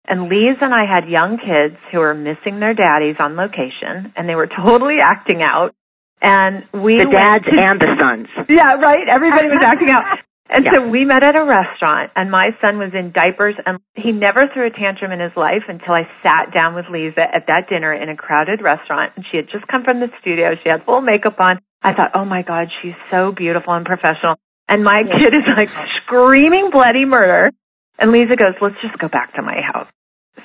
And 0.07 0.23
Lise 0.23 0.57
and 0.61 0.73
I 0.73 0.87
had 0.87 1.09
young 1.09 1.37
kids 1.37 1.75
who 1.91 1.99
were 1.99 2.15
missing 2.15 2.59
their 2.59 2.73
daddies 2.73 3.17
on 3.19 3.35
location, 3.35 4.13
and 4.15 4.27
they 4.27 4.35
were 4.35 4.47
totally 4.63 4.97
acting 5.03 5.41
out. 5.43 5.75
And 6.21 6.63
we 6.73 6.99
the 6.99 7.11
dads 7.11 7.45
to, 7.45 7.51
and 7.55 7.79
the 7.79 7.95
sons. 7.99 8.27
Yeah, 8.49 8.75
right. 8.75 9.07
Everybody 9.07 9.47
was 9.47 9.63
acting 9.63 9.89
out. 9.89 10.19
And 10.49 10.65
yeah. 10.65 10.81
so 10.81 10.89
we 10.89 11.05
met 11.05 11.21
at 11.21 11.35
a 11.38 11.45
restaurant, 11.45 12.09
and 12.15 12.31
my 12.31 12.57
son 12.59 12.81
was 12.81 12.89
in 12.97 13.13
diapers, 13.13 13.53
and 13.65 13.77
he 13.93 14.12
never 14.12 14.49
threw 14.49 14.65
a 14.65 14.73
tantrum 14.73 15.12
in 15.12 15.19
his 15.19 15.31
life 15.38 15.69
until 15.69 15.93
I 15.93 16.09
sat 16.25 16.51
down 16.51 16.73
with 16.73 16.85
Leeza 16.89 17.21
at 17.21 17.45
that 17.45 17.69
dinner 17.69 17.93
in 17.93 18.09
a 18.09 18.17
crowded 18.17 18.62
restaurant, 18.62 19.13
and 19.15 19.25
she 19.29 19.38
had 19.38 19.45
just 19.53 19.67
come 19.67 19.83
from 19.83 19.99
the 19.99 20.09
studio. 20.19 20.57
She 20.63 20.69
had 20.69 20.83
full 20.85 21.01
makeup 21.01 21.39
on. 21.39 21.62
I 21.83 21.93
thought, 21.93 22.12
oh 22.15 22.25
my 22.25 22.41
God, 22.41 22.67
she's 22.81 22.97
so 23.12 23.31
beautiful 23.31 23.73
and 23.73 23.85
professional. 23.85 24.35
And 24.67 24.83
my 24.83 25.03
yeah. 25.05 25.13
kid 25.21 25.33
is 25.38 25.45
like 25.45 25.69
screaming 26.01 26.69
bloody 26.73 27.05
murder. 27.05 27.51
And 27.99 28.12
Leeza 28.12 28.38
goes, 28.38 28.57
let's 28.62 28.81
just 28.81 28.97
go 28.97 29.07
back 29.07 29.35
to 29.35 29.41
my 29.41 29.62
house. 29.62 29.88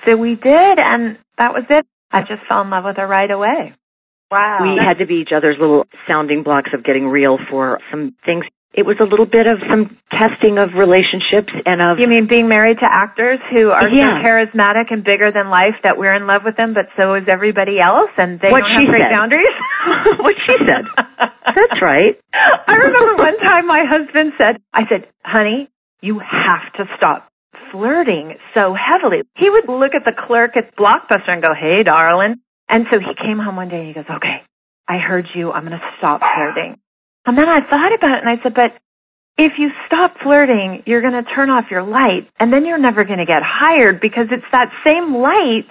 So 0.05 0.17
we 0.17 0.35
did, 0.35 0.77
and 0.79 1.17
that 1.39 1.55
was 1.55 1.65
it. 1.71 1.87
I 2.13 2.21
just 2.21 2.45
fell 2.49 2.61
in 2.61 2.71
love 2.71 2.85
with 2.85 2.97
her 2.97 3.07
right 3.07 3.31
away. 3.31 3.73
Wow. 4.31 4.59
We 4.63 4.81
had 4.85 4.99
to 4.99 5.07
be 5.07 5.23
each 5.23 5.33
other's 5.35 5.57
little 5.61 5.87
sounding 6.09 6.43
blocks 6.43 6.71
of 6.75 6.85
getting 6.85 7.07
real 7.07 7.39
for 7.51 7.79
some 7.91 8.17
things. 8.25 8.45
It 8.75 8.83
was 8.83 8.99
a 8.99 9.07
little 9.07 9.27
bit 9.27 9.47
of 9.47 9.63
some 9.71 9.95
testing 10.11 10.59
of 10.59 10.75
relationships 10.75 11.55
and 11.63 11.79
of. 11.79 12.03
You 12.03 12.11
mean 12.11 12.27
being 12.27 12.51
married 12.51 12.83
to 12.83 12.89
actors 12.91 13.39
who 13.55 13.71
are 13.71 13.87
yeah. 13.87 14.19
so 14.19 14.27
charismatic 14.27 14.91
and 14.91 15.07
bigger 15.07 15.31
than 15.31 15.47
life 15.47 15.79
that 15.87 15.95
we're 15.95 16.15
in 16.15 16.27
love 16.27 16.43
with 16.43 16.59
them, 16.59 16.75
but 16.75 16.91
so 16.99 17.15
is 17.15 17.31
everybody 17.31 17.79
else, 17.79 18.11
and 18.19 18.43
they 18.43 18.51
what 18.51 18.67
don't 18.67 18.75
have 18.75 18.91
great 18.91 19.07
said. 19.07 19.15
boundaries? 19.15 19.57
what 20.27 20.35
she 20.43 20.59
said. 20.67 20.85
That's 21.55 21.79
right. 21.79 22.19
I 22.67 22.75
remember 22.75 23.15
one 23.23 23.39
time 23.39 23.71
my 23.71 23.87
husband 23.87 24.35
said, 24.35 24.59
"I 24.75 24.91
said, 24.91 25.07
honey, 25.23 25.71
you 26.03 26.19
have 26.19 26.67
to 26.77 26.85
stop 26.99 27.31
flirting 27.75 28.37
so 28.55 28.75
heavily. 28.75 29.23
He 29.37 29.51
would 29.51 29.69
look 29.69 29.95
at 29.95 30.05
the 30.05 30.13
clerk 30.15 30.57
at 30.57 30.77
Blockbuster 30.77 31.31
and 31.31 31.43
go, 31.43 31.55
Hey, 31.55 31.83
darling. 31.85 32.37
And 32.69 32.87
so 32.91 32.99
he 32.99 33.15
came 33.19 33.39
home 33.39 33.57
one 33.57 33.69
day 33.69 33.79
and 33.79 33.89
he 33.89 33.95
goes, 33.95 34.09
Okay, 34.09 34.43
I 34.89 34.99
heard 34.99 35.27
you. 35.35 35.51
I'm 35.51 35.67
going 35.67 35.79
to 35.79 35.91
stop 35.99 36.21
flirting. 36.21 36.77
And 37.27 37.37
then 37.39 37.49
I 37.49 37.61
thought 37.69 37.95
about 37.95 38.19
it 38.19 38.25
and 38.25 38.29
I 38.29 38.43
said, 38.43 38.55
But 38.55 38.77
if 39.37 39.53
you 39.59 39.71
stop 39.87 40.15
flirting, 40.23 40.83
you're 40.87 41.01
going 41.01 41.17
to 41.17 41.29
turn 41.35 41.51
off 41.51 41.71
your 41.71 41.83
light 41.83 42.29
and 42.39 42.53
then 42.53 42.65
you're 42.65 42.79
never 42.79 43.05
going 43.05 43.19
to 43.19 43.27
get 43.27 43.43
hired 43.43 44.01
because 44.01 44.27
it's 44.31 44.47
that 44.53 44.71
same 44.85 45.15
light 45.15 45.69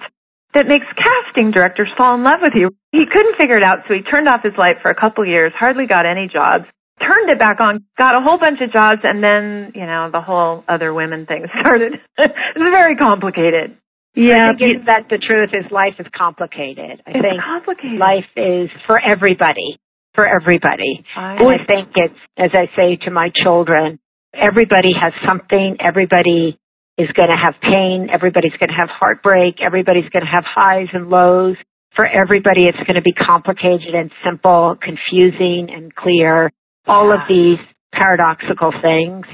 that 0.52 0.66
makes 0.68 0.86
casting 0.94 1.50
directors 1.50 1.88
fall 1.96 2.14
in 2.14 2.22
love 2.22 2.38
with 2.42 2.52
you. 2.54 2.70
He 2.92 3.04
couldn't 3.10 3.36
figure 3.36 3.56
it 3.56 3.64
out, 3.64 3.78
so 3.88 3.94
he 3.94 4.02
turned 4.02 4.28
off 4.28 4.42
his 4.44 4.54
light 4.56 4.76
for 4.82 4.90
a 4.90 4.94
couple 4.94 5.26
years, 5.26 5.52
hardly 5.58 5.86
got 5.86 6.06
any 6.06 6.28
jobs 6.32 6.64
turned 7.00 7.30
it 7.30 7.38
back 7.38 7.60
on, 7.60 7.84
got 7.98 8.16
a 8.16 8.20
whole 8.22 8.38
bunch 8.38 8.60
of 8.60 8.72
jobs, 8.72 9.00
and 9.02 9.22
then, 9.22 9.72
you 9.74 9.86
know, 9.86 10.10
the 10.12 10.20
whole 10.20 10.64
other 10.68 10.94
women 10.94 11.26
thing 11.26 11.46
started. 11.60 11.94
it's 12.18 12.34
very 12.56 12.96
complicated. 12.96 13.76
Yeah, 14.14 14.52
I 14.54 14.56
think 14.56 14.86
that 14.86 15.10
the 15.10 15.18
truth 15.18 15.50
is 15.52 15.70
life 15.72 15.94
is 15.98 16.06
complicated. 16.16 17.02
I 17.04 17.10
it's 17.10 17.20
think 17.20 17.42
complicated. 17.42 17.98
life 17.98 18.30
is 18.36 18.70
for 18.86 19.00
everybody, 19.00 19.76
for 20.14 20.26
everybody. 20.26 21.04
I, 21.16 21.36
I 21.36 21.66
think 21.66 21.90
it's, 21.96 22.18
as 22.36 22.50
I 22.52 22.66
say 22.76 22.96
to 23.04 23.10
my 23.10 23.30
children, 23.34 23.98
everybody 24.32 24.92
has 25.00 25.12
something, 25.26 25.76
everybody 25.80 26.58
is 26.96 27.08
going 27.16 27.28
to 27.28 27.36
have 27.36 27.54
pain, 27.60 28.08
everybody's 28.12 28.56
going 28.58 28.70
to 28.70 28.76
have 28.76 28.88
heartbreak, 28.88 29.56
everybody's 29.60 30.08
going 30.10 30.24
to 30.24 30.30
have 30.30 30.44
highs 30.44 30.88
and 30.92 31.10
lows. 31.10 31.56
For 31.96 32.06
everybody, 32.06 32.66
it's 32.66 32.78
going 32.86 32.96
to 32.96 33.02
be 33.02 33.12
complicated 33.12 33.94
and 33.94 34.10
simple, 34.24 34.76
confusing 34.82 35.68
and 35.72 35.94
clear 35.94 36.50
all 36.86 37.12
of 37.12 37.20
these 37.28 37.58
paradoxical 37.92 38.72
things 38.82 39.26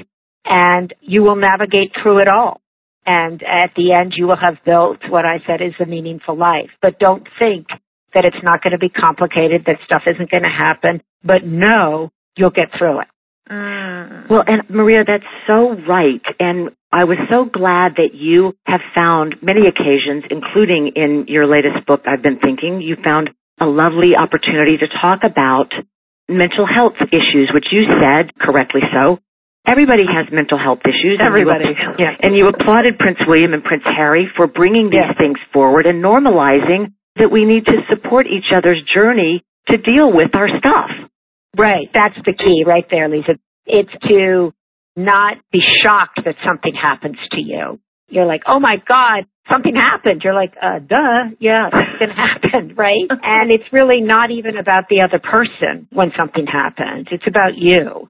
and 0.45 0.93
you 1.01 1.23
will 1.23 1.35
navigate 1.35 1.91
through 2.01 2.19
it 2.19 2.27
all. 2.27 2.61
And 3.05 3.41
at 3.43 3.71
the 3.75 3.93
end, 3.93 4.13
you 4.15 4.27
will 4.27 4.37
have 4.37 4.57
built 4.65 4.99
what 5.09 5.25
I 5.25 5.37
said 5.47 5.61
is 5.61 5.73
a 5.79 5.85
meaningful 5.85 6.37
life. 6.37 6.69
But 6.81 6.99
don't 6.99 7.27
think 7.39 7.67
that 8.13 8.25
it's 8.25 8.43
not 8.43 8.61
going 8.61 8.71
to 8.71 8.79
be 8.79 8.89
complicated, 8.89 9.63
that 9.65 9.77
stuff 9.85 10.03
isn't 10.07 10.29
going 10.29 10.43
to 10.43 10.49
happen, 10.49 11.01
but 11.23 11.45
know 11.45 12.11
you'll 12.35 12.51
get 12.51 12.69
through 12.77 13.01
it. 13.01 13.07
Mm. 13.49 14.29
Well, 14.29 14.43
and 14.45 14.63
Maria, 14.69 15.03
that's 15.05 15.27
so 15.47 15.75
right. 15.87 16.23
And 16.39 16.71
I 16.91 17.03
was 17.03 17.17
so 17.29 17.45
glad 17.45 17.95
that 17.95 18.13
you 18.13 18.53
have 18.65 18.81
found 18.93 19.35
many 19.41 19.67
occasions, 19.67 20.23
including 20.29 20.93
in 20.95 21.25
your 21.27 21.47
latest 21.47 21.85
book, 21.85 22.03
I've 22.05 22.21
been 22.21 22.39
thinking, 22.39 22.81
you 22.81 22.95
found 23.03 23.29
a 23.59 23.65
lovely 23.65 24.15
opportunity 24.17 24.77
to 24.77 24.87
talk 25.01 25.21
about 25.23 25.71
mental 26.27 26.65
health 26.65 26.99
issues, 27.11 27.51
which 27.53 27.67
you 27.71 27.83
said 27.99 28.31
correctly 28.39 28.81
so. 28.91 29.19
Everybody 29.67 30.03
has 30.09 30.25
mental 30.33 30.57
health 30.57 30.81
issues. 30.83 31.21
Everybody. 31.21 31.65
And 31.69 31.99
you, 31.99 32.05
yeah. 32.05 32.15
and 32.19 32.35
you 32.35 32.49
applauded 32.49 32.97
Prince 32.97 33.19
William 33.27 33.53
and 33.53 33.63
Prince 33.63 33.83
Harry 33.85 34.27
for 34.35 34.47
bringing 34.47 34.89
these 34.89 35.05
yeah. 35.05 35.13
things 35.13 35.37
forward 35.53 35.85
and 35.85 36.03
normalizing 36.03 36.93
that 37.15 37.31
we 37.31 37.45
need 37.45 37.65
to 37.65 37.81
support 37.89 38.27
each 38.27 38.51
other's 38.55 38.81
journey 38.93 39.43
to 39.67 39.77
deal 39.77 40.11
with 40.11 40.33
our 40.33 40.47
stuff. 40.47 40.89
Right. 41.57 41.89
That's 41.93 42.15
the 42.25 42.33
key 42.33 42.63
right 42.65 42.85
there, 42.89 43.09
Leeza. 43.09 43.37
It's 43.65 43.91
to 44.07 44.53
not 44.95 45.37
be 45.51 45.61
shocked 45.83 46.21
that 46.25 46.35
something 46.45 46.73
happens 46.73 47.17
to 47.31 47.41
you. 47.41 47.79
You're 48.07 48.25
like, 48.25 48.41
oh 48.47 48.59
my 48.59 48.75
God, 48.87 49.25
something 49.49 49.75
happened. 49.75 50.21
You're 50.23 50.33
like, 50.33 50.53
uh, 50.61 50.79
duh, 50.79 51.35
yeah, 51.39 51.69
something 51.69 52.15
happened, 52.15 52.77
right? 52.77 53.07
and 53.09 53.51
it's 53.51 53.71
really 53.71 54.01
not 54.01 54.31
even 54.31 54.57
about 54.57 54.85
the 54.89 55.01
other 55.01 55.19
person 55.19 55.87
when 55.91 56.11
something 56.17 56.45
happens. 56.45 57.07
It's 57.11 57.27
about 57.27 57.55
you. 57.55 58.09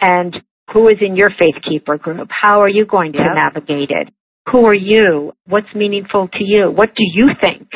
And 0.00 0.36
who 0.72 0.88
is 0.88 0.96
in 1.00 1.16
your 1.16 1.30
faith 1.30 1.62
keeper 1.68 1.98
group? 1.98 2.28
How 2.30 2.62
are 2.62 2.68
you 2.68 2.86
going 2.86 3.12
to 3.12 3.18
yep. 3.18 3.34
navigate 3.34 3.90
it? 3.90 4.08
Who 4.50 4.64
are 4.66 4.74
you? 4.74 5.32
What's 5.46 5.72
meaningful 5.74 6.28
to 6.28 6.44
you? 6.44 6.70
What 6.70 6.90
do 6.96 7.04
you 7.04 7.30
think? 7.40 7.68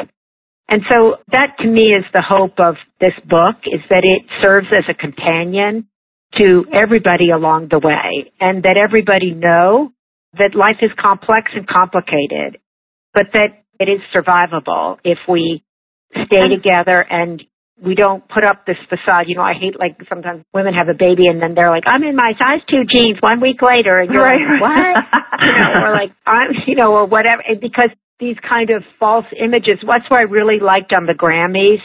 And 0.69 0.83
so 0.89 1.17
that 1.31 1.57
to 1.61 1.67
me 1.67 1.95
is 1.95 2.05
the 2.13 2.23
hope 2.23 2.59
of 2.59 2.75
this 3.01 3.15
book 3.25 3.57
is 3.67 3.81
that 3.89 4.03
it 4.05 4.27
serves 4.43 4.67
as 4.77 4.85
a 4.89 4.95
companion 4.95 5.87
to 6.37 6.65
everybody 6.73 7.31
along 7.31 7.69
the 7.71 7.79
way 7.79 8.33
and 8.41 8.63
that 8.65 8.77
everybody 8.77 9.33
know 9.33 9.93
that 10.39 10.55
life 10.55 10.79
is 10.83 10.91
complex 11.01 11.53
and 11.55 11.67
complicated 11.67 12.59
but 13.17 13.33
that 13.33 13.65
it 13.81 13.89
is 13.89 14.01
survivable 14.15 14.99
if 15.03 15.19
we 15.27 15.65
stay 16.27 16.49
together 16.55 17.01
and 17.09 17.43
we 17.83 17.95
don't 17.95 18.27
put 18.29 18.45
up 18.45 18.65
this 18.67 18.77
facade. 18.89 19.25
You 19.27 19.37
know, 19.37 19.43
I 19.43 19.55
hate 19.55 19.79
like 19.81 19.97
sometimes 20.09 20.45
women 20.53 20.75
have 20.75 20.89
a 20.89 20.95
baby 20.95 21.27
and 21.27 21.41
then 21.41 21.55
they're 21.55 21.71
like, 21.71 21.85
I'm 21.87 22.05
in 22.05 22.15
my 22.15 22.33
size 22.39 22.61
two 22.69 22.85
jeans 22.89 23.19
one 23.21 23.41
week 23.41 23.61
later 23.61 23.99
and 23.99 24.13
you're 24.13 24.23
right, 24.23 24.41
like, 24.41 24.61
what? 24.61 25.41
you 25.45 25.53
know, 25.53 25.85
or 25.85 25.93
like, 25.93 26.13
I'm, 26.27 26.49
you 26.67 26.77
know, 26.77 26.93
or 26.93 27.07
whatever. 27.07 27.43
Because 27.61 27.91
these 28.19 28.37
kind 28.49 28.71
of 28.71 28.83
false 28.99 29.27
images, 29.39 29.79
that's 29.87 30.11
what 30.11 30.19
I 30.19 30.23
really 30.23 30.59
liked 30.61 30.93
on 30.93 31.07
the 31.07 31.13
Grammys, 31.13 31.81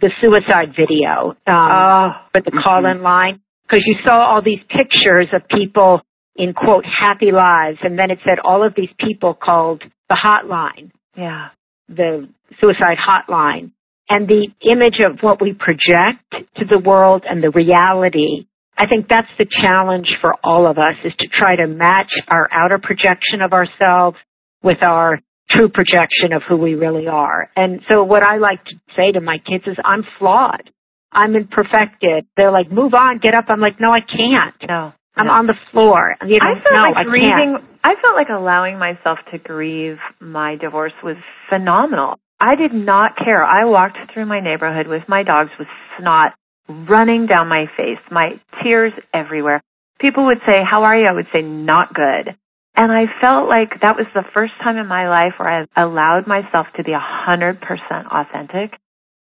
the 0.00 0.10
suicide 0.20 0.74
video, 0.76 1.36
um, 1.46 1.70
oh, 1.70 2.10
with 2.34 2.44
the 2.44 2.60
call 2.62 2.84
in 2.84 2.96
mm-hmm. 2.96 3.04
line. 3.04 3.40
Cause 3.70 3.82
you 3.84 3.96
saw 4.04 4.32
all 4.32 4.42
these 4.42 4.60
pictures 4.68 5.26
of 5.32 5.42
people 5.48 6.00
in 6.36 6.52
quote 6.52 6.84
happy 6.84 7.32
lives 7.32 7.78
and 7.82 7.98
then 7.98 8.10
it 8.10 8.18
said 8.24 8.38
all 8.44 8.64
of 8.64 8.74
these 8.76 8.90
people 9.00 9.34
called 9.34 9.82
the 10.08 10.14
hotline. 10.14 10.92
Yeah. 11.16 11.48
The 11.88 12.28
suicide 12.60 12.98
hotline. 12.98 13.72
And 14.08 14.28
the 14.28 14.48
image 14.62 15.00
of 15.04 15.18
what 15.20 15.42
we 15.42 15.52
project 15.52 16.22
to 16.58 16.64
the 16.64 16.78
world 16.78 17.24
and 17.28 17.42
the 17.42 17.50
reality, 17.50 18.46
I 18.78 18.86
think 18.86 19.08
that's 19.08 19.26
the 19.36 19.46
challenge 19.50 20.08
for 20.20 20.34
all 20.44 20.70
of 20.70 20.78
us 20.78 20.94
is 21.04 21.12
to 21.18 21.26
try 21.26 21.56
to 21.56 21.66
match 21.66 22.12
our 22.28 22.48
outer 22.52 22.78
projection 22.78 23.40
of 23.42 23.52
ourselves 23.52 24.16
with 24.62 24.80
our 24.82 25.20
true 25.50 25.68
projection 25.68 26.32
of 26.32 26.42
who 26.48 26.56
we 26.56 26.74
really 26.74 27.06
are. 27.06 27.50
And 27.56 27.80
so 27.88 28.04
what 28.04 28.22
I 28.22 28.38
like 28.38 28.64
to 28.64 28.74
say 28.96 29.12
to 29.12 29.20
my 29.20 29.38
kids 29.38 29.64
is 29.66 29.76
I'm 29.84 30.02
flawed. 30.18 30.70
I'm 31.12 31.34
imperfected. 31.34 32.26
They're 32.36 32.52
like, 32.52 32.70
move 32.70 32.94
on, 32.94 33.18
get 33.18 33.34
up. 33.34 33.46
I'm 33.48 33.60
like, 33.60 33.80
no, 33.80 33.90
I 33.92 34.00
can't. 34.00 34.68
No. 34.68 34.92
I'm 35.16 35.30
on 35.30 35.46
the 35.46 35.54
floor. 35.72 36.14
You 36.26 36.38
know, 36.38 36.44
I 36.44 36.54
felt 36.60 36.74
no, 36.74 36.82
like 36.82 36.96
I 36.96 37.04
grieving. 37.04 37.56
Can't. 37.56 37.64
I 37.82 37.94
felt 38.02 38.16
like 38.16 38.28
allowing 38.28 38.78
myself 38.78 39.18
to 39.32 39.38
grieve 39.38 39.96
my 40.20 40.56
divorce 40.56 40.92
was 41.02 41.16
phenomenal. 41.48 42.18
I 42.38 42.54
did 42.54 42.74
not 42.74 43.16
care. 43.16 43.42
I 43.42 43.64
walked 43.64 43.96
through 44.12 44.26
my 44.26 44.40
neighborhood 44.40 44.88
with 44.88 45.02
my 45.08 45.22
dogs 45.22 45.50
with 45.58 45.68
snot 45.98 46.32
running 46.68 47.26
down 47.26 47.48
my 47.48 47.64
face, 47.76 48.02
my 48.10 48.40
tears 48.62 48.92
everywhere. 49.14 49.62
People 50.00 50.26
would 50.26 50.40
say, 50.44 50.62
"How 50.68 50.82
are 50.82 50.96
you?" 50.96 51.06
I 51.06 51.12
would 51.12 51.28
say, 51.32 51.40
"Not 51.40 51.94
good." 51.94 52.36
And 52.76 52.92
I 52.92 53.08
felt 53.20 53.48
like 53.48 53.80
that 53.80 53.96
was 53.96 54.06
the 54.14 54.24
first 54.34 54.52
time 54.62 54.76
in 54.76 54.86
my 54.86 55.08
life 55.08 55.32
where 55.38 55.48
I 55.48 55.82
allowed 55.82 56.26
myself 56.26 56.66
to 56.76 56.84
be 56.84 56.92
a 56.92 57.00
hundred 57.00 57.60
percent 57.60 58.06
authentic. 58.12 58.78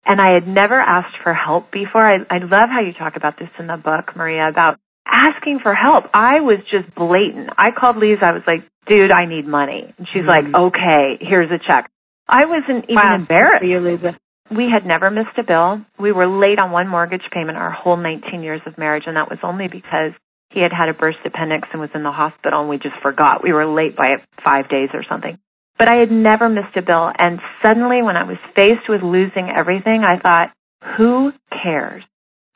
And 0.06 0.20
I 0.20 0.34
had 0.34 0.48
never 0.48 0.76
asked 0.76 1.16
for 1.24 1.34
help 1.34 1.72
before. 1.72 2.02
I, 2.02 2.18
I 2.30 2.40
love 2.40 2.68
how 2.74 2.82
you 2.82 2.92
talk 2.98 3.16
about 3.16 3.38
this 3.40 3.50
in 3.60 3.68
the 3.68 3.78
book, 3.78 4.18
Maria, 4.18 4.50
about 4.50 4.80
asking 5.06 5.60
for 5.62 5.76
help. 5.76 6.06
I 6.14 6.42
was 6.42 6.60
just 6.72 6.94
blatant. 6.96 7.52
I 7.58 7.70
called 7.78 7.98
Lise. 7.98 8.20
I 8.22 8.34
was 8.34 8.44
like, 8.48 8.68
dude, 8.88 9.12
I 9.12 9.26
need 9.26 9.48
money. 9.48 9.94
And 9.98 10.08
she's 10.12 10.24
mm-hmm. 10.24 10.52
like, 10.52 10.74
okay, 10.74 11.18
here's 11.22 11.52
a 11.52 11.60
check. 11.60 11.90
I 12.28 12.46
wasn't 12.46 12.86
even 12.86 12.96
wow. 12.96 13.16
embarrassed. 13.16 13.64
You, 13.64 13.80
Leeza. 13.80 14.18
we 14.50 14.68
had 14.72 14.86
never 14.86 15.12
missed 15.12 15.38
a 15.38 15.44
bill. 15.44 15.86
We 16.00 16.12
were 16.12 16.28
late 16.28 16.58
on 16.58 16.72
one 16.72 16.88
mortgage 16.88 17.24
payment 17.32 17.58
our 17.58 17.72
whole 17.72 17.98
19 17.98 18.42
years 18.42 18.62
of 18.66 18.78
marriage, 18.78 19.04
and 19.06 19.16
that 19.16 19.30
was 19.30 19.40
only 19.44 19.68
because 19.68 20.12
he 20.54 20.62
had 20.62 20.72
had 20.72 20.90
a 20.90 20.94
burst 20.94 21.20
appendix 21.26 21.68
and 21.72 21.82
was 21.82 21.90
in 21.94 22.04
the 22.04 22.12
hospital, 22.12 22.62
and 22.62 22.70
we 22.70 22.78
just 22.78 22.96
forgot. 23.02 23.44
We 23.44 23.54
were 23.54 23.66
late 23.66 23.96
by 23.96 24.16
five 24.44 24.70
days 24.70 24.90
or 24.94 25.04
something. 25.08 25.38
But 25.78 25.88
I 25.88 25.96
had 25.96 26.12
never 26.12 26.50
missed 26.50 26.78
a 26.78 26.82
bill, 26.82 27.12
and 27.18 27.40
suddenly 27.62 28.02
when 28.02 28.16
I 28.16 28.24
was 28.24 28.38
faced 28.56 28.88
with 28.88 29.02
losing 29.02 29.50
everything, 29.50 30.04
I 30.04 30.20
thought, 30.20 30.54
who 30.98 31.32
cares? 31.52 32.04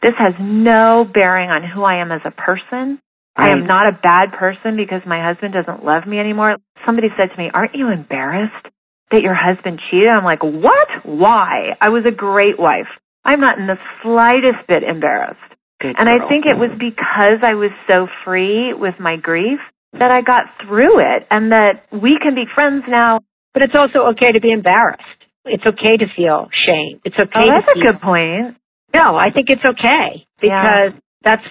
This 0.02 0.14
has 0.20 0.34
no 0.39 1.06
bearing 1.12 1.50
on 1.50 1.64
who 1.64 1.84
I 1.84 2.02
am 2.02 2.12
as 2.12 2.22
a 2.24 2.32
person. 2.32 3.02
Right. 3.38 3.50
I 3.50 3.52
am 3.52 3.66
not 3.66 3.88
a 3.88 4.00
bad 4.02 4.38
person 4.38 4.78
because 4.78 5.02
my 5.06 5.24
husband 5.24 5.54
doesn't 5.54 5.84
love 5.84 6.06
me 6.06 6.20
anymore. 6.20 6.58
Somebody 6.86 7.08
said 7.18 7.30
to 7.34 7.38
me, 7.38 7.50
aren't 7.54 7.76
you 7.76 7.89
embarrassed? 7.89 8.68
that 9.12 9.22
your 9.22 9.36
husband 9.36 9.80
cheated? 9.89 10.10
I'm 10.10 10.24
like, 10.24 10.43
what? 10.43 10.88
Why? 11.04 11.78
I 11.80 11.89
was 11.89 12.04
a 12.06 12.16
great 12.16 12.60
wife. 12.60 12.88
I'm 13.24 13.39
not 13.39 13.58
in 13.58 13.68
the 13.68 13.78
slightest 14.04 14.68
bit 14.68 14.84
embarrassed. 14.84 15.39
Good 15.80 15.95
and 15.97 16.09
I 16.09 16.28
think 16.28 16.45
it 16.45 16.57
was 16.57 16.71
because 16.73 17.45
I 17.45 17.53
was 17.53 17.69
so 17.88 18.07
free 18.25 18.73
with 18.73 18.95
my 18.99 19.15
grief 19.15 19.59
that 19.93 20.09
I 20.09 20.21
got 20.21 20.45
through 20.65 20.99
it 20.99 21.28
and 21.30 21.51
that 21.51 21.86
we 21.91 22.17
can 22.21 22.34
be 22.34 22.45
friends 22.53 22.84
now. 22.88 23.19
But 23.53 23.63
it's 23.63 23.75
also 23.75 24.13
okay 24.13 24.34
to 24.34 24.41
be 24.41 24.51
embarrassed. 24.51 25.01
It's 25.45 25.65
okay 25.65 25.97
to 25.97 26.05
feel 26.15 26.49
shame. 26.53 27.01
It's 27.05 27.15
okay 27.15 27.45
oh, 27.45 27.49
that's 27.49 27.71
a 27.73 27.80
good 27.80 28.01
point. 28.01 28.57
No, 28.93 29.15
I 29.15 29.32
think 29.34 29.49
it's 29.49 29.63
okay 29.65 30.25
because 30.41 30.93
yeah. 30.93 30.99
that's 31.23 31.45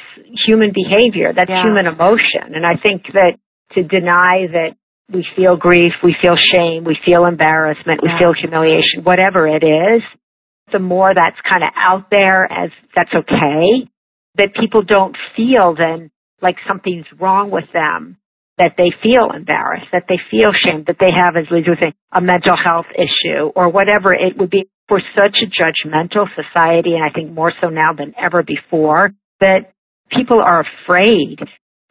human 0.47 0.73
behavior. 0.75 1.33
That's 1.35 1.51
yeah. 1.51 1.63
human 1.63 1.87
emotion. 1.87 2.55
And 2.55 2.67
I 2.67 2.77
think 2.81 3.05
that 3.15 3.39
to 3.75 3.83
deny 3.83 4.47
that 4.53 4.77
we 5.13 5.27
feel 5.37 5.57
grief, 5.57 5.93
we 6.03 6.17
feel 6.21 6.37
shame, 6.37 6.85
we 6.85 6.99
feel 7.05 7.25
embarrassment, 7.27 8.03
we 8.03 8.11
feel 8.19 8.35
humiliation, 8.35 9.03
whatever 9.05 9.47
it 9.47 9.63
is, 9.63 10.03
the 10.73 10.79
more 10.79 11.15
that's 11.15 11.37
kind 11.49 11.63
of 11.63 11.71
out 11.77 12.11
there 12.11 12.45
as 12.51 12.71
that's 12.95 13.15
okay, 13.15 13.89
that 14.39 14.55
people 14.59 14.83
don't 14.83 15.17
feel 15.37 15.75
then 15.77 16.11
like 16.43 16.57
something's 16.69 17.07
wrong 17.19 17.51
with 17.51 17.65
them, 17.73 18.19
that 18.59 18.73
they 18.77 18.93
feel 19.03 19.31
embarrassed, 19.35 19.87
that 19.93 20.05
they 20.09 20.19
feel 20.31 20.53
shame, 20.53 20.85
that 20.87 20.97
they 21.01 21.11
have, 21.15 21.37
as 21.37 21.51
Liz 21.51 21.65
was 21.67 21.79
saying, 21.81 21.95
a 22.13 22.21
mental 22.21 22.57
health 22.57 22.87
issue 22.95 23.51
or 23.55 23.69
whatever 23.69 24.13
it 24.13 24.37
would 24.39 24.51
be. 24.51 24.69
We're 24.89 25.01
such 25.15 25.43
a 25.43 25.47
judgmental 25.47 26.27
society, 26.37 26.95
and 26.95 27.03
I 27.03 27.11
think 27.13 27.33
more 27.33 27.53
so 27.61 27.69
now 27.69 27.93
than 27.93 28.15
ever 28.23 28.43
before, 28.43 29.11
that 29.41 29.73
people 30.11 30.41
are 30.41 30.65
afraid 30.65 31.41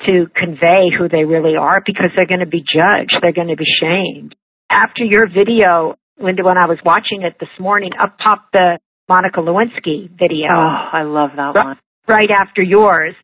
to 0.05 0.27
convey 0.35 0.89
who 0.97 1.09
they 1.09 1.25
really 1.25 1.55
are 1.55 1.81
because 1.85 2.11
they're 2.15 2.27
going 2.27 2.39
to 2.39 2.45
be 2.45 2.61
judged. 2.61 3.17
They're 3.21 3.33
going 3.33 3.49
to 3.49 3.57
be 3.57 3.65
shamed. 3.79 4.35
After 4.69 5.03
your 5.03 5.27
video, 5.27 5.95
Linda, 6.19 6.43
when 6.43 6.57
I 6.57 6.67
was 6.67 6.77
watching 6.85 7.23
it 7.23 7.35
this 7.39 7.49
morning, 7.59 7.91
up 8.01 8.17
popped 8.17 8.53
the 8.53 8.79
Monica 9.07 9.39
Lewinsky 9.39 10.09
video. 10.09 10.47
Oh, 10.51 10.89
I 10.93 11.03
love 11.03 11.31
that 11.35 11.53
one. 11.53 11.77
Right 12.07 12.29
after 12.31 12.61
yours. 12.61 13.15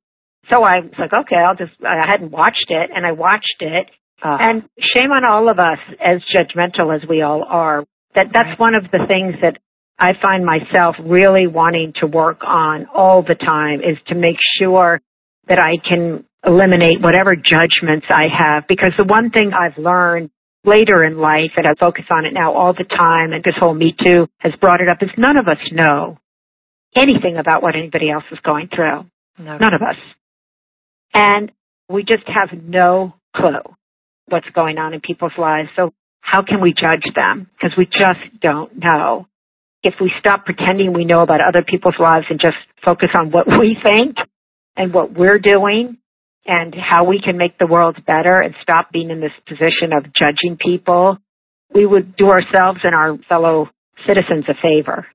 So 0.49 0.63
I 0.63 0.79
was 0.79 0.91
like, 0.97 1.13
okay, 1.13 1.35
I'll 1.35 1.55
just, 1.55 1.73
I 1.85 2.09
hadn't 2.09 2.31
watched 2.31 2.65
it 2.69 2.89
and 2.93 3.05
I 3.05 3.11
watched 3.11 3.57
it. 3.59 3.87
Oh. 4.23 4.37
And 4.39 4.63
shame 4.93 5.11
on 5.11 5.23
all 5.23 5.49
of 5.49 5.59
us 5.59 5.79
as 6.03 6.21
judgmental 6.33 6.95
as 6.95 7.07
we 7.07 7.21
all 7.21 7.43
are. 7.47 7.85
That, 8.15 8.27
that's 8.33 8.49
right. 8.49 8.59
one 8.59 8.75
of 8.75 8.83
the 8.91 9.05
things 9.07 9.35
that 9.41 9.57
I 9.97 10.13
find 10.19 10.45
myself 10.45 10.95
really 11.03 11.47
wanting 11.47 11.93
to 12.01 12.07
work 12.07 12.41
on 12.45 12.87
all 12.93 13.21
the 13.21 13.35
time 13.35 13.79
is 13.79 13.97
to 14.07 14.15
make 14.15 14.37
sure 14.57 14.99
that 15.47 15.59
I 15.59 15.77
can 15.87 16.25
eliminate 16.45 17.01
whatever 17.01 17.35
judgments 17.35 18.07
I 18.09 18.25
have 18.35 18.63
because 18.67 18.93
the 18.97 19.03
one 19.03 19.29
thing 19.29 19.51
I've 19.53 19.77
learned 19.77 20.31
later 20.65 21.03
in 21.03 21.17
life 21.17 21.51
and 21.55 21.67
I 21.67 21.73
focus 21.79 22.05
on 22.09 22.25
it 22.25 22.33
now 22.33 22.53
all 22.53 22.73
the 22.73 22.83
time 22.83 23.31
and 23.33 23.43
this 23.43 23.53
whole 23.59 23.73
Me 23.73 23.95
Too 23.97 24.27
has 24.39 24.53
brought 24.59 24.81
it 24.81 24.89
up 24.89 24.97
is 25.01 25.09
none 25.17 25.37
of 25.37 25.47
us 25.47 25.57
know 25.71 26.17
anything 26.95 27.37
about 27.37 27.61
what 27.63 27.75
anybody 27.75 28.09
else 28.09 28.23
is 28.31 28.39
going 28.43 28.69
through. 28.73 29.05
No. 29.37 29.57
None 29.57 29.73
of 29.73 29.81
us. 29.81 29.95
And 31.13 31.51
we 31.89 32.03
just 32.03 32.23
have 32.27 32.57
no 32.61 33.13
clue 33.35 33.63
what's 34.27 34.49
going 34.53 34.77
on 34.77 34.93
in 34.93 35.01
people's 35.01 35.33
lives. 35.37 35.69
So 35.75 35.91
how 36.21 36.43
can 36.43 36.61
we 36.61 36.73
judge 36.73 37.03
them? 37.15 37.49
Because 37.53 37.75
we 37.77 37.85
just 37.85 38.39
don't 38.41 38.77
know. 38.77 39.27
If 39.83 39.95
we 39.99 40.11
stop 40.19 40.45
pretending 40.45 40.93
we 40.93 41.05
know 41.05 41.21
about 41.21 41.41
other 41.41 41.63
people's 41.67 41.95
lives 41.99 42.27
and 42.29 42.39
just 42.39 42.57
focus 42.85 43.09
on 43.13 43.31
what 43.31 43.47
we 43.59 43.77
think 43.81 44.17
and 44.77 44.93
what 44.93 45.13
we're 45.13 45.39
doing, 45.39 45.97
and 46.45 46.73
how 46.75 47.03
we 47.03 47.21
can 47.21 47.37
make 47.37 47.57
the 47.57 47.67
world 47.67 47.97
better 48.05 48.41
and 48.41 48.55
stop 48.61 48.91
being 48.91 49.09
in 49.09 49.21
this 49.21 49.31
position 49.47 49.93
of 49.95 50.05
judging 50.13 50.57
people, 50.57 51.17
we 51.73 51.85
would 51.85 52.15
do 52.15 52.29
ourselves 52.29 52.79
and 52.83 52.95
our 52.95 53.17
fellow 53.29 53.69
citizens 54.07 54.45
a 54.49 54.53
favor. 54.61 55.05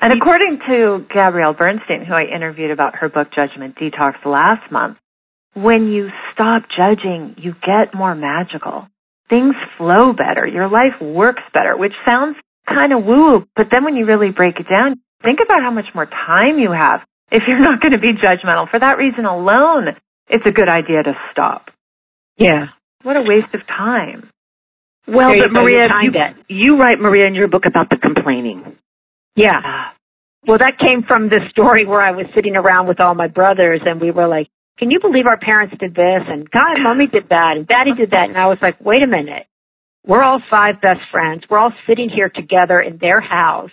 And 0.00 0.12
according 0.12 0.58
to 0.68 1.06
Gabrielle 1.12 1.54
Bernstein, 1.54 2.04
who 2.04 2.14
I 2.14 2.24
interviewed 2.24 2.70
about 2.70 2.96
her 2.96 3.08
book 3.08 3.28
Judgment 3.34 3.76
Detox 3.76 4.24
last 4.24 4.70
month, 4.70 4.98
when 5.54 5.88
you 5.90 6.08
stop 6.32 6.64
judging, 6.68 7.34
you 7.38 7.54
get 7.64 7.94
more 7.94 8.14
magical. 8.14 8.86
Things 9.30 9.54
flow 9.78 10.12
better. 10.12 10.46
Your 10.46 10.68
life 10.68 11.00
works 11.00 11.42
better, 11.52 11.76
which 11.76 11.94
sounds 12.04 12.36
kind 12.68 12.92
of 12.92 13.04
woo, 13.04 13.46
but 13.56 13.66
then 13.70 13.84
when 13.84 13.96
you 13.96 14.04
really 14.04 14.30
break 14.30 14.60
it 14.60 14.68
down, 14.68 15.00
think 15.22 15.38
about 15.44 15.62
how 15.62 15.70
much 15.70 15.86
more 15.94 16.06
time 16.06 16.58
you 16.58 16.72
have 16.72 17.00
if 17.30 17.44
you're 17.48 17.60
not 17.60 17.80
going 17.80 17.92
to 17.92 17.98
be 17.98 18.12
judgmental. 18.12 18.70
For 18.70 18.78
that 18.78 18.98
reason 18.98 19.24
alone, 19.24 19.96
it's 20.28 20.44
a 20.46 20.50
good 20.50 20.68
idea 20.68 21.02
to 21.02 21.12
stop. 21.32 21.70
Yeah. 22.36 22.66
What 23.02 23.16
a 23.16 23.22
waste 23.22 23.54
of 23.54 23.66
time. 23.66 24.28
Well, 25.08 25.30
but 25.38 25.52
Maria, 25.52 25.88
you, 26.02 26.12
you 26.48 26.76
write, 26.76 26.98
Maria, 26.98 27.26
in 27.28 27.34
your 27.34 27.48
book 27.48 27.62
about 27.64 27.88
the 27.90 27.96
complaining. 27.96 28.76
Yeah. 29.36 29.60
Ah. 29.62 29.94
Well, 30.46 30.58
that 30.58 30.78
came 30.78 31.02
from 31.06 31.28
the 31.28 31.40
story 31.50 31.86
where 31.86 32.00
I 32.00 32.12
was 32.12 32.26
sitting 32.34 32.56
around 32.56 32.86
with 32.86 33.00
all 33.00 33.14
my 33.14 33.26
brothers 33.26 33.80
and 33.84 34.00
we 34.00 34.10
were 34.10 34.28
like, 34.28 34.48
can 34.78 34.90
you 34.90 35.00
believe 35.00 35.26
our 35.26 35.38
parents 35.38 35.74
did 35.80 35.94
this? 35.94 36.22
And 36.28 36.48
God, 36.50 36.76
mommy 36.82 37.06
did 37.06 37.28
that 37.30 37.54
and 37.56 37.66
daddy 37.66 37.92
did 37.96 38.10
that. 38.12 38.28
And 38.28 38.38
I 38.38 38.46
was 38.46 38.58
like, 38.62 38.80
wait 38.80 39.02
a 39.02 39.06
minute. 39.06 39.46
We're 40.06 40.22
all 40.22 40.40
five 40.48 40.80
best 40.80 41.00
friends. 41.10 41.42
We're 41.50 41.58
all 41.58 41.72
sitting 41.88 42.08
here 42.08 42.28
together 42.28 42.80
in 42.80 42.98
their 42.98 43.20
house. 43.20 43.70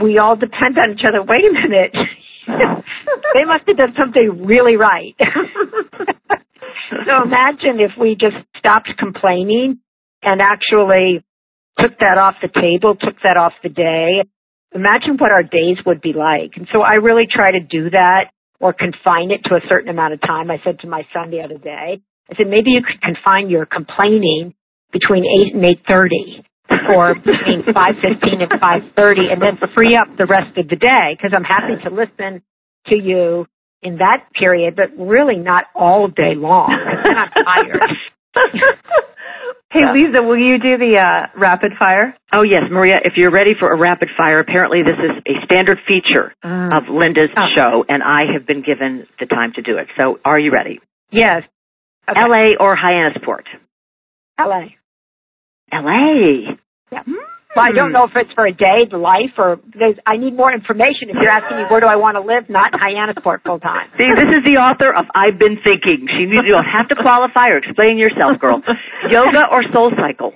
We 0.00 0.18
all 0.18 0.36
depend 0.36 0.78
on 0.78 0.92
each 0.92 1.04
other. 1.06 1.22
Wait 1.22 1.44
a 1.44 1.52
minute. 1.52 1.96
they 3.34 3.44
must 3.44 3.64
have 3.66 3.76
done 3.76 3.94
something 3.98 4.46
really 4.46 4.76
right. 4.76 5.16
so 7.06 7.22
imagine 7.24 7.80
if 7.80 7.92
we 7.98 8.14
just 8.14 8.36
stopped 8.58 8.90
complaining 8.96 9.80
and 10.22 10.40
actually 10.40 11.24
took 11.80 11.98
that 11.98 12.18
off 12.18 12.36
the 12.42 12.48
table, 12.60 12.94
took 12.94 13.16
that 13.24 13.36
off 13.36 13.52
the 13.64 13.68
day. 13.68 14.22
Imagine 14.74 15.16
what 15.18 15.32
our 15.32 15.42
days 15.42 15.78
would 15.86 16.00
be 16.00 16.12
like. 16.12 16.52
And 16.56 16.68
so 16.72 16.82
I 16.82 16.94
really 16.94 17.26
try 17.30 17.52
to 17.52 17.60
do 17.60 17.90
that 17.90 18.30
or 18.60 18.72
confine 18.72 19.30
it 19.30 19.42
to 19.44 19.54
a 19.56 19.60
certain 19.68 19.88
amount 19.88 20.14
of 20.14 20.20
time. 20.20 20.50
I 20.50 20.58
said 20.64 20.78
to 20.80 20.86
my 20.86 21.02
son 21.12 21.30
the 21.30 21.40
other 21.40 21.58
day, 21.58 22.00
I 22.30 22.36
said, 22.36 22.46
maybe 22.46 22.70
you 22.70 22.82
could 22.82 23.00
confine 23.02 23.50
your 23.50 23.66
complaining 23.66 24.54
between 24.92 25.24
8 25.48 25.54
and 25.54 25.64
8.30 25.86 26.44
or 26.94 27.14
between 27.14 27.62
5.15 27.74 28.42
and 28.42 28.60
5.30 28.60 29.32
and 29.32 29.42
then 29.42 29.58
free 29.74 29.96
up 29.96 30.16
the 30.16 30.26
rest 30.26 30.56
of 30.56 30.68
the 30.68 30.76
day 30.76 31.16
because 31.16 31.32
I'm 31.34 31.44
happy 31.44 31.82
to 31.84 31.90
listen 31.90 32.42
to 32.86 32.96
you 32.96 33.46
in 33.82 33.98
that 33.98 34.26
period, 34.38 34.76
but 34.76 34.90
really 34.98 35.36
not 35.36 35.64
all 35.74 36.06
day 36.08 36.34
long. 36.36 36.70
I'm 36.70 37.30
tired. 37.44 37.90
hey, 39.70 39.80
Leeza, 39.80 40.26
will 40.26 40.38
you 40.38 40.58
do 40.58 40.76
the 40.78 40.98
uh, 40.98 41.38
rapid 41.38 41.72
fire? 41.78 42.16
Oh, 42.32 42.42
yes, 42.42 42.64
Maria, 42.70 42.96
if 43.04 43.14
you're 43.16 43.30
ready 43.30 43.52
for 43.58 43.72
a 43.72 43.78
rapid 43.78 44.08
fire, 44.16 44.40
apparently 44.40 44.82
this 44.82 44.98
is 44.98 45.22
a 45.26 45.44
standard 45.44 45.78
feature 45.86 46.34
mm. 46.44 46.76
of 46.76 46.88
Linda's 46.88 47.30
oh. 47.36 47.46
show, 47.54 47.84
and 47.88 48.02
I 48.02 48.32
have 48.32 48.46
been 48.46 48.62
given 48.62 49.06
the 49.18 49.26
time 49.26 49.52
to 49.54 49.62
do 49.62 49.78
it. 49.78 49.88
So 49.96 50.18
are 50.24 50.38
you 50.38 50.52
ready? 50.52 50.80
Yes. 51.10 51.42
Okay. 52.08 52.20
LA 52.20 52.54
or 52.58 52.76
Hyannisport? 52.76 53.44
LA. 54.38 54.66
LA. 55.72 56.56
Yeah. 56.90 57.02
Well, 57.56 57.66
I 57.66 57.74
don't 57.74 57.90
know 57.90 58.06
if 58.06 58.14
it's 58.14 58.30
for 58.38 58.46
a 58.46 58.54
day, 58.54 58.86
the 58.86 58.96
life, 58.96 59.34
or 59.36 59.58
there's, 59.74 59.98
I 60.06 60.16
need 60.16 60.38
more 60.38 60.54
information. 60.54 61.10
If 61.10 61.18
you're 61.18 61.34
asking 61.34 61.58
me 61.58 61.64
where 61.66 61.80
do 61.82 61.90
I 61.90 61.98
want 61.98 62.14
to 62.14 62.22
live, 62.22 62.46
not 62.46 62.70
Hyannisport 62.70 63.42
full 63.42 63.58
time. 63.58 63.90
See, 63.98 64.06
this 64.06 64.30
is 64.30 64.46
the 64.46 64.62
author 64.62 64.94
of 64.94 65.10
I've 65.18 65.34
Been 65.34 65.58
Thinking. 65.58 66.06
She 66.06 66.30
you 66.30 66.46
don't 66.46 66.70
have 66.70 66.86
to 66.94 66.96
qualify 66.96 67.50
or 67.50 67.58
explain 67.58 67.98
yourself, 67.98 68.38
girl. 68.38 68.62
Yoga 69.10 69.50
or 69.50 69.66
Soul 69.74 69.90
Cycle? 69.98 70.32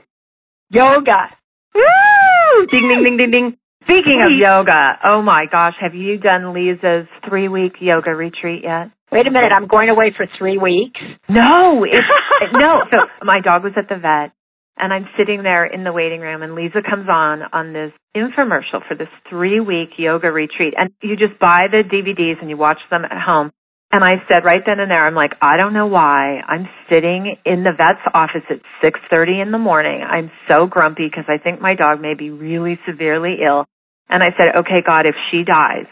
Yoga. 0.71 1.31
Woo! 1.75 2.67
Ding, 2.67 2.83
ding, 2.91 3.03
ding, 3.07 3.17
ding, 3.17 3.31
ding. 3.31 3.49
Speaking 3.85 4.25
of 4.25 4.33
yoga, 4.33 4.97
oh 5.05 5.21
my 5.21 5.45
gosh, 5.53 5.75
have 5.79 5.95
you 5.95 6.17
done 6.17 6.55
Leeza's 6.57 7.07
three 7.29 7.49
week 7.49 7.75
yoga 7.81 8.15
retreat 8.15 8.63
yet? 8.65 8.89
Wait 9.13 9.27
a 9.27 9.31
minute, 9.31 9.53
I'm 9.55 9.69
going 9.69 9.91
away 9.91 10.11
for 10.17 10.27
three 10.39 10.57
weeks. 10.57 10.99
No, 11.29 11.85
it's, 12.41 12.53
no. 12.55 12.81
So 12.91 12.97
my 13.23 13.41
dog 13.45 13.63
was 13.63 13.75
at 13.77 13.91
the 13.91 13.97
vet 13.97 14.33
and 14.77 14.93
I'm 14.93 15.09
sitting 15.17 15.43
there 15.43 15.65
in 15.65 15.85
the 15.85 15.93
waiting 15.93 16.21
room 16.21 16.43
and 16.43 16.53
Leeza 16.53 16.85
comes 16.85 17.09
on 17.09 17.43
on 17.53 17.73
this 17.73 17.93
infomercial 18.17 18.87
for 18.87 18.95
this 18.97 19.09
three 19.29 19.61
week 19.61 19.91
yoga 19.99 20.31
retreat 20.31 20.75
and 20.77 20.91
you 21.03 21.17
just 21.17 21.39
buy 21.39 21.67
the 21.71 21.83
DVDs 21.83 22.41
and 22.41 22.51
you 22.51 22.57
watch 22.57 22.81
them 22.91 23.05
at 23.05 23.21
home. 23.21 23.53
And 23.93 24.03
I 24.03 24.17
said 24.27 24.45
right 24.45 24.63
then 24.67 24.81
and 24.81 24.91
there, 24.91 25.07
I'm 25.07 25.15
like, 25.15 25.35
I 25.41 25.57
don't 25.57 25.73
know 25.73 25.87
why 25.87 26.41
I'm 26.49 26.69
sitting 26.91 27.37
in 27.47 27.63
the 27.63 27.71
vet's 27.71 28.03
office 28.13 28.43
at 28.51 28.59
6.30 28.83 29.41
in 29.41 29.53
the 29.53 29.59
morning. 29.59 30.03
I'm 30.03 30.33
so 30.49 30.67
grumpy 30.67 31.07
because 31.07 31.27
I 31.29 31.39
think 31.39 31.61
my 31.61 31.77
dog 31.77 32.01
may 32.01 32.15
be 32.15 32.31
really 32.31 32.79
severely 32.89 33.37
ill. 33.47 33.67
And 34.09 34.23
I 34.23 34.31
said, 34.37 34.57
okay, 34.59 34.83
God, 34.85 35.07
if 35.07 35.15
she 35.31 35.45
dies, 35.45 35.87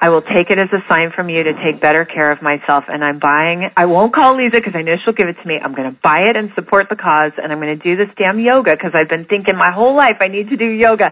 I 0.00 0.10
will 0.10 0.22
take 0.22 0.46
it 0.50 0.58
as 0.58 0.70
a 0.70 0.78
sign 0.88 1.10
from 1.14 1.28
you 1.28 1.42
to 1.42 1.52
take 1.58 1.82
better 1.82 2.04
care 2.04 2.30
of 2.30 2.40
myself. 2.40 2.84
And 2.86 3.02
I'm 3.02 3.18
buying, 3.18 3.68
I 3.76 3.86
won't 3.86 4.14
call 4.14 4.36
Leeza 4.38 4.62
because 4.62 4.74
I 4.78 4.82
know 4.82 4.94
she'll 5.02 5.14
give 5.14 5.26
it 5.26 5.36
to 5.42 5.46
me. 5.48 5.58
I'm 5.58 5.74
going 5.74 5.90
to 5.90 5.98
buy 5.98 6.30
it 6.30 6.36
and 6.36 6.50
support 6.54 6.86
the 6.88 6.94
cause. 6.94 7.32
And 7.34 7.50
I'm 7.50 7.58
going 7.58 7.76
to 7.76 7.82
do 7.82 7.96
this 7.96 8.06
damn 8.16 8.38
yoga 8.38 8.78
because 8.78 8.94
I've 8.94 9.10
been 9.10 9.26
thinking 9.26 9.58
my 9.58 9.72
whole 9.74 9.96
life 9.96 10.22
I 10.22 10.28
need 10.28 10.50
to 10.50 10.56
do 10.56 10.70
yoga. 10.70 11.10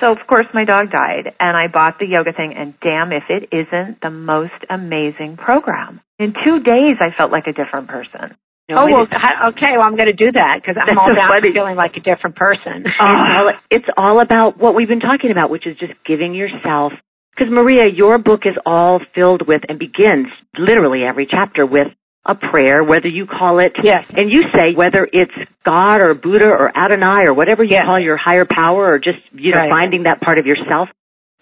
So 0.00 0.10
of 0.10 0.18
course 0.26 0.46
my 0.54 0.64
dog 0.64 0.90
died 0.90 1.36
and 1.38 1.56
I 1.56 1.68
bought 1.68 2.00
the 2.00 2.06
yoga 2.08 2.32
thing 2.32 2.54
and 2.56 2.72
damn 2.80 3.12
if 3.12 3.28
it 3.28 3.52
isn't 3.52 4.00
the 4.00 4.10
most 4.10 4.56
amazing 4.70 5.36
program. 5.36 6.00
In 6.18 6.32
two 6.32 6.64
days 6.64 6.96
I 7.04 7.12
felt 7.16 7.30
like 7.30 7.46
a 7.46 7.52
different 7.52 7.88
person. 7.88 8.34
No, 8.70 8.78
oh 8.78 8.86
well, 8.86 9.06
okay. 9.52 9.76
Well, 9.76 9.84
I'm 9.84 9.96
going 9.96 10.08
to 10.08 10.16
do 10.16 10.32
that 10.32 10.62
because 10.62 10.80
I'm 10.80 10.96
all 10.96 11.08
so 11.08 11.12
about 11.12 11.28
funny. 11.28 11.52
feeling 11.52 11.76
like 11.76 11.92
a 11.96 12.00
different 12.00 12.36
person. 12.36 12.86
it's, 12.86 12.96
all, 13.00 13.52
it's 13.70 13.90
all 13.96 14.22
about 14.22 14.56
what 14.56 14.74
we've 14.74 14.88
been 14.88 15.02
talking 15.02 15.30
about, 15.30 15.50
which 15.50 15.66
is 15.66 15.76
just 15.76 15.92
giving 16.06 16.32
yourself 16.32 16.92
because 17.34 17.50
Maria, 17.50 17.88
your 17.92 18.18
book 18.18 18.42
is 18.44 18.54
all 18.66 19.00
filled 19.14 19.46
with 19.46 19.62
and 19.68 19.78
begins 19.78 20.28
literally 20.58 21.02
every 21.02 21.26
chapter 21.30 21.64
with 21.64 21.88
a 22.24 22.34
prayer, 22.34 22.84
whether 22.84 23.08
you 23.08 23.26
call 23.26 23.58
it, 23.58 23.72
yes. 23.82 24.04
and 24.10 24.30
you 24.30 24.42
say 24.54 24.76
whether 24.76 25.08
it's 25.12 25.32
God 25.64 25.96
or 25.96 26.14
Buddha 26.14 26.44
or 26.44 26.70
Adonai 26.76 27.24
or 27.24 27.34
whatever 27.34 27.64
you 27.64 27.74
yes. 27.74 27.84
call 27.84 27.98
your 27.98 28.16
higher 28.16 28.46
power 28.48 28.92
or 28.92 28.98
just, 28.98 29.18
you 29.32 29.50
know, 29.50 29.58
right. 29.58 29.70
finding 29.70 30.04
that 30.04 30.20
part 30.20 30.38
of 30.38 30.46
yourself, 30.46 30.88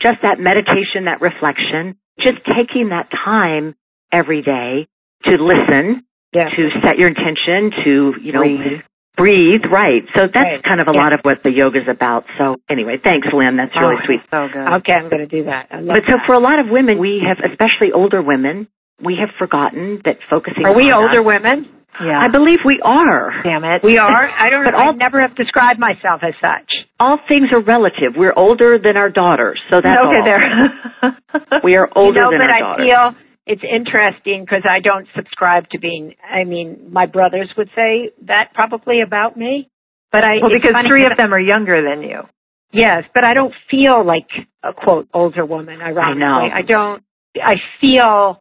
just 0.01 0.19
that 0.23 0.41
meditation, 0.41 1.05
that 1.05 1.21
reflection, 1.21 1.97
just 2.19 2.39
taking 2.47 2.91
that 2.91 3.11
time 3.13 3.75
every 4.11 4.41
day 4.41 4.89
to 5.25 5.31
listen, 5.37 6.07
yes. 6.33 6.49
to 6.57 6.69
set 6.81 6.97
your 6.97 7.09
intention, 7.09 7.71
to, 7.85 8.13
you 8.23 8.33
know, 8.33 8.41
Breathe. 8.41 8.81
Breathe, 9.21 9.69
right. 9.69 10.03
So 10.17 10.33
that's 10.33 10.41
right. 10.41 10.65
kind 10.65 10.81
of 10.81 10.89
a 10.89 10.97
yeah. 10.97 11.03
lot 11.05 11.13
of 11.13 11.21
what 11.23 11.45
the 11.45 11.53
yoga 11.53 11.85
is 11.85 11.89
about. 11.93 12.25
So 12.41 12.57
anyway, 12.73 12.97
thanks, 12.97 13.29
Lynn. 13.29 13.61
That's 13.61 13.77
really 13.77 14.01
oh, 14.01 14.07
sweet. 14.09 14.25
So 14.33 14.49
good. 14.49 14.65
Okay, 14.81 14.97
I'm 14.97 15.13
going 15.13 15.21
to 15.21 15.29
do 15.29 15.45
that. 15.45 15.69
but 15.69 16.09
so 16.09 16.17
for 16.25 16.33
a 16.33 16.41
lot 16.41 16.57
of 16.59 16.73
women, 16.73 16.97
we 16.97 17.21
have, 17.21 17.37
especially 17.45 17.93
older 17.93 18.25
women, 18.25 18.67
we 18.97 19.21
have 19.21 19.29
forgotten 19.37 20.01
that 20.09 20.25
focusing. 20.29 20.65
Are 20.65 20.73
we 20.73 20.89
older 20.89 21.21
us, 21.21 21.27
women? 21.29 21.69
Yeah. 22.01 22.17
I 22.17 22.33
believe 22.33 22.65
we 22.65 22.81
are. 22.81 23.33
Damn 23.45 23.65
it. 23.65 23.85
We 23.85 23.99
are? 23.99 24.25
I 24.31 24.49
don't 24.49 24.65
but 24.69 24.75
all, 24.75 24.93
I 24.93 24.97
never 24.97 25.21
have 25.21 25.37
described 25.37 25.79
myself 25.79 26.25
as 26.25 26.33
such. 26.41 26.89
All 26.99 27.19
things 27.29 27.53
are 27.53 27.61
relative. 27.61 28.17
We're 28.17 28.37
older 28.37 28.79
than 28.81 28.97
our 28.97 29.11
daughters. 29.11 29.61
So 29.69 29.85
that's 29.85 30.01
okay, 30.01 30.25
all. 30.25 30.25
there. 30.25 31.61
we 31.65 31.77
are 31.77 31.89
older 31.95 32.25
you 32.25 32.25
know, 32.25 32.31
than 32.33 32.41
but 32.41 32.51
our 32.51 32.57
I 32.57 32.61
daughters. 32.61 32.87
feel 32.89 33.30
it's 33.51 33.63
interesting 33.65 34.45
because 34.45 34.63
I 34.63 34.79
don't 34.79 35.09
subscribe 35.17 35.69
to 35.71 35.81
being, 35.81 36.15
I 36.23 36.45
mean, 36.45 36.87
my 36.93 37.07
brothers 37.07 37.51
would 37.57 37.69
say 37.75 38.11
that 38.27 38.55
probably 38.55 39.01
about 39.01 39.37
me. 39.37 39.69
But 40.13 40.23
I, 40.23 40.37
well, 40.41 40.53
because 40.55 40.75
three 40.87 41.05
of 41.05 41.17
them 41.17 41.35
are 41.35 41.41
younger 41.41 41.83
than 41.83 42.03
you. 42.03 42.21
Yes, 42.73 43.03
but 43.13 43.25
I 43.25 43.35
don't 43.35 43.53
feel 43.69 44.07
like 44.07 44.29
a 44.63 44.73
quote 44.73 45.09
older 45.13 45.45
woman. 45.45 45.83
Ironically, 45.83 46.23
I 46.23 46.29
know. 46.29 46.55
I 46.55 46.63
don't. 46.63 47.03
I 47.37 47.55
feel 47.81 48.41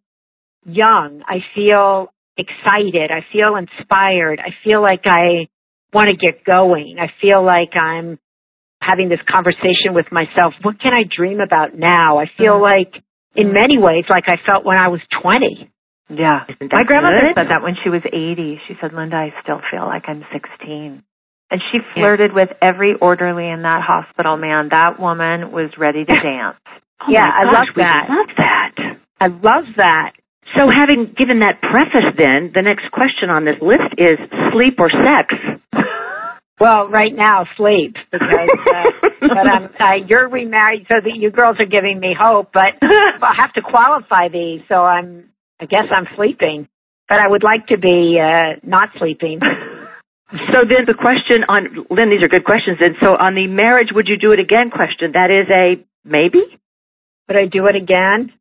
young. 0.66 1.24
I 1.28 1.40
feel 1.56 2.14
excited. 2.38 3.10
I 3.10 3.26
feel 3.34 3.56
inspired. 3.56 4.40
I 4.40 4.52
feel 4.64 4.82
like 4.84 5.02
I 5.06 5.48
want 5.92 6.10
to 6.10 6.16
get 6.16 6.46
going. 6.46 6.98
I 7.00 7.12
feel 7.20 7.44
like 7.44 7.76
I'm 7.76 8.20
having 8.80 9.10
this 9.10 9.20
conversation 9.28 9.94
with 9.94 10.06
myself. 10.12 10.54
What 10.62 10.80
can 10.80 10.94
I 10.94 11.04
dream 11.04 11.40
about 11.40 11.76
now? 11.76 12.20
I 12.20 12.26
feel 12.38 12.54
mm-hmm. 12.54 12.94
like 12.94 13.04
in 13.36 13.54
many 13.54 13.78
ways 13.78 14.06
like 14.10 14.26
I 14.28 14.38
felt 14.46 14.66
when 14.66 14.78
I 14.78 14.88
was 14.88 15.02
20. 15.22 15.70
Yeah. 16.10 16.46
My 16.72 16.84
grandmother 16.84 17.22
good? 17.22 17.36
said 17.36 17.50
that 17.50 17.62
when 17.62 17.76
she 17.84 17.90
was 17.90 18.02
80. 18.06 18.62
She 18.68 18.74
said, 18.82 18.94
Linda, 18.94 19.16
I 19.16 19.34
still 19.44 19.62
feel 19.70 19.86
like 19.86 20.04
I'm 20.08 20.26
16. 20.34 21.04
And 21.52 21.62
she 21.72 21.80
flirted 21.94 22.32
yeah. 22.32 22.36
with 22.36 22.50
every 22.62 22.96
orderly 23.00 23.48
in 23.48 23.62
that 23.64 23.82
hospital, 23.82 24.38
man. 24.38 24.70
That 24.70 25.00
woman 25.00 25.52
was 25.52 25.70
ready 25.78 26.06
to 26.06 26.14
dance. 26.24 26.58
oh 27.02 27.10
yeah, 27.10 27.30
I 27.30 27.46
love 27.46 27.70
that. 27.76 28.06
I 28.10 28.14
love 28.14 28.32
that. 28.38 28.72
I 29.22 29.28
love 29.28 29.66
that. 29.78 30.14
So 30.58 30.66
having 30.66 31.14
given 31.14 31.42
that 31.42 31.62
preface 31.62 32.10
then, 32.18 32.52
the 32.54 32.62
next 32.62 32.90
question 32.92 33.30
on 33.30 33.46
this 33.46 33.62
list 33.62 33.94
is 33.98 34.18
sleep 34.52 34.80
or 34.80 34.90
sex? 34.90 35.34
Well, 36.60 36.90
right 36.90 37.16
now, 37.16 37.46
sleep 37.56 37.96
because 38.12 38.28
uh, 38.68 38.99
but 39.20 39.32
I'm 39.32 39.66
uh, 39.80 40.06
you're 40.08 40.30
remarried, 40.30 40.86
so 40.88 40.96
that 41.04 41.16
you 41.16 41.32
girls 41.32 41.58
are 41.60 41.66
giving 41.66 42.00
me 42.00 42.16
hope. 42.18 42.52
But 42.54 42.76
I 42.82 43.34
have 43.38 43.54
to 43.54 43.62
qualify 43.62 44.30
these, 44.30 44.62
so 44.68 44.76
I'm 44.76 45.30
I 45.60 45.66
guess 45.66 45.86
I'm 45.92 46.08
sleeping, 46.16 46.68
but 47.08 47.20
I 47.20 47.28
would 47.28 47.44
like 47.44 47.68
to 47.68 47.78
be 47.78 48.20
uh, 48.22 48.60
not 48.64 48.90
sleeping. 48.98 49.40
so 50.32 50.58
then 50.68 50.86
the 50.88 50.96
question 50.98 51.44
on 51.48 51.86
Lynn, 51.90 52.10
these 52.10 52.24
are 52.24 52.30
good 52.30 52.46
questions. 52.46 52.78
And 52.80 52.96
so 53.02 53.08
on 53.08 53.36
the 53.36 53.48
marriage, 53.48 53.90
would 53.94 54.08
you 54.08 54.18
do 54.18 54.32
it 54.32 54.40
again? 54.40 54.72
Question 54.72 55.12
that 55.14 55.32
is 55.32 55.50
a 55.50 55.84
maybe. 56.08 56.42
Would 57.28 57.38
I 57.38 57.46
do 57.46 57.68
it 57.68 57.76
again? 57.76 58.32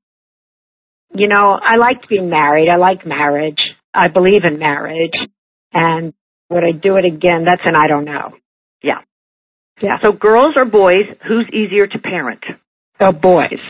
You 1.14 1.28
know, 1.28 1.58
I 1.60 1.76
liked 1.76 2.08
being 2.08 2.30
married. 2.30 2.68
I 2.68 2.76
like 2.76 3.06
marriage. 3.06 3.60
I 3.94 4.08
believe 4.08 4.42
in 4.44 4.58
marriage, 4.58 5.16
and 5.72 6.12
would 6.50 6.62
I 6.62 6.72
do 6.72 6.96
it 6.96 7.04
again? 7.04 7.44
That's 7.44 7.62
an 7.64 7.74
I 7.74 7.88
don't 7.88 8.04
know. 8.04 8.32
Yeah. 8.82 9.00
Yeah. 9.80 9.98
So 10.02 10.12
girls 10.12 10.54
or 10.56 10.64
boys, 10.64 11.04
who's 11.26 11.48
easier 11.52 11.86
to 11.86 11.98
parent? 11.98 12.44
Oh, 13.00 13.12
boys. 13.12 13.60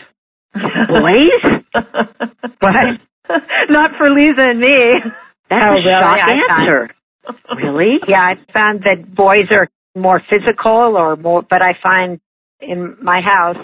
boys? 0.54 1.62
what? 2.60 3.00
Not 3.68 3.90
for 3.98 4.08
Leeza 4.08 4.50
and 4.50 4.60
me. 4.60 4.94
That's 5.50 5.62
oh, 5.62 5.72
a 5.72 5.74
really? 5.74 5.84
shock 5.84 6.18
answer. 6.28 6.90
really? 7.56 7.98
Yeah, 8.08 8.20
I 8.20 8.34
found 8.52 8.84
that 8.84 9.14
boys 9.14 9.46
are 9.50 9.68
more 9.94 10.22
physical 10.30 10.96
or 10.96 11.16
more, 11.16 11.42
but 11.42 11.62
I 11.62 11.72
find 11.82 12.20
in 12.60 12.96
my 13.02 13.20
house, 13.20 13.56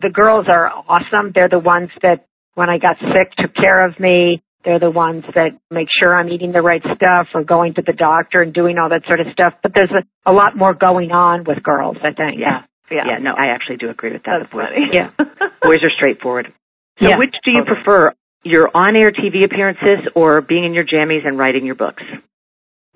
the 0.00 0.10
girls 0.10 0.46
are 0.48 0.68
awesome. 0.88 1.32
They're 1.34 1.48
the 1.48 1.58
ones 1.58 1.90
that 2.02 2.26
when 2.54 2.68
I 2.70 2.78
got 2.78 2.96
sick 2.98 3.32
took 3.38 3.54
care 3.54 3.86
of 3.86 3.98
me. 4.00 4.42
They're 4.64 4.78
the 4.78 4.90
ones 4.90 5.24
that 5.34 5.58
make 5.70 5.88
sure 5.98 6.14
I'm 6.14 6.28
eating 6.28 6.52
the 6.52 6.60
right 6.60 6.82
stuff 6.82 7.28
or 7.34 7.44
going 7.44 7.74
to 7.74 7.82
the 7.82 7.94
doctor 7.94 8.42
and 8.42 8.52
doing 8.52 8.76
all 8.76 8.90
that 8.90 9.02
sort 9.06 9.20
of 9.20 9.26
stuff. 9.32 9.54
But 9.62 9.72
there's 9.74 9.90
a, 9.90 10.30
a 10.30 10.32
lot 10.32 10.56
more 10.56 10.74
going 10.74 11.12
on 11.12 11.44
with 11.44 11.62
girls, 11.62 11.96
I 12.02 12.12
think. 12.12 12.38
Yeah. 12.38 12.62
Yeah. 12.90 13.04
Yeah. 13.06 13.18
No, 13.22 13.32
I 13.32 13.54
actually 13.54 13.76
do 13.76 13.88
agree 13.88 14.12
with 14.12 14.22
that. 14.24 14.40
That's 14.40 14.52
funny. 14.52 14.90
Yeah. 14.92 15.10
Boys 15.62 15.80
are 15.82 15.94
straightforward. 15.96 16.52
So 16.98 17.08
yeah, 17.08 17.18
which 17.18 17.34
do 17.44 17.52
you 17.52 17.62
prefer? 17.64 18.12
Your 18.42 18.74
on-air 18.74 19.12
TV 19.12 19.44
appearances 19.44 20.08
or 20.14 20.40
being 20.40 20.64
in 20.64 20.72
your 20.72 20.84
jammies 20.84 21.26
and 21.26 21.38
writing 21.38 21.66
your 21.66 21.74
books? 21.74 22.02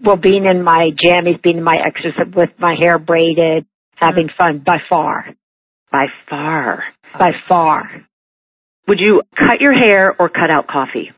Well, 0.03 0.17
being 0.17 0.47
in 0.47 0.63
my 0.63 0.91
jammies, 0.93 1.43
being 1.43 1.59
in 1.59 1.63
my 1.63 1.77
exercise 1.87 2.33
with 2.35 2.51
my 2.59 2.75
hair 2.79 2.99
braided, 2.99 3.67
having 3.97 4.29
mm-hmm. 4.29 4.37
fun 4.37 4.63
by 4.65 4.79
far. 4.89 5.27
By 5.93 6.07
far. 6.29 6.85
By 7.19 7.31
far. 7.49 7.91
Would 8.89 9.01
you 9.01 9.23
cut 9.37 9.61
your 9.61 9.73
hair 9.73 10.15
or 10.19 10.29
cut 10.29 10.51
out 10.51 10.67
coffee? 10.67 11.13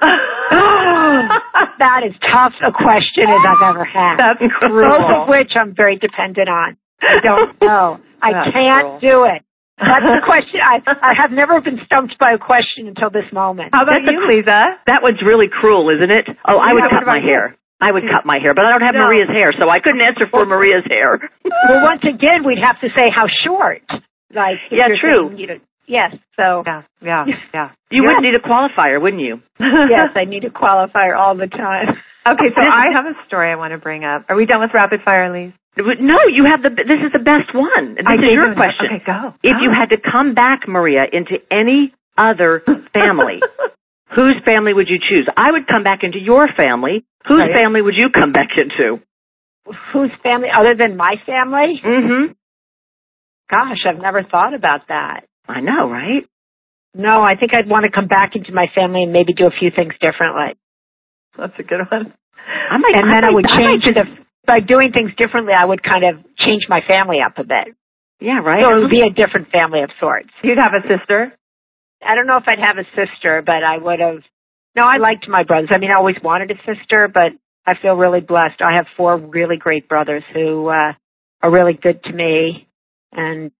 that 1.78 2.00
is 2.06 2.14
tough 2.22 2.54
a 2.62 2.72
question 2.72 3.24
as 3.28 3.42
I've 3.46 3.74
ever 3.74 3.84
had. 3.84 4.16
That's 4.22 4.42
cruel. 4.58 4.88
Both 4.98 5.10
of 5.22 5.28
which 5.28 5.52
I'm 5.58 5.74
very 5.74 5.96
dependent 5.96 6.48
on. 6.48 6.76
I 7.00 7.20
don't 7.22 7.60
know. 7.62 7.98
I 8.22 8.32
That's 8.32 8.50
can't 8.52 9.00
cruel. 9.00 9.00
do 9.00 9.24
it. 9.34 9.42
That's 9.78 10.02
the 10.02 10.18
question. 10.26 10.58
I, 10.58 10.82
I 10.90 11.14
have 11.14 11.30
never 11.30 11.60
been 11.60 11.78
stumped 11.86 12.18
by 12.18 12.32
a 12.34 12.38
question 12.38 12.88
until 12.90 13.10
this 13.10 13.30
moment. 13.32 13.70
How 13.72 13.84
about 13.86 14.02
That's 14.02 14.10
you, 14.10 14.26
Leeza? 14.26 14.74
That 14.90 15.02
one's 15.06 15.22
really 15.22 15.46
cruel, 15.46 15.86
isn't 15.94 16.10
it? 16.10 16.26
Oh, 16.48 16.58
I 16.58 16.74
would 16.74 16.82
cut 16.90 17.06
my 17.06 17.20
hair. 17.22 17.54
I 17.80 17.92
would 17.94 18.02
cut 18.10 18.26
my 18.26 18.40
hair, 18.42 18.54
but 18.58 18.64
I 18.66 18.70
don't 18.74 18.82
have 18.82 18.98
no. 18.98 19.06
Maria's 19.06 19.30
hair, 19.30 19.54
so 19.54 19.70
I 19.70 19.78
couldn't 19.78 20.00
answer 20.02 20.26
for 20.28 20.42
Maria's 20.44 20.82
hair. 20.90 21.22
well, 21.46 21.82
once 21.86 22.02
again, 22.02 22.42
we'd 22.42 22.58
have 22.58 22.74
to 22.82 22.88
say 22.90 23.06
how 23.06 23.30
short. 23.46 23.82
Like, 24.34 24.58
yeah, 24.74 24.90
true. 25.00 25.30
You 25.38 25.46
know, 25.46 25.58
Yes. 25.88 26.14
So 26.36 26.62
yeah, 26.66 26.82
yeah, 27.00 27.24
yeah. 27.54 27.70
You 27.90 28.04
would 28.04 28.20
need 28.20 28.34
a 28.36 28.44
qualifier, 28.44 29.00
wouldn't 29.00 29.22
you? 29.22 29.40
yes, 29.58 30.12
I 30.14 30.24
need 30.28 30.44
a 30.44 30.50
qualifier 30.50 31.16
all 31.16 31.34
the 31.34 31.48
time. 31.48 31.88
Okay, 32.28 32.52
so 32.54 32.60
I 32.60 32.92
have 32.92 33.06
a 33.06 33.16
story 33.26 33.50
I 33.50 33.56
want 33.56 33.72
to 33.72 33.78
bring 33.78 34.04
up. 34.04 34.26
Are 34.28 34.36
we 34.36 34.44
done 34.44 34.60
with 34.60 34.70
rapid 34.74 35.00
fire, 35.02 35.32
Lise? 35.32 35.54
No, 35.78 36.18
you 36.28 36.44
have 36.44 36.60
the. 36.60 36.68
This 36.68 37.00
is 37.00 37.12
the 37.12 37.24
best 37.24 37.54
one. 37.54 37.94
This 37.94 38.04
I 38.04 38.14
is 38.14 38.20
your 38.34 38.52
question. 38.54 39.00
Okay, 39.00 39.04
go. 39.06 39.32
If 39.42 39.56
go. 39.56 39.62
you 39.64 39.70
had 39.72 39.90
to 39.90 39.96
come 39.96 40.34
back, 40.34 40.68
Maria, 40.68 41.04
into 41.10 41.40
any 41.50 41.94
other 42.18 42.60
family, 42.92 43.40
whose 44.14 44.36
family 44.44 44.74
would 44.74 44.88
you 44.90 44.98
choose? 44.98 45.26
I 45.36 45.52
would 45.52 45.66
come 45.66 45.84
back 45.84 46.00
into 46.02 46.18
your 46.18 46.48
family. 46.54 47.06
Whose 47.26 47.48
right. 47.48 47.54
family 47.54 47.80
would 47.80 47.94
you 47.94 48.08
come 48.12 48.32
back 48.32 48.50
into? 48.58 49.00
Whose 49.92 50.10
family 50.22 50.48
other 50.52 50.74
than 50.76 50.96
my 50.96 51.14
family? 51.24 51.80
Mm-hmm. 51.80 52.32
Gosh, 53.48 53.86
I've 53.88 54.02
never 54.02 54.22
thought 54.24 54.52
about 54.52 54.88
that. 54.88 55.27
I 55.48 55.60
know, 55.60 55.88
right? 55.90 56.28
No, 56.94 57.22
I 57.22 57.34
think 57.36 57.54
I'd 57.54 57.68
want 57.68 57.84
to 57.84 57.92
come 57.92 58.08
back 58.08 58.36
into 58.36 58.52
my 58.52 58.66
family 58.74 59.02
and 59.04 59.12
maybe 59.12 59.32
do 59.32 59.46
a 59.46 59.54
few 59.58 59.70
things 59.74 59.94
differently. 60.00 60.56
That's 61.36 61.54
a 61.58 61.62
good 61.62 61.80
one. 61.90 62.12
I 62.70 62.76
might, 62.78 62.94
and 62.94 63.08
then 63.10 63.24
I, 63.24 63.28
I 63.28 63.30
would 63.32 63.46
I 63.46 63.56
change 63.56 63.84
the 63.84 64.04
by 64.46 64.60
doing 64.60 64.92
things 64.92 65.10
differently. 65.16 65.52
I 65.52 65.64
would 65.64 65.82
kind 65.82 66.04
of 66.04 66.24
change 66.38 66.64
my 66.68 66.80
family 66.86 67.18
up 67.24 67.36
a 67.38 67.44
bit. 67.44 67.76
Yeah, 68.20 68.40
right. 68.40 68.64
So 68.64 68.76
it 68.76 68.80
would 68.80 68.90
be 68.90 69.04
a 69.04 69.12
different 69.12 69.50
family 69.50 69.82
of 69.82 69.90
sorts. 70.00 70.30
You'd 70.42 70.58
have 70.58 70.72
a 70.72 70.82
sister. 70.88 71.32
I 72.04 72.14
don't 72.14 72.26
know 72.26 72.36
if 72.38 72.44
I'd 72.46 72.58
have 72.58 72.78
a 72.78 72.88
sister, 72.96 73.42
but 73.44 73.62
I 73.62 73.78
would 73.78 74.00
have. 74.00 74.22
No, 74.74 74.84
I 74.84 74.96
liked 74.96 75.28
my 75.28 75.44
brothers. 75.44 75.70
I 75.72 75.78
mean, 75.78 75.90
I 75.90 75.96
always 75.96 76.16
wanted 76.22 76.50
a 76.50 76.58
sister, 76.66 77.08
but 77.12 77.32
I 77.66 77.74
feel 77.80 77.94
really 77.94 78.20
blessed. 78.20 78.60
I 78.60 78.76
have 78.76 78.86
four 78.96 79.16
really 79.18 79.56
great 79.56 79.88
brothers 79.88 80.22
who 80.32 80.68
uh, 80.68 80.92
are 81.42 81.50
really 81.50 81.74
good 81.74 82.02
to 82.04 82.12
me, 82.12 82.66
and 83.12 83.50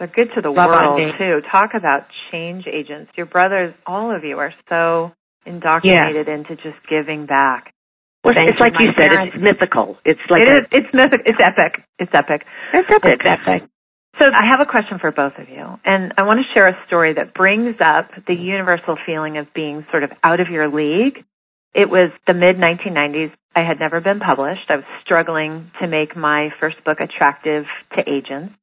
They're 0.00 0.08
good 0.08 0.32
to 0.34 0.40
the 0.40 0.48
Love 0.48 0.72
world 0.72 1.12
too. 1.20 1.44
Talk 1.52 1.76
about 1.76 2.08
change 2.32 2.64
agents. 2.66 3.12
Your 3.20 3.26
brothers, 3.26 3.74
all 3.86 4.16
of 4.16 4.24
you 4.24 4.38
are 4.38 4.54
so 4.72 5.12
indoctrinated 5.44 6.26
into 6.26 6.56
just 6.56 6.80
giving 6.88 7.26
back. 7.26 7.74
Well, 8.24 8.32
Thank 8.32 8.50
it's 8.50 8.60
you, 8.60 8.64
like 8.64 8.72
you 8.80 8.88
said, 8.96 9.12
parents. 9.12 9.36
it's 9.36 9.44
mythical. 9.44 9.96
It's 10.04 10.20
like 10.32 10.40
it 10.40 10.48
a, 10.48 10.58
is. 10.60 10.64
It's 10.72 10.92
mythic. 10.96 11.20
It's 11.28 11.36
epic. 11.36 11.84
It's 11.98 12.12
epic. 12.16 12.48
It's 12.72 12.88
epic. 12.88 13.20
It's 13.20 13.28
epic. 13.28 13.68
So 14.18 14.24
I 14.24 14.48
have 14.48 14.60
a 14.60 14.68
question 14.68 14.98
for 15.00 15.12
both 15.12 15.36
of 15.36 15.48
you, 15.48 15.64
and 15.84 16.12
I 16.16 16.24
want 16.24 16.40
to 16.40 16.48
share 16.52 16.68
a 16.68 16.76
story 16.86 17.14
that 17.14 17.32
brings 17.32 17.76
up 17.80 18.08
the 18.26 18.34
universal 18.34 18.96
feeling 19.04 19.36
of 19.36 19.52
being 19.54 19.84
sort 19.90 20.04
of 20.04 20.10
out 20.24 20.40
of 20.40 20.48
your 20.48 20.68
league. 20.68 21.24
It 21.74 21.88
was 21.88 22.10
the 22.26 22.34
mid 22.34 22.56
1990s. 22.56 23.32
I 23.54 23.60
had 23.60 23.78
never 23.78 24.00
been 24.00 24.20
published. 24.20 24.68
I 24.68 24.76
was 24.76 24.84
struggling 25.04 25.70
to 25.80 25.86
make 25.86 26.16
my 26.16 26.48
first 26.58 26.82
book 26.84 26.98
attractive 27.00 27.64
to 27.96 28.00
agents. 28.08 28.54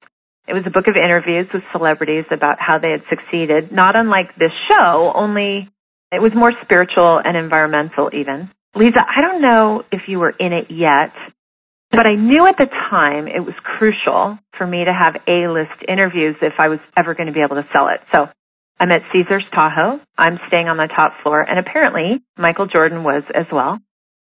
It 0.47 0.53
was 0.53 0.63
a 0.65 0.71
book 0.71 0.87
of 0.87 0.95
interviews 0.95 1.47
with 1.53 1.63
celebrities 1.71 2.25
about 2.31 2.55
how 2.59 2.79
they 2.79 2.91
had 2.91 3.03
succeeded, 3.09 3.71
not 3.71 3.95
unlike 3.95 4.35
this 4.39 4.53
show, 4.69 5.11
only 5.13 5.69
it 6.11 6.21
was 6.21 6.31
more 6.33 6.53
spiritual 6.63 7.19
and 7.23 7.35
environmental 7.35 8.09
even. 8.13 8.49
Leeza, 8.75 9.03
I 9.03 9.21
don't 9.21 9.41
know 9.41 9.83
if 9.91 10.07
you 10.07 10.19
were 10.19 10.29
in 10.29 10.53
it 10.53 10.67
yet, 10.69 11.11
but 11.91 12.05
I 12.05 12.15
knew 12.15 12.47
at 12.47 12.55
the 12.57 12.67
time 12.89 13.27
it 13.27 13.41
was 13.41 13.55
crucial 13.63 14.39
for 14.57 14.65
me 14.65 14.85
to 14.85 14.93
have 14.93 15.15
A-list 15.27 15.83
interviews 15.87 16.35
if 16.41 16.53
I 16.59 16.69
was 16.69 16.79
ever 16.95 17.13
going 17.13 17.27
to 17.27 17.33
be 17.33 17.41
able 17.41 17.55
to 17.55 17.67
sell 17.73 17.89
it. 17.89 17.99
So 18.13 18.27
I'm 18.79 18.91
at 18.91 19.01
Caesar's 19.11 19.45
Tahoe. 19.53 19.99
I'm 20.17 20.39
staying 20.47 20.67
on 20.67 20.77
the 20.77 20.87
top 20.87 21.13
floor 21.23 21.41
and 21.41 21.59
apparently 21.59 22.23
Michael 22.37 22.67
Jordan 22.67 23.03
was 23.03 23.23
as 23.33 23.45
well. 23.51 23.79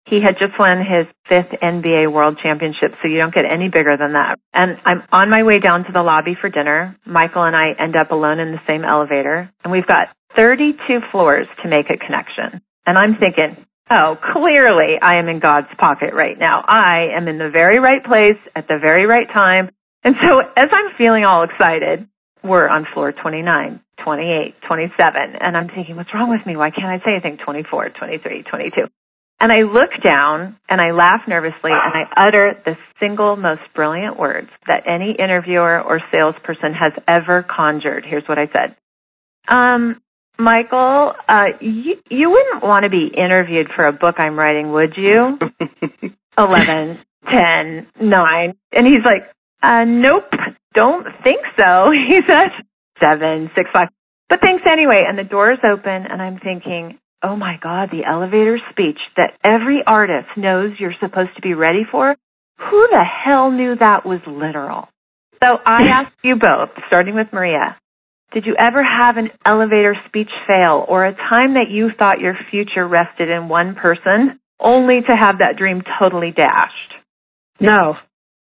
He 0.06 0.20
had 0.20 0.34
just 0.38 0.58
won 0.58 0.78
his 0.78 1.06
fifth 1.28 1.54
NBA 1.62 2.12
World 2.12 2.38
Championship, 2.42 2.92
so 3.00 3.08
you 3.08 3.18
don't 3.18 3.32
get 3.32 3.44
any 3.46 3.68
bigger 3.68 3.96
than 3.96 4.12
that. 4.12 4.38
And 4.52 4.76
I'm 4.84 5.02
on 5.12 5.30
my 5.30 5.42
way 5.42 5.60
down 5.60 5.84
to 5.84 5.92
the 5.92 6.02
lobby 6.02 6.36
for 6.38 6.50
dinner. 6.50 6.96
Michael 7.06 7.44
and 7.44 7.54
I 7.56 7.72
end 7.78 7.94
up 7.96 8.10
alone 8.10 8.40
in 8.40 8.52
the 8.52 8.60
same 8.66 8.84
elevator, 8.84 9.50
and 9.62 9.72
we've 9.72 9.86
got 9.86 10.08
32 10.34 11.00
floors 11.10 11.46
to 11.62 11.68
make 11.68 11.86
a 11.86 11.96
connection. 11.96 12.60
And 12.84 12.98
I'm 12.98 13.16
thinking, 13.16 13.64
oh, 13.90 14.16
clearly 14.32 14.98
I 15.00 15.16
am 15.16 15.28
in 15.28 15.38
God's 15.38 15.70
pocket 15.78 16.14
right 16.14 16.38
now. 16.38 16.64
I 16.66 17.14
am 17.16 17.28
in 17.28 17.38
the 17.38 17.50
very 17.50 17.78
right 17.78 18.02
place 18.04 18.40
at 18.56 18.66
the 18.66 18.78
very 18.80 19.06
right 19.06 19.28
time. 19.32 19.70
And 20.04 20.16
so 20.20 20.40
as 20.40 20.68
I'm 20.72 20.96
feeling 20.98 21.24
all 21.24 21.44
excited, 21.44 22.08
we're 22.42 22.68
on 22.68 22.86
floor 22.92 23.12
29, 23.12 23.80
28, 24.02 24.54
27, 24.66 25.36
and 25.40 25.56
I'm 25.56 25.68
thinking, 25.68 25.94
what's 25.94 26.12
wrong 26.12 26.28
with 26.28 26.44
me? 26.44 26.56
Why 26.56 26.70
can't 26.70 26.86
I 26.86 26.98
say 27.04 27.12
anything? 27.12 27.38
24, 27.44 27.90
23, 27.90 28.42
22. 28.42 28.82
And 29.42 29.50
I 29.50 29.62
look 29.62 29.90
down 30.04 30.56
and 30.68 30.80
I 30.80 30.92
laugh 30.92 31.22
nervously 31.26 31.72
and 31.72 31.94
I 31.96 32.28
utter 32.28 32.54
the 32.64 32.76
single 33.00 33.34
most 33.34 33.62
brilliant 33.74 34.16
words 34.16 34.46
that 34.68 34.84
any 34.86 35.16
interviewer 35.18 35.82
or 35.82 36.00
salesperson 36.12 36.72
has 36.74 36.92
ever 37.08 37.42
conjured. 37.42 38.04
Here's 38.08 38.22
what 38.28 38.38
I 38.38 38.46
said. 38.46 38.76
Um, 39.52 40.00
Michael, 40.38 41.14
uh, 41.28 41.58
you, 41.60 41.96
you 42.08 42.30
wouldn't 42.30 42.62
want 42.62 42.84
to 42.84 42.88
be 42.88 43.10
interviewed 43.12 43.66
for 43.74 43.84
a 43.84 43.92
book 43.92 44.14
I'm 44.18 44.38
writing, 44.38 44.70
would 44.70 44.94
you? 44.96 45.36
11, 46.38 47.00
10, 47.28 47.86
9. 48.00 48.54
And 48.70 48.86
he's 48.86 49.04
like, 49.04 49.28
uh, 49.60 49.84
nope, 49.84 50.30
don't 50.72 51.04
think 51.24 51.40
so. 51.56 51.90
He 52.06 52.20
says, 52.28 52.52
7, 53.00 53.50
6, 53.56 53.70
5. 53.72 53.88
But 54.28 54.40
thanks 54.40 54.62
anyway. 54.70 55.04
And 55.08 55.18
the 55.18 55.24
doors 55.24 55.58
open 55.64 56.06
and 56.06 56.22
I'm 56.22 56.38
thinking, 56.38 57.00
oh 57.22 57.36
my 57.36 57.56
God, 57.62 57.90
the 57.90 58.04
elevator 58.04 58.58
speech 58.70 58.98
that 59.16 59.34
every 59.44 59.82
artist 59.86 60.28
knows 60.36 60.72
you're 60.78 60.94
supposed 61.00 61.34
to 61.36 61.42
be 61.42 61.54
ready 61.54 61.82
for. 61.90 62.16
Who 62.58 62.88
the 62.90 63.04
hell 63.04 63.50
knew 63.50 63.76
that 63.76 64.04
was 64.06 64.20
literal? 64.26 64.88
So 65.42 65.58
I 65.64 65.82
ask 65.92 66.12
you 66.22 66.36
both, 66.36 66.70
starting 66.86 67.14
with 67.14 67.28
Maria, 67.32 67.76
did 68.32 68.46
you 68.46 68.56
ever 68.58 68.82
have 68.82 69.16
an 69.16 69.28
elevator 69.44 69.94
speech 70.08 70.30
fail 70.46 70.84
or 70.88 71.04
a 71.04 71.14
time 71.14 71.54
that 71.54 71.70
you 71.70 71.90
thought 71.98 72.20
your 72.20 72.34
future 72.50 72.86
rested 72.86 73.28
in 73.28 73.48
one 73.48 73.74
person 73.74 74.40
only 74.58 75.00
to 75.00 75.14
have 75.16 75.38
that 75.38 75.56
dream 75.58 75.82
totally 75.98 76.30
dashed? 76.30 76.94
No. 77.60 77.96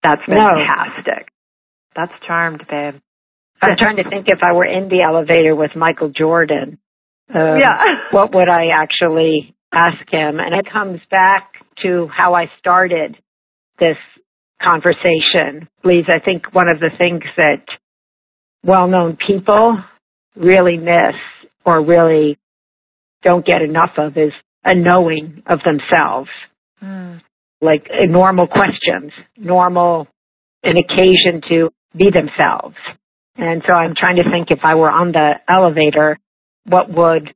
That's 0.04 0.22
No. 0.28 0.36
fantastic. 0.36 1.28
That's 1.96 2.14
charmed, 2.26 2.66
babe. 2.70 2.96
I'm 3.62 3.78
trying 3.78 3.98
to 3.98 4.10
think 4.10 4.28
if 4.28 4.40
I 4.44 4.52
were 4.54 4.66
in 4.66 4.90
the 4.90 5.02
elevator 5.02 5.56
with 5.56 5.76
Michael 5.76 6.10
Jordan. 6.10 6.78
Um, 7.34 7.58
yeah. 7.60 7.78
what 8.12 8.34
would 8.34 8.50
I 8.50 8.68
actually 8.74 9.56
ask 9.74 9.98
him? 10.10 10.40
And 10.40 10.54
it 10.54 10.72
comes 10.72 11.00
back 11.10 11.54
to 11.84 12.08
how 12.16 12.34
I 12.34 12.46
started 12.60 13.18
this 13.80 13.98
conversation. 14.62 15.68
Please, 15.84 16.06
I 16.08 16.24
think 16.24 16.54
one 16.54 16.70
of 16.70 16.80
the 16.80 16.90
things 16.98 17.24
that 17.38 17.64
well-known 18.64 19.18
people 19.26 19.78
really 20.36 20.78
miss 20.78 21.16
or 21.66 21.84
really 21.84 22.38
don't 23.24 23.46
get 23.46 23.62
enough 23.62 23.92
of 23.98 24.18
is 24.18 24.32
a 24.64 24.76
knowing 24.76 25.44
of 25.48 25.60
themselves, 25.64 26.30
Mm. 26.84 27.22
like 27.62 27.88
uh, 27.90 28.06
normal 28.06 28.48
questions, 28.48 29.12
normal, 29.38 30.08
an 30.64 30.76
occasion 30.78 31.42
to 31.48 31.70
be 31.96 32.10
themselves. 32.12 32.76
And 33.38 33.64
so 33.66 33.74
I'm 33.74 33.96
trying 33.96 34.18
to 34.18 34.24
think 34.30 34.52
if 34.52 34.60
I 34.64 34.76
were 34.76 34.92
on 34.92 35.12
the 35.14 35.34
elevator, 35.50 36.18
what 36.66 36.90
would 36.90 37.34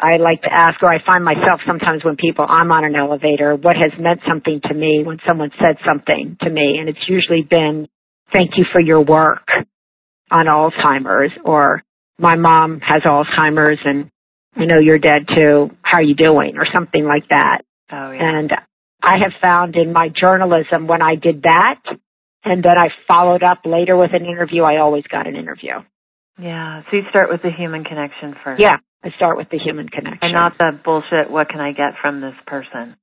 I 0.00 0.16
like 0.16 0.42
to 0.42 0.52
ask, 0.52 0.82
or 0.82 0.92
I 0.92 1.04
find 1.04 1.24
myself 1.24 1.60
sometimes 1.66 2.04
when 2.04 2.16
people, 2.16 2.44
I'm 2.48 2.72
on 2.72 2.84
an 2.84 2.96
elevator, 2.96 3.54
what 3.54 3.76
has 3.76 3.92
meant 4.00 4.20
something 4.28 4.60
to 4.64 4.74
me 4.74 5.02
when 5.04 5.18
someone 5.26 5.50
said 5.60 5.76
something 5.86 6.36
to 6.40 6.50
me, 6.50 6.78
and 6.80 6.88
it's 6.88 7.08
usually 7.08 7.42
been, 7.42 7.88
thank 8.32 8.56
you 8.56 8.64
for 8.72 8.80
your 8.80 9.00
work 9.00 9.46
on 10.30 10.46
Alzheimer's, 10.46 11.30
or 11.44 11.82
my 12.18 12.34
mom 12.34 12.80
has 12.80 13.02
Alzheimer's 13.02 13.78
and 13.84 14.10
I 14.56 14.64
know 14.64 14.80
you're 14.80 14.98
dead 14.98 15.28
too, 15.28 15.70
how 15.82 15.98
are 15.98 16.02
you 16.02 16.14
doing, 16.14 16.56
or 16.56 16.66
something 16.72 17.04
like 17.04 17.28
that. 17.28 17.62
Oh, 17.92 18.10
yeah. 18.10 18.38
And 18.38 18.50
I 19.02 19.18
have 19.22 19.32
found 19.40 19.76
in 19.76 19.92
my 19.92 20.08
journalism 20.08 20.86
when 20.86 21.00
I 21.00 21.14
did 21.14 21.42
that, 21.42 21.80
and 22.44 22.62
then 22.62 22.76
I 22.76 22.88
followed 23.06 23.42
up 23.42 23.60
later 23.64 23.96
with 23.96 24.10
an 24.14 24.24
interview, 24.24 24.62
I 24.62 24.78
always 24.78 25.04
got 25.04 25.28
an 25.28 25.36
interview. 25.36 25.74
Yeah. 26.38 26.82
So 26.90 26.96
you 26.96 27.02
start 27.10 27.30
with 27.30 27.42
the 27.42 27.50
human 27.50 27.84
connection 27.84 28.34
first. 28.42 28.60
Yeah, 28.60 28.76
I 29.04 29.10
start 29.16 29.36
with 29.36 29.48
the 29.50 29.58
human 29.58 29.88
connection. 29.88 30.18
And 30.22 30.32
not 30.32 30.58
the 30.58 30.78
bullshit, 30.84 31.30
what 31.30 31.48
can 31.48 31.60
I 31.60 31.72
get 31.72 31.94
from 32.00 32.20
this 32.20 32.34
person? 32.46 32.96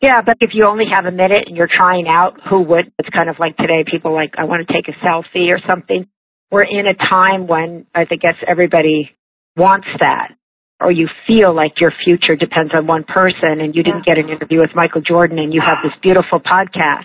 Yeah, 0.00 0.22
but 0.24 0.36
if 0.40 0.50
you 0.54 0.64
only 0.64 0.86
have 0.90 1.04
a 1.04 1.10
minute 1.10 1.44
and 1.46 1.56
you're 1.56 1.68
trying 1.68 2.08
out 2.08 2.40
who 2.48 2.62
would, 2.62 2.90
it's 2.98 3.08
kind 3.10 3.28
of 3.28 3.36
like 3.38 3.56
today, 3.58 3.84
people 3.88 4.14
like, 4.14 4.32
I 4.38 4.44
want 4.44 4.66
to 4.66 4.72
take 4.72 4.88
a 4.88 4.96
selfie 5.04 5.48
or 5.50 5.60
something. 5.68 6.06
We're 6.50 6.64
in 6.64 6.86
a 6.86 6.94
time 6.94 7.46
when 7.46 7.86
I 7.94 8.06
think 8.06 8.22
guess 8.22 8.36
everybody 8.48 9.10
wants 9.56 9.86
that. 9.98 10.32
Or 10.80 10.90
you 10.90 11.08
feel 11.26 11.54
like 11.54 11.78
your 11.78 11.92
future 12.02 12.34
depends 12.34 12.72
on 12.74 12.86
one 12.86 13.04
person 13.04 13.60
and 13.60 13.76
you 13.76 13.82
didn't 13.82 14.06
get 14.06 14.16
an 14.16 14.30
interview 14.30 14.60
with 14.60 14.70
Michael 14.74 15.02
Jordan 15.02 15.38
and 15.38 15.52
you 15.52 15.60
have 15.60 15.84
this 15.84 15.92
beautiful 16.00 16.40
podcast. 16.40 17.04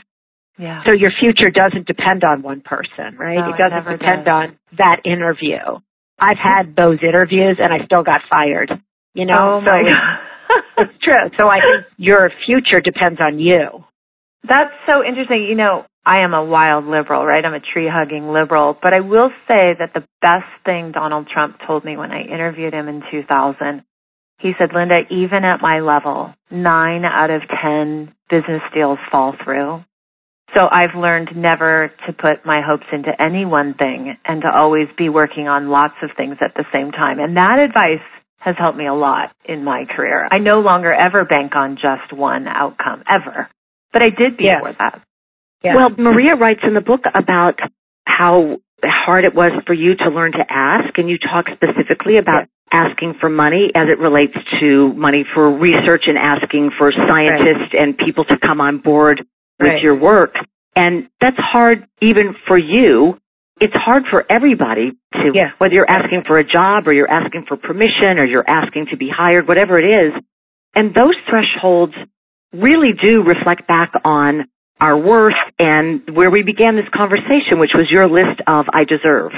Yeah. 0.58 0.84
So 0.86 0.91
your 0.91 1.12
future 1.20 1.49
doesn't 1.49 1.86
depend 1.86 2.24
on 2.24 2.41
one 2.41 2.62
person, 2.62 3.18
right? 3.18 3.38
No, 3.38 3.49
it 3.49 3.56
it 3.56 3.58
doesn't 3.58 3.86
never 3.86 3.97
depend 3.97 4.26
does. 4.26 4.32
on 4.32 4.60
that 4.78 5.01
interview. 5.06 5.60
I've 6.20 6.38
had 6.38 6.76
those 6.76 6.99
interviews 7.01 7.58
and 7.62 7.74
I 7.74 7.86
still 7.86 8.03
got 8.03 8.22
fired. 8.30 8.72
You 9.14 9.26
know, 9.26 9.60
oh 9.60 9.62
so 9.62 9.66
my 9.66 9.80
it's, 9.80 9.89
God. 9.89 10.89
it's 10.89 11.03
true. 11.03 11.30
So 11.38 11.47
I 11.47 11.60
think 11.60 11.86
your 11.97 12.32
future 12.45 12.82
depends 12.82 13.20
on 13.20 13.39
you. 13.39 13.84
That's 14.47 14.72
so 14.86 15.03
interesting. 15.03 15.45
You 15.49 15.56
know, 15.56 15.86
I 16.06 16.20
am 16.20 16.34
a 16.34 16.43
wild 16.43 16.86
liberal, 16.86 17.26
right? 17.26 17.43
I'm 17.43 17.53
a 17.53 17.60
tree 17.60 17.89
hugging 17.91 18.30
liberal, 18.30 18.78
but 18.82 18.93
I 18.93 18.99
will 18.99 19.30
say 19.47 19.74
that 19.80 19.91
the 19.93 20.03
best 20.22 20.45
thing 20.64 20.91
Donald 20.91 21.28
Trump 21.28 21.58
told 21.66 21.84
me 21.84 21.97
when 21.97 22.12
I 22.12 22.22
interviewed 22.22 22.74
him 22.74 22.88
in 22.88 23.01
2000, 23.10 23.84
he 24.39 24.51
said, 24.60 24.70
Linda, 24.74 25.01
even 25.10 25.43
at 25.43 25.62
my 25.62 25.80
level, 25.80 26.34
nine 26.51 27.06
out 27.06 27.32
of 27.32 27.41
10 27.62 28.14
business 28.30 28.62
deals 28.74 28.99
fall 29.12 29.34
through. 29.43 29.84
So 30.56 30.62
I've 30.72 30.95
learned 30.95 31.36
never 31.36 31.91
to 32.08 32.14
put 32.14 32.45
my 32.45 32.62
hopes 32.66 32.86
into 32.93 33.12
any 33.22 33.45
one 33.45 33.74
thing 33.74 34.16
and 34.24 34.41
to 34.41 34.47
always 34.47 34.88
be 34.97 35.10
working 35.10 35.49
on 35.49 35.68
lots 35.70 35.95
of 36.01 36.12
things 36.16 36.38
at 36.39 36.53
the 36.56 36.64
same 36.72 36.91
time. 36.91 37.20
And 37.20 37.36
that 37.36 37.60
advice 37.60 38.06
has 38.38 38.56
helped 38.58 38.78
me 38.78 38.88
a 38.88 38.93
lot 38.93 39.32
in 39.43 39.66
my 39.66 39.84
career. 39.86 40.28
I 40.32 40.38
no 40.38 40.62
longer 40.62 40.93
ever 40.93 41.26
bank 41.26 41.56
on 41.56 41.76
just 41.76 42.14
one 42.14 42.47
outcome, 42.47 43.03
ever. 43.10 43.49
But 43.91 44.01
I 44.01 44.10
did 44.10 44.39
Yeah. 44.39 44.60
before 44.60 44.74
that. 44.80 45.01
Yeah. 45.62 45.76
Well, 45.76 45.89
Maria 45.97 46.36
writes 46.36 46.62
in 46.64 46.74
the 46.74 46.82
book 46.82 47.01
about 47.14 47.60
how 48.08 48.58
hard 48.84 49.26
it 49.26 49.34
was 49.34 49.51
for 49.66 49.74
you 49.74 49.95
to 49.95 50.10
learn 50.10 50.32
to 50.34 50.45
ask, 50.47 50.97
and 50.97 51.10
you 51.10 51.18
talk 51.18 51.49
specifically 51.49 52.18
about 52.18 52.45
asking 52.72 53.16
for 53.16 53.30
money 53.30 53.72
as 53.76 53.89
it 53.89 53.99
relates 53.99 54.38
to 54.60 54.93
money 54.93 55.26
for 55.34 55.49
research 55.49 56.08
and 56.08 56.18
asking 56.18 56.72
for 56.78 56.91
scientists 56.91 57.74
and 57.74 57.97
people 57.97 58.26
to 58.26 58.38
come 58.38 58.62
on 58.62 58.78
board 58.78 59.26
with 59.60 59.70
Right. 59.70 59.82
your 59.84 59.95
work. 59.95 60.36
And 60.76 61.08
that's 61.22 61.38
hard 61.38 61.86
even 62.01 62.34
for 62.47 62.58
you. 62.58 63.18
It's 63.62 63.74
hard 63.74 64.06
for 64.08 64.26
everybody 64.30 64.91
to, 65.14 65.32
Yeah. 65.34 65.51
whether 65.60 65.74
you're 65.74 65.89
asking 65.89 66.24
for 66.24 66.38
a 66.38 66.43
job 66.43 66.88
or 66.88 66.93
you're 66.93 67.10
asking 67.10 67.43
for 67.43 67.56
permission 67.56 68.20
or 68.20 68.26
you're 68.26 68.43
asking 68.47 68.88
to 68.88 68.97
be 68.97 69.08
hired, 69.10 69.47
whatever 69.47 69.80
it 69.80 69.86
is. 69.86 70.14
And 70.76 70.93
those 70.93 71.16
thresholds 71.30 71.95
really 72.53 72.91
do 72.91 73.24
reflect 73.24 73.66
back 73.68 73.93
on 74.03 74.45
our 74.82 74.97
worth 74.97 75.36
and 75.58 76.01
where 76.14 76.30
we 76.30 76.43
began 76.43 76.76
this 76.76 76.89
conversation, 76.89 77.60
which 77.60 77.74
was 77.74 77.89
your 77.89 78.08
list 78.10 78.41
of 78.47 78.66
I 78.74 78.84
deserve. 78.84 79.32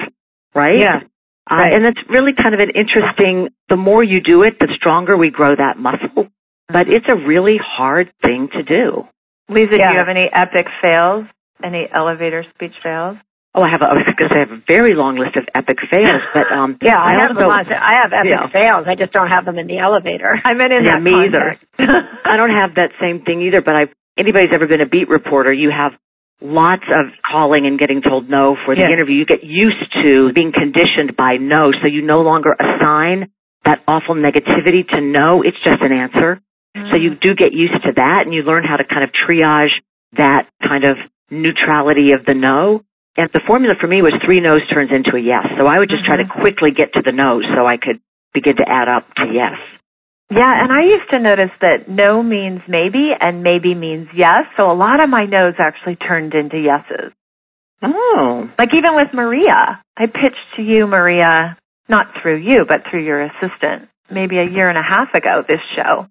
right? 0.56 0.80
Yeah. 0.80 1.02
Uh, 1.50 1.56
Right. 1.56 1.74
and 1.74 1.86
it's 1.86 2.02
really 2.10 2.34
kind 2.34 2.56
of 2.56 2.60
an 2.60 2.72
interesting, 2.72 3.50
the 3.70 3.76
more 3.78 4.04
you 4.04 4.20
do 4.22 4.42
it, 4.42 4.58
the 4.60 4.68
stronger 4.74 5.16
we 5.16 5.30
grow 5.30 5.54
that 5.56 5.78
muscle. 5.78 6.28
But 6.68 6.88
it's 6.90 7.08
a 7.08 7.14
really 7.16 7.58
hard 7.58 8.12
thing 8.24 8.48
to 8.54 8.64
do. 8.64 9.08
Leeza, 9.50 9.72
do 9.72 9.78
you 9.78 9.98
have 9.98 10.10
any 10.10 10.30
epic 10.34 10.68
fails? 10.82 11.26
Any 11.64 11.88
elevator 11.94 12.44
speech 12.54 12.74
fails? 12.84 13.18
Oh, 13.56 13.64
I 13.64 13.72
have. 13.72 13.82
A, 13.82 13.86
I 13.90 13.94
was 13.98 14.06
going 14.06 14.30
to 14.30 14.36
say 14.36 14.38
I 14.38 14.46
have 14.46 14.52
a 14.54 14.62
very 14.68 14.94
long 14.94 15.18
list 15.18 15.36
of 15.36 15.48
epic 15.56 15.80
fails, 15.90 16.22
but 16.34 16.46
um, 16.54 16.78
Yeah, 16.84 17.00
I, 17.02 17.18
have 17.18 17.34
also, 17.34 17.50
I 17.50 17.94
have 18.04 18.14
epic 18.14 18.30
Yeah. 18.30 18.52
fails. 18.54 18.86
I 18.86 18.94
just 18.94 19.12
don't 19.14 19.30
have 19.30 19.46
them 19.46 19.58
in 19.58 19.66
the 19.66 19.80
elevator. 19.80 20.38
I 20.46 20.54
meant 20.54 20.74
in 20.74 20.84
Yeah, 20.86 21.00
that 21.00 21.02
me 21.02 21.16
either. 21.26 21.58
I 22.26 22.38
don't 22.38 22.52
have 22.54 22.76
that 22.76 22.92
same 23.02 23.24
thing 23.24 23.42
either. 23.42 23.62
But 23.66 23.76
I, 23.76 23.84
anybody's 24.20 24.52
ever 24.54 24.68
been 24.68 24.82
a 24.82 24.86
beat 24.86 25.10
reporter, 25.10 25.52
you 25.52 25.72
have 25.72 25.94
lots 26.40 26.86
of 26.94 27.10
calling 27.26 27.66
and 27.66 27.80
getting 27.80 28.04
told 28.04 28.30
no 28.30 28.56
for 28.66 28.76
the 28.76 28.82
Yeah. 28.82 28.94
interview. 28.94 29.16
You 29.16 29.26
get 29.26 29.44
used 29.44 29.90
to 30.04 30.32
being 30.34 30.52
conditioned 30.54 31.16
by 31.18 31.38
no, 31.42 31.72
so 31.72 31.88
you 31.88 32.04
no 32.04 32.22
longer 32.22 32.54
assign 32.54 33.32
that 33.66 33.82
awful 33.88 34.14
negativity 34.14 34.86
to 34.94 35.02
no. 35.02 35.42
It's 35.42 35.58
just 35.64 35.82
an 35.82 35.92
answer. 35.92 36.40
So 36.92 36.96
you 36.98 37.16
do 37.16 37.36
get 37.36 37.54
used 37.54 37.82
to 37.84 37.92
that 37.96 38.24
and 38.26 38.34
you 38.34 38.44
learn 38.44 38.64
how 38.64 38.78
to 38.78 38.86
kind 38.86 39.04
of 39.04 39.12
triage 39.12 39.76
that 40.16 40.48
kind 40.62 40.84
of 40.84 40.98
neutrality 41.30 42.12
of 42.12 42.26
the 42.26 42.34
no. 42.34 42.82
And 43.18 43.30
the 43.34 43.42
formula 43.46 43.76
for 43.80 43.88
me 43.88 44.02
was 44.02 44.14
three 44.24 44.40
no's 44.40 44.62
turns 44.70 44.92
into 44.94 45.18
a 45.18 45.20
yes. 45.20 45.46
So 45.58 45.66
I 45.66 45.80
would 45.80 45.90
just 45.90 46.06
try 46.06 46.18
to 46.18 46.24
mm-hmm. 46.24 46.42
quickly 46.42 46.72
get 46.72 46.94
to 46.94 47.02
the 47.04 47.12
no's 47.12 47.46
so 47.56 47.66
I 47.66 47.78
could 47.78 48.00
begin 48.34 48.58
to 48.58 48.66
add 48.68 48.88
up 48.88 49.08
to 49.16 49.26
yes. 49.34 49.58
Yeah, 50.30 50.62
and 50.62 50.72
I 50.72 50.84
used 50.84 51.10
to 51.12 51.20
notice 51.20 51.56
that 51.62 51.88
no 51.88 52.22
means 52.22 52.60
maybe 52.68 53.12
and 53.18 53.44
maybe 53.44 53.74
means 53.74 54.10
yes. 54.14 54.44
So 54.58 54.70
a 54.70 54.76
lot 54.76 55.00
of 55.00 55.10
my 55.10 55.26
no's 55.26 55.56
actually 55.58 55.96
turned 55.96 56.34
into 56.34 56.60
yeses. 56.60 57.14
Oh. 57.82 58.50
Like 58.60 58.70
even 58.76 58.96
with 58.96 59.14
Maria, 59.14 59.82
I 59.96 60.06
pitched 60.08 60.58
to 60.58 60.62
you, 60.62 60.86
Maria, 60.86 61.58
not 61.88 62.08
through 62.22 62.38
you, 62.38 62.66
but 62.68 62.90
through 62.90 63.06
your 63.06 63.24
assistant, 63.24 63.90
maybe 64.12 64.38
a 64.38 64.50
year 64.50 64.68
and 64.70 64.78
a 64.78 64.84
half 64.84 65.14
ago, 65.14 65.44
this 65.48 65.62
show. 65.76 66.08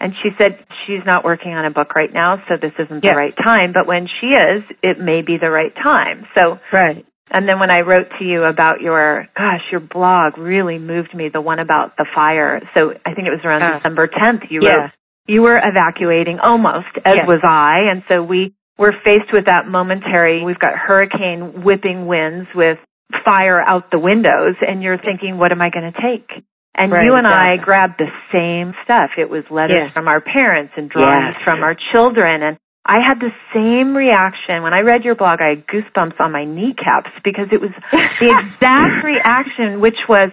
And 0.00 0.14
she 0.22 0.30
said 0.38 0.58
she's 0.86 1.04
not 1.04 1.24
working 1.24 1.52
on 1.52 1.64
a 1.66 1.70
book 1.70 1.94
right 1.94 2.12
now, 2.12 2.42
so 2.48 2.56
this 2.56 2.72
isn't 2.78 3.04
Yeah. 3.04 3.12
the 3.12 3.16
right 3.16 3.36
time. 3.36 3.72
But 3.72 3.86
when 3.86 4.06
she 4.06 4.28
is, 4.28 4.64
it 4.82 4.98
may 4.98 5.20
be 5.22 5.36
the 5.36 5.50
right 5.50 5.74
time. 5.76 6.26
So, 6.34 6.58
Right. 6.72 7.04
and 7.30 7.46
then 7.46 7.60
when 7.60 7.70
I 7.70 7.82
wrote 7.82 8.08
to 8.18 8.24
you 8.24 8.44
about 8.44 8.80
your, 8.80 9.28
gosh, 9.36 9.62
your 9.70 9.80
blog 9.80 10.38
really 10.38 10.78
moved 10.78 11.14
me, 11.14 11.28
the 11.28 11.40
one 11.42 11.58
about 11.58 11.96
the 11.98 12.06
fire. 12.14 12.60
So 12.74 12.94
I 13.04 13.12
think 13.14 13.28
it 13.28 13.30
was 13.30 13.44
around 13.44 13.62
Uh, 13.62 13.76
December 13.76 14.06
10th, 14.08 14.50
you 14.50 14.62
yeah. 14.62 14.74
wrote, 14.74 14.90
you 15.26 15.42
were 15.42 15.60
evacuating 15.62 16.40
almost, 16.40 16.88
as 17.04 17.16
Yeah. 17.16 17.26
was 17.26 17.40
I. 17.44 17.80
And 17.90 18.02
so 18.08 18.22
we 18.22 18.52
were 18.78 18.92
faced 19.04 19.32
with 19.32 19.44
that 19.44 19.68
momentary, 19.68 20.42
we've 20.42 20.58
got 20.58 20.72
hurricane 20.74 21.62
whipping 21.62 22.06
winds 22.06 22.48
with 22.54 22.78
fire 23.24 23.60
out 23.60 23.90
the 23.90 23.98
windows 23.98 24.56
and 24.66 24.82
you're 24.82 24.96
thinking, 24.96 25.36
what 25.36 25.52
am 25.52 25.60
I 25.60 25.68
going 25.68 25.92
to 25.92 26.00
take? 26.00 26.42
And 26.80 26.90
Right, 26.92 27.04
you 27.04 27.14
and 27.14 27.26
I 27.26 27.58
grabbed 27.58 27.98
the 28.00 28.08
same 28.32 28.72
stuff. 28.84 29.10
It 29.18 29.28
was 29.28 29.44
letters 29.50 29.88
Yeah. 29.88 29.92
from 29.92 30.08
our 30.08 30.20
parents 30.22 30.72
and 30.76 30.88
drawings 30.88 31.34
Yes. 31.36 31.44
from 31.44 31.62
our 31.62 31.74
children. 31.92 32.42
And 32.42 32.56
I 32.86 33.00
had 33.00 33.20
the 33.20 33.32
same 33.52 33.94
reaction. 33.94 34.62
When 34.62 34.72
I 34.72 34.80
read 34.80 35.04
your 35.04 35.14
blog, 35.14 35.42
I 35.42 35.50
had 35.50 35.66
goosebumps 35.66 36.18
on 36.18 36.32
my 36.32 36.46
kneecaps 36.46 37.10
because 37.22 37.48
it 37.52 37.60
was 37.60 37.70
the 37.92 38.30
exact 38.38 39.04
reaction, 39.04 39.80
which 39.80 40.08
was, 40.08 40.30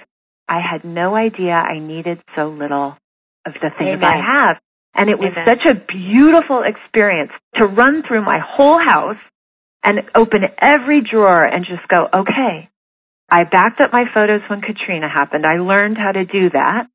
I 0.48 0.62
had 0.62 0.86
no 0.86 1.16
idea 1.18 1.52
I 1.52 1.80
needed 1.80 2.22
so 2.34 2.48
little 2.48 2.96
of 3.46 3.54
the 3.62 3.70
things 3.78 4.02
I 4.02 4.16
have. 4.16 4.58
And 4.96 5.10
it 5.10 5.20
was 5.20 5.34
Amen. 5.36 5.46
such 5.46 5.66
a 5.66 5.76
beautiful 5.76 6.64
experience 6.64 7.32
to 7.56 7.66
run 7.66 8.04
through 8.08 8.24
my 8.24 8.40
whole 8.40 8.80
house 8.80 9.20
and 9.84 10.00
open 10.16 10.44
every 10.60 11.02
drawer 11.02 11.44
and 11.44 11.66
just 11.66 11.86
go, 11.90 12.08
okay, 12.14 12.70
I 13.30 13.44
backed 13.44 13.82
up 13.82 13.92
my 13.92 14.06
photos 14.14 14.42
when 14.50 14.62
Katrina 14.62 15.10
happened. 15.10 15.46
I 15.46 15.60
learned 15.60 15.98
how 15.98 16.12
to 16.12 16.24
do 16.24 16.50
that. 16.52 16.88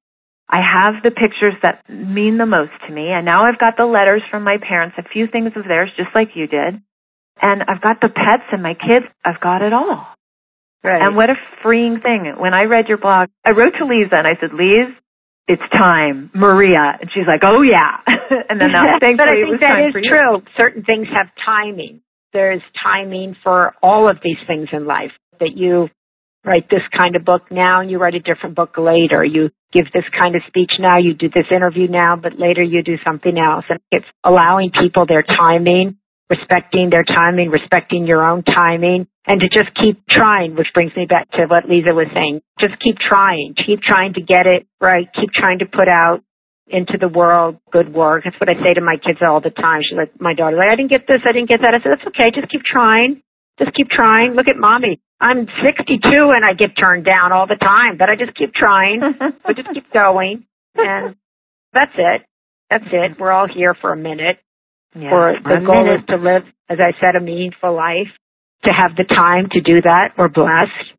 I 0.49 0.61
have 0.61 1.03
the 1.03 1.11
pictures 1.11 1.55
that 1.63 1.89
mean 1.89 2.37
the 2.37 2.47
most 2.47 2.73
to 2.87 2.93
me. 2.93 3.09
And 3.09 3.25
now 3.25 3.45
I've 3.45 3.59
got 3.59 3.77
the 3.77 3.85
letters 3.87 4.23
from 4.31 4.45
my 4.45 4.57
parents, 4.57 4.97
a 4.99 5.09
few 5.09 5.27
things 5.27 5.53
of 5.57 5.65
theirs, 5.65 5.91
just 5.97 6.11
like 6.15 6.35
you 6.35 6.47
did. 6.47 6.81
And 7.41 7.63
I've 7.69 7.81
got 7.81 8.01
the 8.01 8.09
pets 8.09 8.49
and 8.53 8.63
my 8.63 8.75
kids. 8.75 9.07
I've 9.25 9.41
got 9.41 9.63
it 9.63 9.73
all. 9.73 10.07
Right. 10.85 11.01
And 11.01 11.17
what 11.17 11.31
a 11.31 11.37
freeing 11.63 12.01
thing. 12.03 12.35
When 12.39 12.55
I 12.55 12.65
read 12.65 12.89
your 12.89 12.99
blog, 12.99 13.29
I 13.45 13.51
wrote 13.51 13.73
to 13.79 13.85
Leeza 13.85 14.15
and 14.15 14.27
I 14.27 14.35
said, 14.41 14.51
Lise, 14.53 14.93
it's 15.49 15.63
time. 15.73 16.31
Maria. 16.35 16.99
And 17.01 17.11
she's 17.15 17.27
like, 17.27 17.43
oh 17.45 17.63
yeah. 17.63 18.03
and 18.49 18.61
then 18.61 18.73
that, 18.73 19.01
thankfully 19.01 19.17
but 19.19 19.29
I 19.29 19.49
think 19.49 19.61
that 19.61 19.89
is 19.89 20.09
true. 20.09 20.43
Certain 20.57 20.83
things 20.83 21.07
have 21.15 21.29
timing. 21.45 22.01
There's 22.33 22.63
timing 22.83 23.37
for 23.43 23.75
all 23.83 24.09
of 24.09 24.19
these 24.23 24.39
things 24.47 24.69
in 24.73 24.87
life. 24.87 25.13
That 25.41 25.57
you 25.57 25.89
write 26.45 26.69
this 26.71 26.83
kind 26.97 27.17
of 27.17 27.25
book 27.25 27.43
now 27.51 27.81
and 27.81 27.91
you 27.91 27.99
write 27.99 28.15
a 28.15 28.21
different 28.21 28.57
book 28.57 28.77
later. 28.77 29.25
You 29.25 29.51
give 29.73 29.87
this 29.93 30.05
kind 30.17 30.35
of 30.35 30.43
speech 30.49 30.73
now, 30.79 30.99
you 30.99 31.15
do 31.15 31.29
this 31.29 31.47
interview 31.51 31.89
now, 31.89 32.17
but 32.17 32.39
later 32.39 32.63
you 32.63 32.83
do 32.83 32.97
something 33.05 33.39
else. 33.39 33.65
And 33.69 33.81
it's 33.91 34.07
allowing 34.25 34.71
people 34.71 35.07
their 35.07 35.23
timing, 35.23 35.97
respecting 36.29 36.91
their 36.91 37.05
timing, 37.05 37.51
respecting 37.51 38.07
your 38.07 38.27
own 38.27 38.43
timing, 38.43 39.07
and 39.27 39.41
to 39.41 39.49
just 39.49 39.75
keep 39.77 40.03
trying, 40.09 40.57
which 40.57 40.69
brings 40.75 40.93
me 40.97 41.07
back 41.07 41.31
to 41.33 41.47
what 41.47 41.65
Leeza 41.65 41.95
was 41.95 42.09
saying. 42.13 42.41
Just 42.59 42.81
keep 42.81 42.99
trying. 42.99 43.55
Keep 43.55 43.83
trying 43.83 44.15
to 44.15 44.21
get 44.21 44.47
it 44.47 44.67
right. 44.81 45.07
Keep 45.15 45.31
trying 45.33 45.61
to 45.61 45.67
put 45.67 45.89
out 45.89 46.23
into 46.67 46.97
the 46.99 47.09
world 47.09 47.59
good 47.71 47.93
work. 47.93 48.25
That's 48.25 48.39
what 48.41 48.49
I 48.49 48.55
say 48.55 48.75
to 48.75 48.81
my 48.81 48.97
kids 48.97 49.19
all 49.23 49.41
the 49.41 49.51
time. 49.51 49.83
She's 49.85 49.97
like, 49.97 50.21
my 50.21 50.35
daughter's 50.35 50.59
like, 50.59 50.73
I 50.73 50.77
didn't 50.77 50.91
get 50.91 51.07
this, 51.07 51.21
I 51.29 51.33
didn't 51.33 51.49
get 51.49 51.61
that. 51.61 51.75
I 51.75 51.79
said, 51.83 51.93
that's 51.93 52.09
okay. 52.09 52.31
Just 52.35 52.51
keep 52.51 52.63
trying. 52.63 53.23
Just 53.59 53.75
keep 53.75 53.89
trying. 53.89 54.33
Look 54.33 54.49
at 54.49 54.57
mommy. 54.57 55.01
I'm 55.21 55.47
62 55.65 56.01
and 56.05 56.45
I 56.45 56.55
get 56.55 56.77
turned 56.77 57.05
down 57.05 57.33
all 57.33 57.47
the 57.47 57.57
time, 57.57 57.97
but 57.97 58.09
I 58.09 58.17
just 58.17 58.37
keep 58.37 58.53
trying. 58.55 59.01
but 59.45 59.57
just 59.57 59.69
keep 59.73 59.93
going. 59.93 60.47
And 60.75 61.17
that's 61.73 61.93
it. 61.97 62.23
That's 62.71 62.85
it. 62.91 63.21
We're 63.21 63.31
all 63.31 63.47
here 63.53 63.75
for 63.81 63.93
a 63.93 63.97
minute. 63.97 64.39
Yeah. 64.95 65.11
For 65.11 65.35
the 65.43 65.65
goal 65.65 65.85
minute. 65.85 66.01
is 66.01 66.07
to 66.09 66.17
live, 66.17 66.43
as 66.69 66.79
I 66.81 66.93
said, 67.01 67.17
a 67.17 67.21
meaningful 67.21 67.75
life. 67.75 68.09
To 68.65 68.71
have 68.71 68.97
the 68.97 69.05
time 69.05 69.49
to 69.53 69.61
do 69.61 69.83
that, 69.83 70.15
we're 70.17 70.29
blessed. 70.29 70.95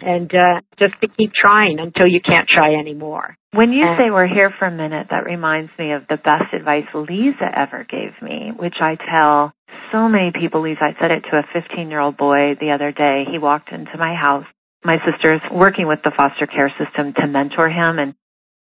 And 0.00 0.30
uh, 0.32 0.60
just 0.78 0.94
to 1.00 1.08
keep 1.08 1.32
trying 1.34 1.78
until 1.80 2.06
you 2.06 2.20
can't 2.20 2.48
try 2.48 2.74
anymore. 2.74 3.36
When 3.52 3.72
you 3.72 3.84
And- 3.86 3.98
say 3.98 4.10
we're 4.10 4.26
here 4.28 4.50
for 4.58 4.66
a 4.66 4.70
minute, 4.70 5.08
that 5.10 5.24
reminds 5.24 5.70
me 5.78 5.92
of 5.92 6.06
the 6.08 6.16
best 6.16 6.52
advice 6.52 6.86
Leeza 6.94 7.50
ever 7.56 7.84
gave 7.88 8.12
me, 8.22 8.52
which 8.56 8.76
I 8.80 8.94
tell 8.96 9.52
so 9.90 10.08
many 10.08 10.30
people. 10.32 10.62
Leeza, 10.62 10.82
I 10.82 10.94
said 11.00 11.10
it 11.10 11.24
to 11.30 11.38
a 11.38 11.42
15 11.52 11.90
year 11.90 12.00
old 12.00 12.16
boy 12.16 12.54
the 12.60 12.70
other 12.70 12.92
day. 12.92 13.24
He 13.30 13.38
walked 13.38 13.72
into 13.72 13.96
my 13.98 14.14
house. 14.14 14.46
My 14.84 14.98
sister 15.04 15.34
is 15.34 15.40
working 15.50 15.88
with 15.88 15.98
the 16.04 16.12
foster 16.16 16.46
care 16.46 16.72
system 16.78 17.12
to 17.14 17.26
mentor 17.26 17.68
him, 17.68 17.98
and 17.98 18.14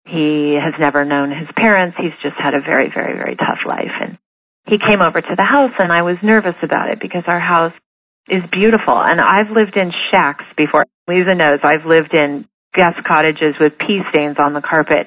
he 0.06 0.56
has 0.56 0.72
never 0.80 1.04
known 1.04 1.30
his 1.30 1.48
parents. 1.56 1.96
He's 2.00 2.16
just 2.22 2.36
had 2.40 2.54
a 2.54 2.60
very, 2.60 2.88
very, 2.94 3.14
very 3.18 3.36
tough 3.36 3.58
life. 3.66 3.92
And 4.00 4.16
he 4.66 4.78
came 4.78 5.02
over 5.02 5.20
to 5.20 5.34
the 5.36 5.44
house, 5.44 5.72
and 5.78 5.92
I 5.92 6.02
was 6.02 6.16
nervous 6.22 6.56
about 6.62 6.88
it 6.90 7.00
because 7.00 7.24
our 7.26 7.40
house 7.40 7.74
is 8.28 8.42
beautiful. 8.50 8.94
And 8.94 9.20
I've 9.20 9.50
lived 9.54 9.76
in 9.76 9.92
shacks 10.10 10.44
before. 10.56 10.86
Leeza 11.08 11.36
knows 11.36 11.60
I've 11.62 11.86
lived 11.86 12.12
in 12.12 12.46
guest 12.74 13.00
cottages 13.06 13.54
with 13.58 13.78
pea 13.78 14.02
stains 14.10 14.36
on 14.38 14.52
the 14.52 14.60
carpet. 14.60 15.06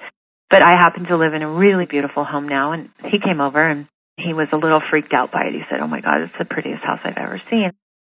But 0.49 0.61
I 0.61 0.73
happen 0.73 1.05
to 1.05 1.17
live 1.17 1.33
in 1.33 1.43
a 1.43 1.51
really 1.51 1.85
beautiful 1.85 2.23
home 2.23 2.47
now. 2.47 2.71
And 2.71 2.89
he 3.05 3.19
came 3.19 3.41
over 3.41 3.61
and 3.61 3.87
he 4.17 4.33
was 4.33 4.47
a 4.51 4.57
little 4.57 4.81
freaked 4.89 5.13
out 5.13 5.31
by 5.31 5.47
it. 5.47 5.53
He 5.53 5.61
said, 5.69 5.79
Oh 5.79 5.87
my 5.87 6.01
God, 6.01 6.21
it's 6.23 6.33
the 6.39 6.45
prettiest 6.45 6.83
house 6.83 6.99
I've 7.03 7.17
ever 7.17 7.41
seen. 7.49 7.71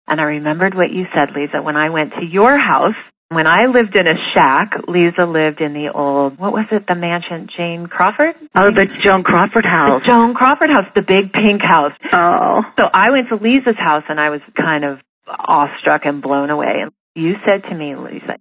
And 0.07 0.21
I 0.21 0.25
remembered 0.25 0.75
what 0.75 0.93
you 0.93 1.05
said, 1.15 1.33
Leeza, 1.33 1.63
when 1.65 1.77
I 1.77 1.91
went 1.91 2.13
to 2.21 2.27
your 2.27 2.59
house. 2.59 2.99
When 3.31 3.47
I 3.47 3.67
lived 3.67 3.97
in 3.97 4.07
a 4.07 4.15
shack, 4.35 4.73
Leeza 4.87 5.27
lived 5.27 5.61
in 5.61 5.73
the 5.73 5.91
old, 5.93 6.39
what 6.39 6.53
was 6.53 6.67
it, 6.71 6.85
the 6.87 6.95
mansion, 6.95 7.49
Jane 7.57 7.87
Crawford? 7.87 8.35
Oh, 8.55 8.71
the 8.71 8.87
Joan 9.03 9.23
Crawford 9.25 9.65
house. 9.65 10.03
The. 10.03 10.07
Joan 10.07 10.35
Crawford 10.35 10.71
house, 10.71 10.87
the 10.95 11.03
big 11.03 11.33
pink 11.33 11.63
house. 11.63 11.93
Oh. 12.13 12.63
So 12.77 12.85
I 12.93 13.11
went 13.11 13.29
to 13.31 13.37
Leeza's 13.37 13.79
house 13.79 14.05
and 14.09 14.21
I 14.21 14.31
was 14.31 14.41
kind 14.57 14.85
of 14.85 14.99
awestruck 15.27 16.03
and 16.05 16.23
blown 16.23 16.51
away. 16.51 16.83
And 16.83 16.93
you 17.15 17.35
said 17.47 17.69
to 17.69 17.75
me, 17.75 17.97
Leeza, 17.97 18.37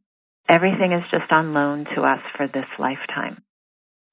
everything 0.50 0.92
is 0.92 1.04
just 1.12 1.32
on 1.32 1.54
loan 1.54 1.86
to 1.96 2.02
us 2.02 2.20
for 2.36 2.48
this 2.48 2.68
lifetime. 2.78 3.42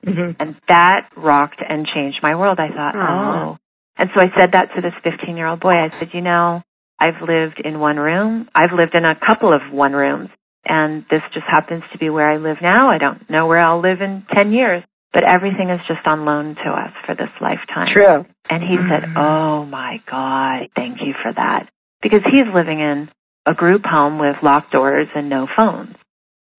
Mm-hmm. 0.07 0.41
And 0.41 0.57
that 0.69 1.11
rocked 1.17 1.61
and 1.67 1.87
changed 1.87 2.21
my 2.23 2.37
world. 2.37 2.59
I 2.59 2.69
thought, 2.69 2.95
oh. 2.97 3.59
And 3.99 4.09
so 4.15 4.21
I 4.21 4.29
said 4.35 4.53
that 4.53 4.75
to 4.75 4.81
this 4.81 4.95
15 5.05 5.37
year 5.37 5.47
old 5.47 5.61
boy. 5.61 5.75
I 5.75 5.91
said, 5.99 6.09
you 6.15 6.23
know, 6.23 6.63
I've 6.99 7.21
lived 7.21 7.61
in 7.63 7.81
one 7.81 7.97
room. 7.97 8.49
I've 8.55 8.73
lived 8.73 8.95
in 8.95 9.05
a 9.05 9.15
couple 9.15 9.53
of 9.53 9.61
one 9.73 9.93
rooms. 9.93 10.31
And 10.65 11.05
this 11.11 11.23
just 11.33 11.47
happens 11.47 11.83
to 11.93 11.99
be 11.99 12.11
where 12.11 12.31
I 12.31 12.37
live 12.37 12.59
now. 12.61 12.91
I 12.91 12.99
don't 12.99 13.29
know 13.31 13.47
where 13.47 13.59
I'll 13.61 13.81
live 13.81 14.01
in 14.03 14.25
10 14.35 14.53
years, 14.53 14.83
but 15.13 15.25
everything 15.25 15.71
is 15.71 15.81
just 15.89 16.07
on 16.07 16.25
loan 16.25 16.55
to 16.55 16.71
us 16.71 16.93
for 17.07 17.15
this 17.15 17.31
lifetime. 17.41 17.89
True. 17.93 18.27
And 18.49 18.63
he 18.63 18.77
said, 18.89 19.09
Mhm. 19.09 19.17
Oh 19.17 19.65
my 19.65 20.01
God, 20.11 20.69
thank 20.77 21.01
you 21.01 21.15
for 21.23 21.33
that. 21.33 21.69
Because 22.03 22.23
he's 22.25 22.47
living 22.55 22.81
in 22.81 23.09
a 23.47 23.55
group 23.55 23.85
home 23.85 24.19
with 24.19 24.37
locked 24.43 24.71
doors 24.73 25.09
and 25.15 25.29
no 25.29 25.47
phones. 25.57 25.97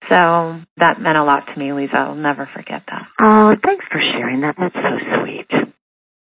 So 0.10 0.60
that 0.78 1.00
meant 1.00 1.18
a 1.18 1.24
lot 1.24 1.46
to 1.54 1.60
me, 1.60 1.68
Leeza. 1.70 1.94
I'll 1.96 2.16
never 2.16 2.50
forget 2.56 2.84
that. 2.88 3.06
Oh, 3.20 3.56
thanks 3.64 3.86
for 3.92 4.02
sharing 4.02 4.42
that. 4.42 4.56
That's 4.58 4.74
so 4.76 5.22
sweet. 5.22 5.48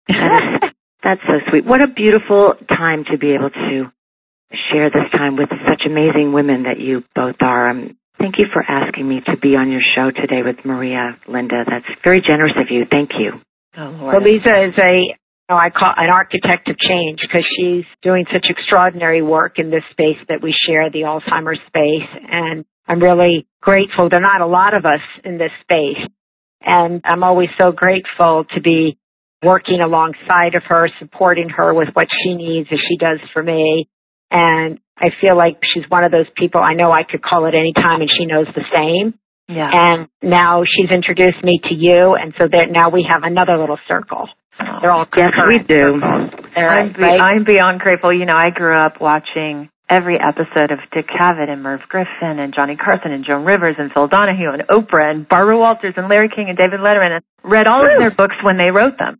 That 0.08 0.60
is, 0.62 0.70
that's 1.02 1.20
so 1.26 1.40
sweet. 1.48 1.64
What 1.64 1.80
a 1.80 1.86
beautiful 1.88 2.54
time 2.68 3.04
to 3.10 3.16
be 3.16 3.32
able 3.32 3.50
to 3.50 3.90
share 4.52 4.90
this 4.90 5.10
time 5.12 5.36
with 5.36 5.48
such 5.68 5.86
amazing 5.86 6.32
women 6.32 6.64
that 6.64 6.80
you 6.80 7.04
both 7.14 7.36
are. 7.40 7.70
Um, 7.70 7.96
thank 8.18 8.38
you 8.38 8.46
for 8.52 8.62
asking 8.62 9.08
me 9.08 9.20
to 9.26 9.36
be 9.36 9.56
on 9.56 9.70
your 9.70 9.82
show 9.94 10.10
today 10.10 10.42
with 10.44 10.64
Maria, 10.64 11.16
Linda. 11.28 11.64
That's 11.68 11.86
very 12.02 12.20
generous 12.20 12.52
of 12.56 12.66
you. 12.70 12.84
Thank 12.90 13.10
you. 13.18 13.40
Oh, 13.76 14.06
well, 14.06 14.20
Leeza 14.20 14.68
is 14.68 14.74
a 14.78 15.14
know, 15.50 15.56
I 15.56 15.68
call 15.70 15.92
an 15.96 16.08
architect 16.08 16.68
of 16.68 16.78
change 16.78 17.20
because 17.20 17.44
she's 17.56 17.84
doing 18.02 18.24
such 18.32 18.46
extraordinary 18.48 19.20
work 19.20 19.58
in 19.58 19.70
this 19.70 19.82
space 19.90 20.18
that 20.28 20.40
we 20.42 20.54
share, 20.66 20.90
the 20.90 21.00
Alzheimer's 21.00 21.60
space. 21.66 22.08
And 22.30 22.64
I'm 22.86 23.02
really 23.02 23.46
grateful. 23.60 24.08
There 24.08 24.20
are 24.20 24.22
not 24.22 24.40
a 24.40 24.46
lot 24.46 24.74
of 24.74 24.86
us 24.86 25.00
in 25.24 25.38
this 25.38 25.50
space. 25.62 26.08
And 26.62 27.00
I'm 27.04 27.24
always 27.24 27.48
so 27.58 27.72
grateful 27.72 28.44
to 28.54 28.60
be 28.60 28.96
working 29.42 29.80
alongside 29.80 30.54
of 30.54 30.62
her, 30.68 30.88
supporting 30.98 31.48
her 31.48 31.74
with 31.74 31.88
what 31.94 32.08
she 32.22 32.34
needs 32.34 32.68
as 32.70 32.78
she 32.88 32.96
does 32.96 33.18
for 33.32 33.42
me. 33.42 33.88
And 34.30 34.78
I 34.98 35.10
feel 35.20 35.36
like 35.36 35.58
she's 35.62 35.84
one 35.88 36.04
of 36.04 36.12
those 36.12 36.26
people 36.36 36.60
I 36.60 36.74
know 36.74 36.92
I 36.92 37.02
could 37.02 37.22
call 37.22 37.46
at 37.46 37.54
any 37.54 37.72
time 37.72 38.00
and 38.00 38.10
she 38.10 38.26
knows 38.26 38.46
the 38.54 38.64
same. 38.72 39.14
Yeah. 39.48 39.70
And 39.72 40.08
now 40.22 40.62
she's 40.64 40.90
introduced 40.90 41.42
me 41.42 41.60
to 41.64 41.74
you. 41.74 42.14
And 42.14 42.32
so 42.38 42.46
that 42.46 42.70
now 42.70 42.90
we 42.90 43.06
have 43.10 43.22
another 43.24 43.58
little 43.58 43.78
circle. 43.88 44.28
They're 44.80 44.92
all 44.92 45.06
yes, 45.16 45.32
we 45.48 45.58
do. 45.66 46.00
I'm, 46.02 46.92
be- 46.92 47.02
right? 47.02 47.20
I'm 47.20 47.44
beyond 47.44 47.80
grateful. 47.80 48.12
You 48.12 48.26
know, 48.26 48.36
I 48.36 48.50
grew 48.54 48.76
up 48.76 49.00
watching 49.00 49.70
every 49.88 50.16
episode 50.20 50.70
of 50.70 50.78
Dick 50.92 51.08
Cavett 51.08 51.48
and 51.48 51.62
Merv 51.62 51.80
Griffin 51.88 52.38
and 52.38 52.54
Johnny 52.54 52.76
Carson 52.76 53.10
and 53.10 53.24
Joan 53.24 53.44
Rivers 53.44 53.74
and 53.78 53.90
Phil 53.92 54.06
Donahue 54.06 54.52
and 54.52 54.62
Oprah 54.68 55.10
and 55.10 55.28
Barbara 55.28 55.58
Walters 55.58 55.94
and 55.96 56.08
Larry 56.08 56.28
King 56.28 56.46
and 56.48 56.56
David 56.56 56.80
Letterman 56.80 57.18
and 57.18 57.24
read 57.42 57.66
all 57.66 57.82
of 57.82 57.98
their 57.98 58.14
books 58.14 58.36
when 58.44 58.56
they 58.56 58.70
wrote 58.70 58.98
them. 58.98 59.18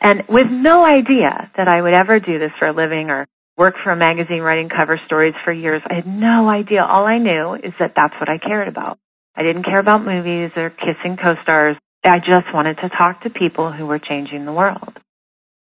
And 0.00 0.22
with 0.28 0.46
no 0.48 0.84
idea 0.84 1.50
that 1.56 1.68
I 1.68 1.82
would 1.82 1.92
ever 1.92 2.20
do 2.20 2.38
this 2.38 2.52
for 2.58 2.68
a 2.68 2.72
living 2.72 3.10
or 3.10 3.26
work 3.58 3.74
for 3.82 3.90
a 3.90 3.96
magazine 3.96 4.40
writing 4.40 4.68
cover 4.68 5.00
stories 5.06 5.34
for 5.44 5.52
years, 5.52 5.82
I 5.90 5.94
had 5.94 6.06
no 6.06 6.48
idea. 6.48 6.82
All 6.82 7.04
I 7.04 7.18
knew 7.18 7.54
is 7.54 7.74
that 7.80 7.92
that's 7.96 8.14
what 8.20 8.28
I 8.28 8.38
cared 8.38 8.68
about. 8.68 8.98
I 9.34 9.42
didn't 9.42 9.64
care 9.64 9.80
about 9.80 10.04
movies 10.04 10.52
or 10.56 10.70
kissing 10.70 11.16
co-stars. 11.20 11.76
I 12.04 12.18
just 12.18 12.54
wanted 12.54 12.76
to 12.76 12.88
talk 12.88 13.22
to 13.22 13.30
people 13.30 13.72
who 13.72 13.86
were 13.86 13.98
changing 13.98 14.46
the 14.46 14.52
world. 14.52 14.96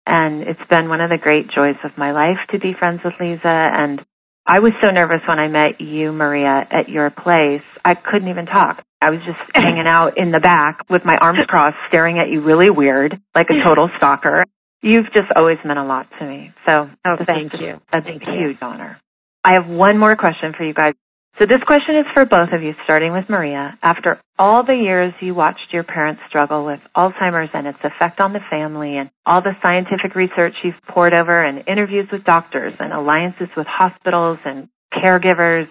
And 0.06 0.42
it's 0.42 0.60
been 0.68 0.88
one 0.88 1.00
of 1.00 1.10
the 1.10 1.18
great 1.18 1.46
joys 1.54 1.76
of 1.84 1.92
my 1.96 2.12
life 2.12 2.38
to 2.50 2.58
be 2.58 2.72
friends 2.76 3.00
with 3.04 3.14
Leeza. 3.20 3.44
And 3.44 4.00
I 4.46 4.58
was 4.58 4.72
so 4.82 4.90
nervous 4.90 5.20
when 5.28 5.38
I 5.38 5.48
met 5.48 5.80
you, 5.80 6.12
Maria, 6.12 6.66
at 6.70 6.88
your 6.88 7.10
place. 7.10 7.62
I 7.84 7.94
couldn't 7.94 8.28
even 8.28 8.46
talk. 8.46 8.82
I 9.00 9.10
was 9.10 9.20
just 9.24 9.38
hanging 9.54 9.86
out 9.86 10.18
in 10.18 10.32
the 10.32 10.40
back 10.40 10.80
with 10.90 11.02
my 11.04 11.16
arms 11.20 11.40
crossed, 11.46 11.76
staring 11.88 12.18
at 12.18 12.30
you 12.30 12.42
really 12.42 12.70
weird, 12.70 13.20
like 13.34 13.46
a 13.50 13.62
total 13.64 13.90
stalker. 13.98 14.44
You've 14.82 15.06
just 15.06 15.30
always 15.36 15.58
meant 15.64 15.78
a 15.78 15.84
lot 15.84 16.08
to 16.18 16.26
me. 16.26 16.52
So, 16.66 16.90
oh, 17.06 17.16
thank 17.24 17.52
you. 17.60 17.80
That's 17.92 18.04
a 18.04 18.08
thank 18.08 18.22
huge 18.22 18.58
you. 18.60 18.66
honor. 18.66 19.00
I 19.44 19.54
have 19.54 19.66
one 19.66 19.98
more 19.98 20.16
question 20.16 20.52
for 20.56 20.64
you 20.64 20.74
guys. 20.74 20.94
So 21.38 21.46
this 21.46 21.62
question 21.66 21.96
is 21.96 22.04
for 22.12 22.26
both 22.26 22.50
of 22.52 22.62
you, 22.62 22.74
starting 22.84 23.12
with 23.12 23.24
Maria. 23.28 23.78
After 23.82 24.20
all 24.38 24.64
the 24.64 24.74
years 24.74 25.14
you 25.20 25.34
watched 25.34 25.72
your 25.72 25.82
parents 25.82 26.20
struggle 26.28 26.66
with 26.66 26.80
Alzheimer's 26.94 27.48
and 27.54 27.66
its 27.66 27.78
effect 27.82 28.20
on 28.20 28.34
the 28.34 28.40
family 28.50 28.98
and 28.98 29.08
all 29.24 29.40
the 29.40 29.52
scientific 29.62 30.14
research 30.14 30.54
you've 30.62 30.74
poured 30.88 31.14
over 31.14 31.42
and 31.42 31.66
interviews 31.66 32.06
with 32.12 32.24
doctors 32.24 32.74
and 32.78 32.92
alliances 32.92 33.48
with 33.56 33.66
hospitals 33.66 34.38
and 34.44 34.68
caregivers, 34.92 35.66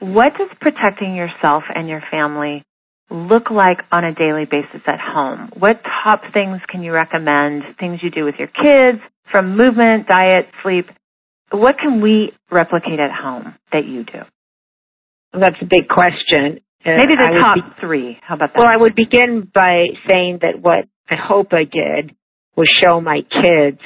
what 0.00 0.32
does 0.36 0.48
protecting 0.60 1.14
yourself 1.14 1.62
and 1.72 1.88
your 1.88 2.02
family 2.10 2.64
look 3.10 3.50
like 3.50 3.78
on 3.90 4.04
a 4.04 4.14
daily 4.14 4.44
basis 4.44 4.82
at 4.86 5.00
home? 5.00 5.50
What 5.58 5.80
top 6.04 6.22
things 6.32 6.60
can 6.68 6.82
you 6.82 6.92
recommend, 6.92 7.62
things 7.78 8.00
you 8.02 8.10
do 8.10 8.24
with 8.24 8.34
your 8.38 8.48
kids, 8.48 9.02
from 9.30 9.56
movement, 9.56 10.06
diet, 10.06 10.46
sleep? 10.62 10.86
What 11.50 11.78
can 11.78 12.00
we 12.02 12.32
replicate 12.50 13.00
at 13.00 13.10
home 13.10 13.54
that 13.72 13.86
you 13.86 14.04
do? 14.04 14.20
That's 15.32 15.56
a 15.60 15.64
big 15.64 15.88
question. 15.88 16.60
Uh, 16.84 16.90
Maybe 16.96 17.16
the 17.16 17.38
top 17.40 17.56
be- 17.56 17.80
three. 17.80 18.18
How 18.22 18.34
about 18.34 18.52
that? 18.52 18.58
Well, 18.58 18.68
I 18.68 18.76
would 18.76 18.94
begin 18.94 19.50
by 19.52 19.86
saying 20.06 20.40
that 20.42 20.60
what 20.60 20.86
I 21.10 21.16
hope 21.16 21.48
I 21.52 21.64
did 21.64 22.14
was 22.56 22.68
show 22.82 23.00
my 23.00 23.22
kids 23.22 23.80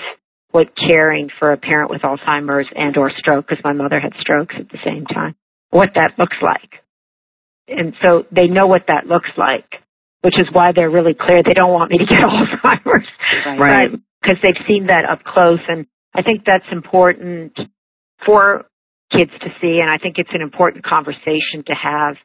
what 0.51 0.77
caring 0.77 1.31
for 1.39 1.53
a 1.53 1.57
parent 1.57 1.91
with 1.91 2.03
Alzheimer's 2.03 2.69
and 2.75 2.97
or 2.97 3.11
stroke, 3.17 3.47
because 3.49 3.65
my 3.65 3.73
mother 3.73 3.99
had 3.99 4.13
strokes 4.21 4.55
at 4.59 4.69
the 4.69 4.79
same 4.85 5.07
time, 5.07 5.35
what 5.71 5.91
that 5.95 6.13
looks 6.19 6.37
like. 6.43 6.82
And 7.69 7.95
so 8.03 8.25
they 8.31 8.47
know 8.47 8.67
what 8.67 8.83
that 8.89 9.07
looks 9.07 9.31
like, 9.37 9.67
which 10.23 10.39
is 10.39 10.47
why 10.53 10.73
they're 10.75 10.91
really 10.91 11.15
clear 11.15 11.43
they 11.43 11.55
don't 11.55 11.73
want 11.73 11.91
me 11.91 11.99
to 11.99 12.05
get 12.07 12.19
Alzheimer's. 12.19 13.09
Right. 13.59 13.91
Because 14.21 14.37
they've 14.43 14.67
seen 14.67 14.87
that 14.87 15.05
up 15.05 15.25
close. 15.25 15.61
And 15.69 15.87
I 16.15 16.23
think 16.23 16.43
that's 16.45 16.67
important 16.71 17.59
for 18.25 18.65
kids 19.11 19.31
to 19.41 19.49
see. 19.61 19.79
And 19.81 19.91
I 19.91 19.99
think 19.99 20.17
it's 20.19 20.33
an 20.33 20.43
important 20.43 20.85
conversation 20.85 21.65
to 21.67 21.75
have 21.75 22.17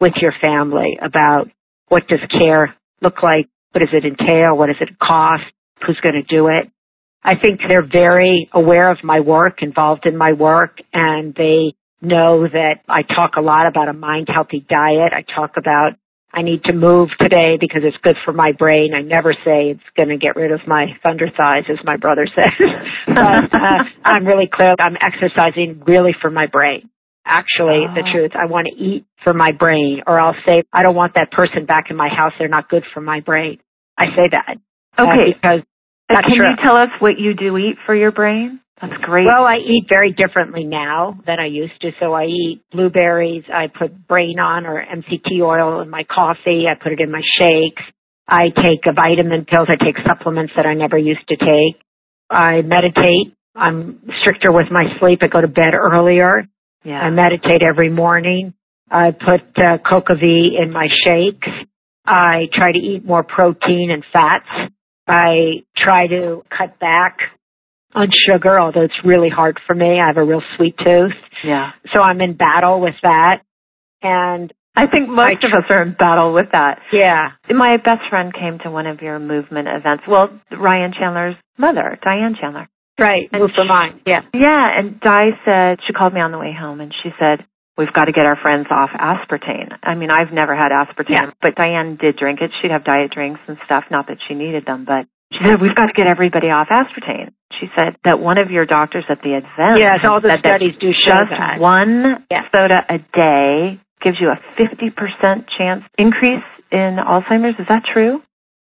with 0.00 0.14
your 0.20 0.32
family 0.40 0.98
about 1.02 1.46
what 1.88 2.06
does 2.08 2.20
care 2.30 2.74
look 3.00 3.22
like? 3.22 3.48
What 3.72 3.80
does 3.80 3.92
it 3.92 4.04
entail? 4.04 4.56
What 4.56 4.66
does 4.66 4.80
it 4.80 4.98
cost? 4.98 5.44
Who's 5.86 5.98
going 6.02 6.14
to 6.14 6.22
do 6.22 6.48
it? 6.48 6.70
I 7.22 7.34
think 7.34 7.60
they're 7.66 7.86
very 7.86 8.48
aware 8.52 8.90
of 8.90 8.98
my 9.02 9.20
work, 9.20 9.62
involved 9.62 10.06
in 10.06 10.16
my 10.16 10.32
work, 10.32 10.78
and 10.92 11.34
they 11.34 11.74
know 12.00 12.46
that 12.46 12.80
I 12.88 13.02
talk 13.02 13.32
a 13.36 13.40
lot 13.40 13.66
about 13.66 13.88
a 13.88 13.92
mind 13.92 14.28
healthy 14.32 14.64
diet. 14.68 15.12
I 15.12 15.22
talk 15.22 15.52
about 15.56 15.92
I 16.32 16.42
need 16.42 16.64
to 16.64 16.74
move 16.74 17.08
today 17.18 17.56
because 17.58 17.80
it's 17.82 17.96
good 18.02 18.16
for 18.24 18.32
my 18.32 18.52
brain. 18.52 18.92
I 18.94 19.00
never 19.00 19.32
say 19.32 19.70
it's 19.70 19.88
going 19.96 20.10
to 20.10 20.18
get 20.18 20.36
rid 20.36 20.52
of 20.52 20.60
my 20.66 20.86
thunder 21.02 21.30
thighs, 21.34 21.64
as 21.70 21.78
my 21.82 21.96
brother 21.96 22.26
says. 22.34 22.68
but 23.06 23.16
uh, 23.16 23.84
I'm 24.04 24.26
really 24.26 24.48
clear. 24.52 24.74
I'm 24.78 24.96
exercising 25.00 25.82
really 25.86 26.14
for 26.20 26.30
my 26.30 26.46
brain. 26.46 26.90
Actually, 27.24 27.86
oh. 27.88 27.94
the 27.94 28.08
truth, 28.12 28.32
I 28.34 28.46
want 28.46 28.68
to 28.70 28.74
eat 28.76 29.06
for 29.24 29.32
my 29.32 29.52
brain, 29.52 30.02
or 30.06 30.20
I'll 30.20 30.36
say 30.44 30.62
I 30.72 30.82
don't 30.82 30.94
want 30.94 31.14
that 31.14 31.32
person 31.32 31.64
back 31.64 31.86
in 31.90 31.96
my 31.96 32.08
house. 32.08 32.32
They're 32.38 32.48
not 32.48 32.68
good 32.68 32.84
for 32.92 33.00
my 33.00 33.20
brain. 33.20 33.58
I 33.98 34.06
say 34.14 34.28
that. 34.30 34.58
Uh, 34.98 35.02
okay. 35.02 35.38
Uh, 35.42 35.62
because 36.08 36.24
can 36.28 36.36
true. 36.36 36.50
you 36.50 36.56
tell 36.62 36.76
us 36.76 36.90
what 37.00 37.18
you 37.18 37.34
do 37.34 37.56
eat 37.56 37.76
for 37.84 37.94
your 37.94 38.12
brain? 38.12 38.60
That's 38.80 38.92
great. 39.02 39.24
Well, 39.24 39.44
I 39.44 39.56
eat 39.56 39.86
very 39.88 40.12
differently 40.12 40.64
now 40.64 41.18
than 41.26 41.40
I 41.40 41.46
used 41.46 41.80
to. 41.80 41.92
So 41.98 42.12
I 42.12 42.24
eat 42.24 42.62
blueberries. 42.72 43.44
I 43.52 43.68
put 43.68 44.06
brain 44.06 44.38
on 44.38 44.66
or 44.66 44.84
MCT 44.84 45.40
oil 45.40 45.80
in 45.80 45.88
my 45.88 46.04
coffee. 46.04 46.64
I 46.68 46.74
put 46.80 46.92
it 46.92 47.00
in 47.00 47.10
my 47.10 47.22
shakes. 47.38 47.82
I 48.28 48.48
take 48.48 48.84
a 48.86 48.92
vitamin 48.92 49.46
pills. 49.46 49.68
I 49.70 49.82
take 49.82 49.96
supplements 50.06 50.52
that 50.56 50.66
I 50.66 50.74
never 50.74 50.98
used 50.98 51.26
to 51.28 51.36
take. 51.36 51.80
I 52.28 52.60
meditate. 52.62 53.34
I'm 53.54 54.00
stricter 54.20 54.52
with 54.52 54.66
my 54.70 54.84
sleep. 55.00 55.20
I 55.22 55.28
go 55.28 55.40
to 55.40 55.48
bed 55.48 55.72
earlier. 55.72 56.44
Yeah. 56.84 57.00
I 57.00 57.10
meditate 57.10 57.62
every 57.62 57.88
morning. 57.88 58.52
I 58.90 59.10
put 59.12 59.40
uh, 59.56 59.78
CocoV 59.78 60.22
in 60.22 60.70
my 60.70 60.88
shakes. 61.04 61.48
I 62.04 62.48
try 62.52 62.72
to 62.72 62.78
eat 62.78 63.04
more 63.04 63.24
protein 63.24 63.90
and 63.90 64.04
fats. 64.12 64.70
I 65.08 65.64
try 65.76 66.08
to 66.08 66.42
cut 66.56 66.78
back 66.78 67.18
on 67.96 68.08
sugar, 68.28 68.60
although 68.60 68.82
it's 68.82 69.00
really 69.04 69.30
hard 69.30 69.58
for 69.66 69.74
me. 69.74 69.98
I 70.00 70.06
have 70.06 70.16
a 70.16 70.24
real 70.24 70.42
sweet 70.56 70.76
tooth. 70.78 71.16
Yeah. 71.42 71.70
So 71.92 72.00
I'm 72.00 72.20
in 72.20 72.36
battle 72.36 72.80
with 72.80 72.94
that. 73.02 73.42
And 74.02 74.52
I 74.76 74.86
think 74.86 75.08
most 75.08 75.42
I, 75.42 75.46
of 75.48 75.52
us 75.64 75.70
are 75.70 75.82
in 75.82 75.96
battle 75.98 76.34
with 76.34 76.46
that. 76.52 76.80
Yeah. 76.92 77.30
My 77.50 77.78
best 77.78 78.02
friend 78.10 78.32
came 78.32 78.58
to 78.62 78.70
one 78.70 78.86
of 78.86 79.00
your 79.00 79.18
movement 79.18 79.68
events. 79.68 80.04
Well, 80.06 80.28
Ryan 80.52 80.92
Chandler's 80.92 81.36
mother, 81.56 81.98
Diane 82.02 82.36
Chandler. 82.38 82.68
Right. 82.98 83.28
And 83.32 83.42
Move 83.42 83.50
for 83.54 83.64
mine. 83.64 84.00
Yeah. 84.06 84.20
Yeah. 84.32 84.78
And 84.78 85.00
Di 85.00 85.30
said, 85.44 85.78
she 85.86 85.92
called 85.92 86.14
me 86.14 86.20
on 86.20 86.32
the 86.32 86.38
way 86.38 86.52
home 86.58 86.80
and 86.80 86.94
she 87.02 87.10
said, 87.18 87.44
we've 87.76 87.92
got 87.92 88.06
to 88.06 88.12
get 88.12 88.24
our 88.24 88.36
friends 88.40 88.66
off 88.70 88.90
aspartame. 88.90 89.72
I 89.82 89.94
mean, 89.94 90.10
I've 90.10 90.32
never 90.32 90.56
had 90.56 90.72
aspartame, 90.72 91.10
yeah. 91.10 91.30
but 91.42 91.54
Diane 91.56 91.98
did 92.00 92.16
drink 92.16 92.40
it. 92.40 92.50
She'd 92.60 92.70
have 92.70 92.84
diet 92.84 93.10
drinks 93.10 93.40
and 93.48 93.58
stuff. 93.64 93.84
Not 93.90 94.08
that 94.08 94.18
she 94.26 94.34
needed 94.34 94.64
them, 94.66 94.84
but 94.86 95.06
she 95.32 95.38
said, 95.42 95.60
we've 95.60 95.74
got 95.74 95.86
to 95.86 95.92
get 95.92 96.06
everybody 96.06 96.48
off 96.48 96.68
aspartame. 96.70 97.34
She 97.60 97.66
said 97.74 97.96
that 98.04 98.20
one 98.20 98.38
of 98.38 98.50
your 98.50 98.64
doctors 98.64 99.04
at 99.08 99.22
the 99.22 99.34
event. 99.34 99.78
Yes, 99.78 100.00
all 100.04 100.20
the 100.20 100.36
studies 100.38 100.74
do 100.80 100.92
show 100.92 101.26
just 101.26 101.34
that. 101.34 101.58
one 101.58 102.24
yeah. 102.30 102.42
soda 102.52 102.86
a 102.88 102.98
day 102.98 103.80
gives 104.02 104.18
you 104.20 104.30
a 104.30 104.38
50% 104.60 105.48
chance 105.58 105.82
increase 105.98 106.46
in 106.70 106.98
Alzheimer's. 107.02 107.58
Is 107.58 107.66
that 107.68 107.82
true? 107.92 108.22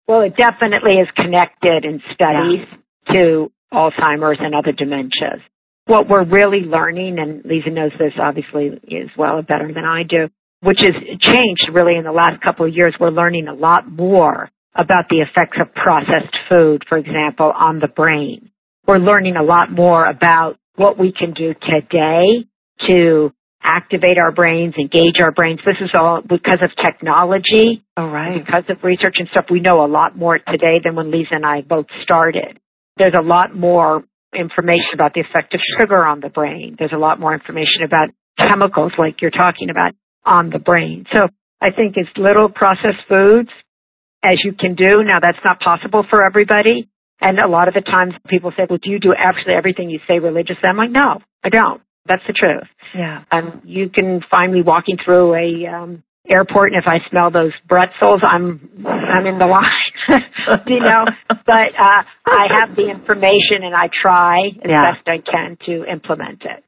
Well, 0.07 0.21
it 0.21 0.35
definitely 0.35 0.93
is 0.93 1.07
connected 1.15 1.85
in 1.85 2.01
studies 2.13 2.65
yeah. 3.07 3.13
to 3.13 3.51
Alzheimer's 3.73 4.39
and 4.39 4.55
other 4.55 4.71
dementias. 4.71 5.41
What 5.85 6.09
we're 6.09 6.25
really 6.25 6.61
learning, 6.61 7.19
and 7.19 7.43
Leeza 7.43 7.71
knows 7.71 7.91
this 7.99 8.13
obviously 8.21 8.67
as 8.67 9.09
well 9.17 9.41
better 9.41 9.71
than 9.73 9.85
I 9.85 10.03
do, 10.03 10.29
which 10.61 10.79
has 10.79 10.95
changed 11.19 11.69
really 11.71 11.95
in 11.95 12.03
the 12.03 12.11
last 12.11 12.41
couple 12.41 12.65
of 12.65 12.73
years. 12.73 12.95
We're 12.99 13.11
learning 13.11 13.47
a 13.47 13.53
lot 13.53 13.89
more 13.89 14.49
about 14.77 15.05
the 15.09 15.17
effects 15.17 15.57
of 15.59 15.73
processed 15.73 16.37
food, 16.47 16.83
for 16.87 16.97
example, 16.97 17.51
on 17.55 17.79
the 17.79 17.87
brain. 17.87 18.51
We're 18.87 18.99
learning 18.99 19.35
a 19.35 19.43
lot 19.43 19.71
more 19.71 20.05
about 20.05 20.57
what 20.75 20.97
we 20.97 21.11
can 21.11 21.33
do 21.33 21.53
today 21.53 22.47
to 22.87 23.33
activate 23.63 24.17
our 24.17 24.31
brains, 24.31 24.75
engage 24.77 25.19
our 25.19 25.31
brains. 25.31 25.59
This 25.65 25.75
is 25.81 25.89
all 25.93 26.21
because 26.21 26.59
of 26.61 26.69
technology. 26.81 27.83
Oh, 27.97 28.05
right. 28.05 28.45
Because 28.45 28.63
of 28.69 28.83
research 28.83 29.15
and 29.19 29.27
stuff. 29.29 29.45
We 29.51 29.59
know 29.59 29.83
a 29.83 29.89
lot 29.89 30.15
more 30.15 30.37
today 30.37 30.79
than 30.83 30.95
when 30.95 31.11
Leeza 31.11 31.31
and 31.33 31.45
I 31.45 31.61
both 31.61 31.87
started. 32.03 32.59
There's 32.97 33.15
a 33.17 33.25
lot 33.25 33.55
more 33.55 34.03
information 34.33 34.93
about 34.93 35.13
the 35.13 35.21
effect 35.21 35.53
of 35.53 35.61
sugar 35.79 36.05
on 36.05 36.21
the 36.21 36.29
brain. 36.29 36.75
There's 36.77 36.93
a 36.93 36.97
lot 36.97 37.19
more 37.19 37.33
information 37.33 37.83
about 37.83 38.09
chemicals 38.37 38.93
like 38.97 39.21
you're 39.21 39.31
talking 39.31 39.69
about 39.69 39.93
on 40.25 40.49
the 40.49 40.59
brain. 40.59 41.05
So 41.11 41.27
I 41.61 41.71
think 41.75 41.95
it's 41.97 42.09
little 42.15 42.49
processed 42.49 43.07
foods 43.09 43.49
as 44.23 44.43
you 44.43 44.53
can 44.53 44.75
do. 44.75 45.03
Now 45.03 45.19
that's 45.19 45.39
not 45.43 45.59
possible 45.59 46.05
for 46.09 46.23
everybody. 46.25 46.89
And 47.19 47.39
a 47.39 47.47
lot 47.47 47.67
of 47.67 47.73
the 47.73 47.81
times 47.81 48.13
people 48.27 48.51
say, 48.55 48.67
well, 48.69 48.77
do 48.81 48.89
you 48.91 48.99
do 48.99 49.13
actually 49.17 49.53
everything 49.55 49.89
you 49.89 49.99
say 50.07 50.19
religiously? 50.19 50.69
I'm 50.69 50.77
like, 50.77 50.91
no, 50.91 51.19
I 51.43 51.49
don't. 51.49 51.81
That's 52.05 52.21
the 52.27 52.33
truth. 52.33 52.67
Yeah. 52.95 53.23
Um, 53.31 53.61
you 53.65 53.89
can 53.89 54.21
find 54.29 54.53
me 54.53 54.61
walking 54.61 54.97
through 55.03 55.33
a 55.33 55.67
um, 55.67 56.03
airport, 56.29 56.71
and 56.73 56.81
if 56.81 56.87
I 56.87 56.99
smell 57.09 57.31
those 57.31 57.51
pretzels, 57.67 58.21
I'm 58.23 58.85
I'm 58.87 59.25
in 59.25 59.39
the 59.39 59.45
line. 59.47 59.65
you 60.67 60.79
know, 60.79 61.05
but 61.27 61.49
uh, 61.75 62.03
I 62.25 62.47
have 62.61 62.75
the 62.77 62.89
information, 62.89 63.63
and 63.63 63.75
I 63.75 63.89
try 64.01 64.47
as 64.63 64.69
Yeah. 64.69 64.93
best 64.93 65.07
I 65.07 65.17
can 65.19 65.57
to 65.65 65.83
implement 65.91 66.43
it. 66.43 66.63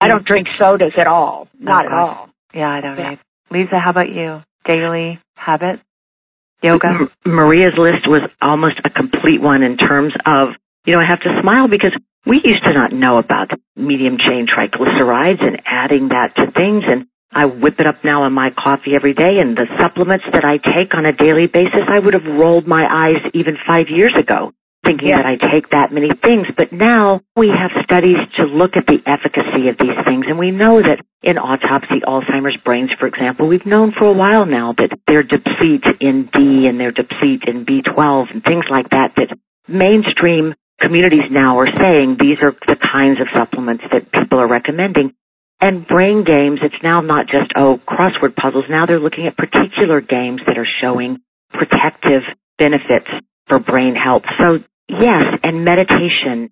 I 0.00 0.08
don't 0.08 0.26
drink 0.26 0.48
sodas 0.58 0.92
at 0.98 1.06
all. 1.06 1.48
Not 1.58 1.86
at 1.86 1.92
all. 1.92 2.28
Yeah, 2.52 2.68
I 2.68 2.80
don't 2.80 2.98
Yeah. 2.98 3.12
either. 3.12 3.20
Leeza, 3.52 3.80
how 3.82 3.90
about 3.90 4.08
you? 4.08 4.42
Daily 4.66 5.20
habit? 5.36 5.80
Yoga? 6.62 7.10
Maria's 7.26 7.74
list 7.76 8.06
was 8.06 8.22
almost 8.40 8.80
a 8.84 8.90
complete 8.90 9.40
one 9.40 9.62
in 9.62 9.76
terms 9.76 10.12
of, 10.26 10.48
you 10.86 10.92
know, 10.94 11.00
I 11.00 11.06
have 11.08 11.20
to 11.20 11.40
smile 11.42 11.68
because 11.68 11.92
we 12.26 12.40
used 12.44 12.62
to 12.64 12.72
not 12.72 12.92
know 12.92 13.18
about 13.18 13.50
medium 13.76 14.16
chain 14.18 14.46
triglycerides 14.46 15.42
and 15.42 15.60
adding 15.66 16.08
that 16.08 16.34
to 16.36 16.50
things. 16.52 16.84
And 16.86 17.06
I 17.32 17.46
whip 17.46 17.80
it 17.80 17.86
up 17.86 18.04
now 18.04 18.26
in 18.26 18.32
my 18.32 18.50
coffee 18.50 18.94
every 18.94 19.14
day 19.14 19.38
and 19.40 19.56
the 19.56 19.66
supplements 19.80 20.24
that 20.32 20.44
I 20.44 20.58
take 20.58 20.94
on 20.94 21.06
a 21.06 21.12
daily 21.12 21.46
basis, 21.46 21.88
I 21.88 21.98
would 21.98 22.14
have 22.14 22.26
rolled 22.26 22.66
my 22.66 22.84
eyes 22.86 23.22
even 23.34 23.56
five 23.66 23.86
years 23.88 24.14
ago 24.18 24.52
thinking 24.84 25.08
Yeah. 25.08 25.22
that 25.22 25.26
I 25.26 25.36
take 25.36 25.70
that 25.70 25.92
many 25.92 26.10
things. 26.22 26.46
But 26.56 26.72
now 26.72 27.20
we 27.36 27.48
have 27.48 27.70
studies 27.84 28.18
to 28.36 28.44
look 28.44 28.76
at 28.76 28.86
the 28.86 28.98
efficacy 29.06 29.68
of 29.68 29.78
these 29.78 29.96
things. 30.04 30.26
And 30.28 30.38
we 30.38 30.50
know 30.50 30.82
that 30.82 30.98
in 31.22 31.38
autopsy 31.38 32.02
Alzheimer's 32.06 32.58
brains, 32.64 32.90
for 32.98 33.06
example, 33.06 33.46
we've 33.46 33.66
known 33.66 33.92
for 33.96 34.06
a 34.06 34.12
while 34.12 34.44
now 34.44 34.74
that 34.76 34.90
they're 35.06 35.22
deplete 35.22 35.86
in 36.00 36.28
D 36.32 36.66
and 36.66 36.78
they're 36.78 36.92
deplete 36.92 37.46
in 37.46 37.64
B12 37.64 38.34
and 38.34 38.42
things 38.42 38.64
like 38.70 38.90
that, 38.90 39.14
that 39.16 39.36
mainstream 39.68 40.54
communities 40.80 41.30
now 41.30 41.58
are 41.60 41.70
saying 41.70 42.18
these 42.18 42.42
are 42.42 42.52
the 42.66 42.76
kinds 42.76 43.20
of 43.20 43.30
supplements 43.30 43.84
that 43.92 44.10
people 44.10 44.40
are 44.40 44.48
recommending. 44.48 45.14
And 45.60 45.86
brain 45.86 46.24
games, 46.26 46.58
it's 46.60 46.82
now 46.82 47.00
not 47.02 47.26
just, 47.26 47.54
oh, 47.54 47.78
crossword 47.86 48.34
puzzles. 48.34 48.64
Now 48.68 48.86
they're 48.86 48.98
looking 48.98 49.28
at 49.28 49.36
particular 49.36 50.00
games 50.00 50.42
that 50.46 50.58
are 50.58 50.66
showing 50.82 51.18
protective 51.50 52.26
benefits 52.58 53.06
for 53.46 53.60
brain 53.60 53.94
health. 53.94 54.22
So 54.42 54.58
yes, 54.88 55.38
and 55.44 55.64
meditation, 55.64 56.50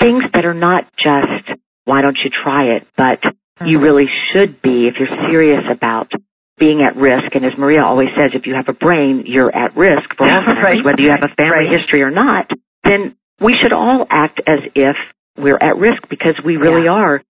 things 0.00 0.24
that 0.34 0.44
are 0.44 0.54
not 0.54 0.90
just, 0.98 1.46
why 1.84 2.02
don't 2.02 2.18
you 2.24 2.30
try 2.30 2.76
it, 2.76 2.88
but 2.96 3.22
you 3.66 3.80
really 3.80 4.06
should 4.32 4.62
be 4.62 4.88
if 4.88 4.94
you're 4.98 5.30
serious 5.30 5.64
about 5.70 6.10
being 6.58 6.82
at 6.82 6.96
risk. 6.96 7.34
And 7.34 7.44
as 7.44 7.52
Maria 7.58 7.82
always 7.82 8.08
says, 8.16 8.32
if 8.34 8.46
you 8.46 8.54
have 8.54 8.68
a 8.68 8.72
brain, 8.72 9.24
you're 9.26 9.54
at 9.54 9.76
risk 9.76 10.14
for 10.16 10.26
Alzheimer's, 10.26 10.62
Right. 10.62 10.84
whether 10.84 11.00
you 11.00 11.10
have 11.10 11.22
a 11.22 11.34
family 11.34 11.66
Right. 11.66 11.78
history 11.80 12.02
or 12.02 12.10
not, 12.10 12.50
then 12.84 13.14
we 13.40 13.54
should 13.54 13.72
all 13.72 14.06
act 14.10 14.40
as 14.46 14.60
if 14.74 14.96
we're 15.38 15.58
at 15.60 15.76
risk 15.76 16.08
because 16.08 16.40
we 16.44 16.56
really 16.56 16.84
Yeah. 16.84 16.92
are. 16.92 17.22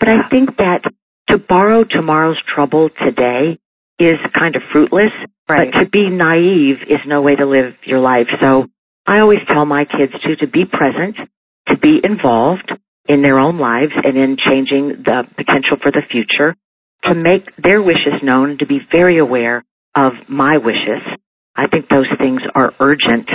But 0.00 0.08
Yeah. 0.08 0.22
I 0.24 0.28
think 0.28 0.56
that 0.56 0.84
to 1.28 1.38
borrow 1.38 1.84
tomorrow's 1.84 2.40
trouble 2.42 2.88
today 2.88 3.58
is 3.98 4.18
kind 4.32 4.56
of 4.56 4.62
fruitless. 4.72 5.12
Right. 5.48 5.70
But 5.72 5.80
to 5.80 5.86
be 5.86 6.08
naive 6.08 6.82
is 6.88 7.00
no 7.06 7.20
way 7.20 7.36
to 7.36 7.44
live 7.44 7.74
your 7.84 7.98
life. 8.00 8.28
So 8.40 8.66
I 9.06 9.18
always 9.20 9.40
tell 9.46 9.66
my 9.66 9.84
kids 9.84 10.12
too 10.20 10.36
to 10.36 10.46
be 10.46 10.64
present, 10.64 11.16
to 11.68 11.76
be 11.76 12.00
involved 12.02 12.72
in 13.08 13.22
their 13.22 13.38
own 13.38 13.58
lives 13.58 13.92
and 13.96 14.16
in 14.16 14.36
changing 14.36 15.02
the 15.04 15.24
potential 15.36 15.76
for 15.82 15.90
the 15.90 16.02
future, 16.10 16.54
to 17.04 17.14
make 17.14 17.48
their 17.56 17.80
wishes 17.80 18.20
known, 18.22 18.58
to 18.58 18.66
be 18.66 18.80
very 18.92 19.18
aware 19.18 19.64
of 19.96 20.12
my 20.28 20.58
wishes. 20.58 21.02
I 21.56 21.66
think 21.66 21.88
those 21.88 22.06
things 22.18 22.42
are 22.54 22.72
urgent. 22.80 23.28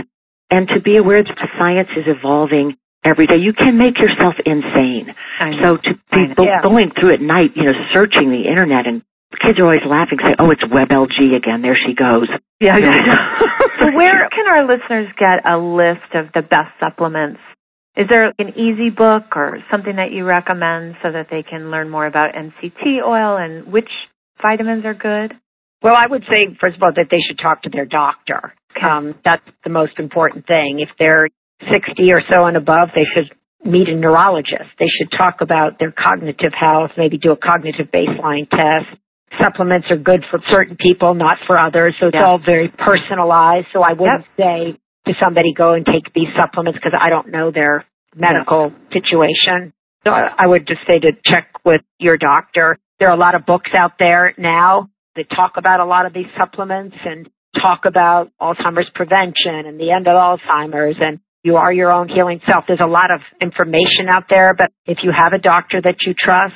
And 0.51 0.67
to 0.69 0.80
be 0.82 0.97
aware 0.97 1.24
that 1.24 1.36
the 1.36 1.47
science 1.57 1.89
is 1.97 2.05
evolving 2.05 2.78
every 3.03 3.26
day. 3.28 3.38
You 3.41 3.53
can 3.53 3.78
make 3.78 3.97
yourself 3.97 4.36
insane. 4.45 5.13
So 5.61 5.78
to 5.78 5.91
be 6.11 6.34
go- 6.36 6.43
Yeah. 6.45 6.61
going 6.61 6.91
through 6.91 7.13
at 7.15 7.21
night, 7.21 7.51
you 7.55 7.63
know, 7.63 7.74
searching 7.93 8.30
the 8.30 8.47
internet 8.47 8.86
and 8.88 9.01
kids 9.41 9.59
are 9.59 9.63
always 9.65 9.84
laughing, 9.86 10.19
say, 10.21 10.36
oh, 10.38 10.51
it's 10.51 10.63
WebLG 10.63 11.36
again. 11.36 11.61
There 11.63 11.76
she 11.76 11.95
goes. 11.95 12.30
Yeah. 12.61 12.78
so 13.80 13.91
where 13.97 14.30
can 14.30 14.45
our 14.47 14.63
listeners 14.67 15.09
get 15.17 15.43
a 15.45 15.57
list 15.57 16.13
of 16.13 16.32
the 16.34 16.41
best 16.43 16.69
supplements? 16.80 17.39
Is 17.95 18.07
there 18.09 18.33
an 18.39 18.49
easy 18.57 18.89
book 18.89 19.35
or 19.35 19.59
something 19.69 19.97
that 19.97 20.11
you 20.11 20.25
recommend 20.25 20.95
so 21.03 21.11
that 21.11 21.27
they 21.29 21.43
can 21.43 21.69
learn 21.69 21.89
more 21.89 22.07
about 22.07 22.33
MCT 22.33 23.03
oil 23.05 23.37
and 23.37 23.71
which 23.71 23.89
vitamins 24.41 24.83
are 24.85 24.95
good? 24.95 25.37
Well, 25.83 25.95
I 25.95 26.07
would 26.07 26.23
say, 26.23 26.57
first 26.59 26.77
of 26.77 26.81
all, 26.81 26.91
that 26.95 27.07
they 27.11 27.19
should 27.27 27.37
talk 27.37 27.61
to 27.63 27.69
their 27.69 27.85
doctor. 27.85 28.53
Okay. 28.75 28.85
Um, 28.85 29.15
that's 29.23 29.43
the 29.63 29.69
most 29.69 29.99
important 29.99 30.47
thing. 30.47 30.79
If 30.79 30.89
they're 30.97 31.29
60 31.59 32.11
or 32.11 32.21
so 32.27 32.45
and 32.45 32.57
above, 32.57 32.89
they 32.95 33.05
should 33.13 33.29
meet 33.63 33.87
a 33.89 33.95
neurologist. 33.95 34.73
They 34.79 34.89
should 34.89 35.11
talk 35.15 35.41
about 35.41 35.77
their 35.79 35.91
cognitive 35.91 36.53
health, 36.59 36.91
maybe 36.97 37.17
do 37.17 37.31
a 37.31 37.37
cognitive 37.37 37.87
baseline 37.93 38.49
test. 38.49 38.99
Supplements 39.41 39.87
are 39.89 39.97
good 39.97 40.23
for 40.31 40.39
certain 40.49 40.77
people, 40.77 41.13
not 41.13 41.37
for 41.45 41.57
others. 41.57 41.95
So 41.99 42.07
it's 42.07 42.17
all 42.17 42.39
very 42.43 42.69
personalized. 42.69 43.67
So 43.73 43.81
I 43.81 43.93
wouldn't 43.93 44.25
say 44.37 44.79
to 45.08 45.14
somebody, 45.22 45.54
go 45.56 45.74
and 45.74 45.86
take 45.86 46.14
these 46.14 46.30
supplements 46.38 46.80
because 46.82 46.97
I 46.99 47.10
don't 47.10 47.30
know 47.32 47.51
their 47.51 47.86
medical 48.16 48.72
situation. 48.91 49.74
So 50.04 50.12
I 50.12 50.45
would 50.45 50.68
just 50.68 50.82
say 50.88 50.99
to 50.99 51.12
check 51.26 51.47
with 51.66 51.82
your 51.99 52.18
doctor. 52.18 52.78
There 52.99 53.10
are 53.10 53.16
a 53.16 53.20
lot 53.20 53.36
of 53.36 53.45
books 53.45 53.72
out 53.78 53.93
there 53.99 54.34
now 54.38 54.89
that 55.16 55.30
talk 55.30 55.54
about 55.58 55.80
a 55.80 55.86
lot 55.86 56.06
of 56.06 56.14
these 56.14 56.28
supplements 56.38 56.95
and 57.06 57.30
talk 57.62 57.82
about 57.86 58.32
Alzheimer's 58.41 58.89
prevention 58.95 59.66
and 59.68 59.80
the 59.80 59.91
end 59.91 60.08
of 60.08 60.14
Alzheimer's 60.16 60.97
and 60.99 61.20
you 61.43 61.58
are 61.58 61.74
your 61.74 61.91
own 61.91 62.08
healing 62.08 62.39
self. 62.45 62.64
There's 62.68 62.80
a 62.82 62.88
lot 62.88 63.12
of 63.12 63.20
information 63.41 64.08
out 64.10 64.24
there, 64.30 64.54
but 64.58 64.72
if 64.86 64.99
you 65.04 65.12
have 65.12 65.34
a 65.34 65.38
doctor 65.38 65.82
that 65.82 65.97
you 66.06 66.14
trust, 66.14 66.56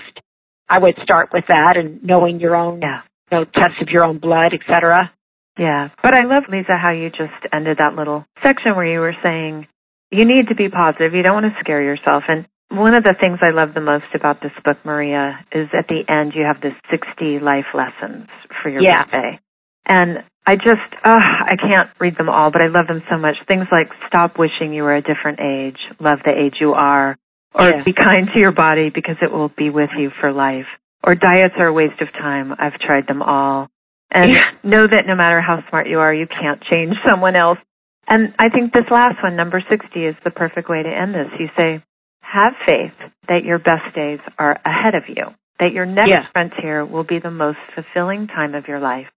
I 0.70 0.80
would 0.80 0.96
start 1.04 1.30
with 1.34 1.44
that 1.50 1.76
and 1.76 2.04
knowing 2.04 2.40
your 2.40 2.56
own, 2.56 2.82
Yeah. 2.82 3.02
you 3.32 3.38
know, 3.40 3.44
tests 3.46 3.82
of 3.82 3.90
your 3.90 4.04
own 4.04 4.20
blood, 4.20 4.54
et 4.54 4.62
cetera. 4.68 5.12
Yeah. 5.58 5.90
But 6.04 6.14
I 6.14 6.24
love, 6.24 6.44
Leeza, 6.52 6.80
how 6.80 6.92
you 6.92 7.10
just 7.10 7.34
ended 7.52 7.78
that 7.80 7.96
little 7.96 8.26
section 8.44 8.76
where 8.76 8.86
you 8.86 9.00
were 9.00 9.16
saying 9.24 9.68
you 10.12 10.26
need 10.26 10.48
to 10.50 10.56
be 10.56 10.70
positive. 10.70 11.14
You 11.14 11.24
don't 11.24 11.42
want 11.42 11.54
to 11.54 11.60
scare 11.60 11.82
yourself. 11.82 12.24
And 12.28 12.46
one 12.70 12.94
of 12.94 13.04
the 13.04 13.16
things 13.20 13.40
I 13.42 13.52
love 13.52 13.74
the 13.74 13.82
most 13.82 14.06
about 14.14 14.42
this 14.42 14.52
book, 14.64 14.78
Maria, 14.86 15.40
is 15.52 15.68
at 15.78 15.88
the 15.88 16.04
end 16.08 16.34
you 16.36 16.44
have 16.44 16.62
the 16.62 16.72
60 16.92 17.40
life 17.40 17.66
lessons 17.74 18.28
for 18.62 18.70
your 18.70 18.82
Yeah. 18.82 19.04
birthday. 19.04 19.40
And 19.86 20.24
I 20.46 20.56
just, 20.56 20.94
uh, 21.04 21.20
I 21.20 21.56
can't 21.60 21.90
read 22.00 22.18
them 22.18 22.30
all, 22.30 22.52
but 22.52 22.62
I 22.62 22.68
love 22.68 22.88
them 22.88 23.04
so 23.10 23.18
much. 23.18 23.36
Things 23.48 23.68
like 23.72 23.90
stop 24.08 24.38
wishing 24.38 24.74
you 24.74 24.84
were 24.84 24.96
a 24.96 25.02
different 25.02 25.40
age, 25.42 25.80
love 26.00 26.20
the 26.24 26.38
age 26.38 26.60
you 26.60 26.74
are, 26.74 27.18
or 27.54 27.70
Yeah. 27.70 27.84
be 27.84 27.94
kind 27.94 28.30
to 28.34 28.40
your 28.40 28.52
body 28.52 28.90
because 28.90 29.18
it 29.22 29.32
will 29.32 29.50
be 29.50 29.70
with 29.70 29.90
you 29.98 30.10
for 30.22 30.32
life. 30.32 30.68
Or 31.04 31.16
diets 31.16 31.56
are 31.58 31.68
a 31.68 31.74
waste 31.74 32.02
of 32.02 32.12
time. 32.14 32.56
I've 32.60 32.78
tried 32.80 33.08
them 33.08 33.22
all. 33.22 33.70
And 34.12 34.32
Yeah. 34.32 34.52
know 34.64 34.88
that 34.88 35.06
no 35.06 35.16
matter 35.16 35.42
how 35.42 35.62
smart 35.70 35.88
you 35.88 36.00
are, 36.00 36.14
you 36.14 36.28
can't 36.28 36.62
change 36.62 36.96
someone 37.04 37.36
else. 37.36 37.60
And 38.08 38.34
I 38.40 38.50
think 38.50 38.72
this 38.72 38.90
last 38.90 39.22
one, 39.22 39.36
number 39.36 39.60
60, 39.60 40.06
is 40.06 40.16
the 40.24 40.32
perfect 40.32 40.70
way 40.70 40.82
to 40.82 40.90
end 40.90 41.14
this. 41.14 41.28
You 41.40 41.50
say, 41.58 41.82
have 42.22 42.56
faith 42.66 42.94
that 43.28 43.44
your 43.44 43.60
best 43.60 43.94
days 43.94 44.20
are 44.40 44.60
ahead 44.66 44.96
of 44.96 45.10
you, 45.10 45.34
that 45.60 45.74
your 45.74 45.86
next 45.86 46.10
Yeah. 46.10 46.26
frontier 46.32 46.86
will 46.86 47.04
be 47.04 47.20
the 47.20 47.32
most 47.32 47.60
fulfilling 47.76 48.28
time 48.28 48.56
of 48.56 48.68
your 48.68 48.80
life, 48.80 49.10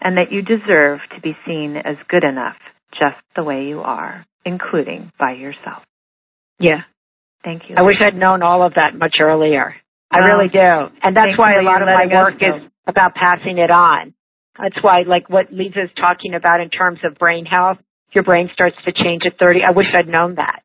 and 0.00 0.16
that 0.16 0.32
you 0.32 0.42
deserve 0.42 1.00
to 1.10 1.20
be 1.20 1.36
seen 1.46 1.76
as 1.76 1.96
good 2.08 2.24
enough 2.24 2.56
just 2.92 3.16
the 3.36 3.44
way 3.44 3.64
you 3.66 3.82
are, 3.82 4.24
including 4.44 5.12
by 5.18 5.32
yourself. 5.32 5.84
Yeah. 6.58 6.82
Thank 7.44 7.68
you. 7.68 7.76
I 7.76 7.82
wish 7.82 8.00
I'd 8.00 8.16
known 8.16 8.42
all 8.42 8.62
of 8.62 8.74
that 8.74 8.94
much 8.96 9.20
earlier. 9.20 9.76
I 10.10 10.18
really 10.18 10.48
do. 10.48 10.58
And 11.02 11.16
that's 11.16 11.26
Thank 11.28 11.38
why 11.38 11.54
a 11.54 11.62
lot 11.62 11.82
of 11.82 11.86
my 11.88 12.06
work 12.06 12.42
is 12.42 12.62
about 12.86 13.14
passing 13.14 13.58
it 13.58 13.70
on. 13.70 14.14
That's 14.58 14.76
why, 14.82 15.02
like 15.06 15.28
what 15.28 15.52
Leeza's 15.52 15.90
talking 15.96 16.34
about 16.34 16.60
in 16.60 16.70
terms 16.70 17.00
of 17.04 17.16
brain 17.18 17.44
health, 17.44 17.78
your 18.12 18.24
brain 18.24 18.48
starts 18.52 18.76
to 18.84 18.92
change 18.92 19.22
at 19.26 19.38
30. 19.38 19.60
I 19.66 19.72
wish 19.72 19.86
I'd 19.96 20.08
known 20.08 20.36
that. 20.36 20.60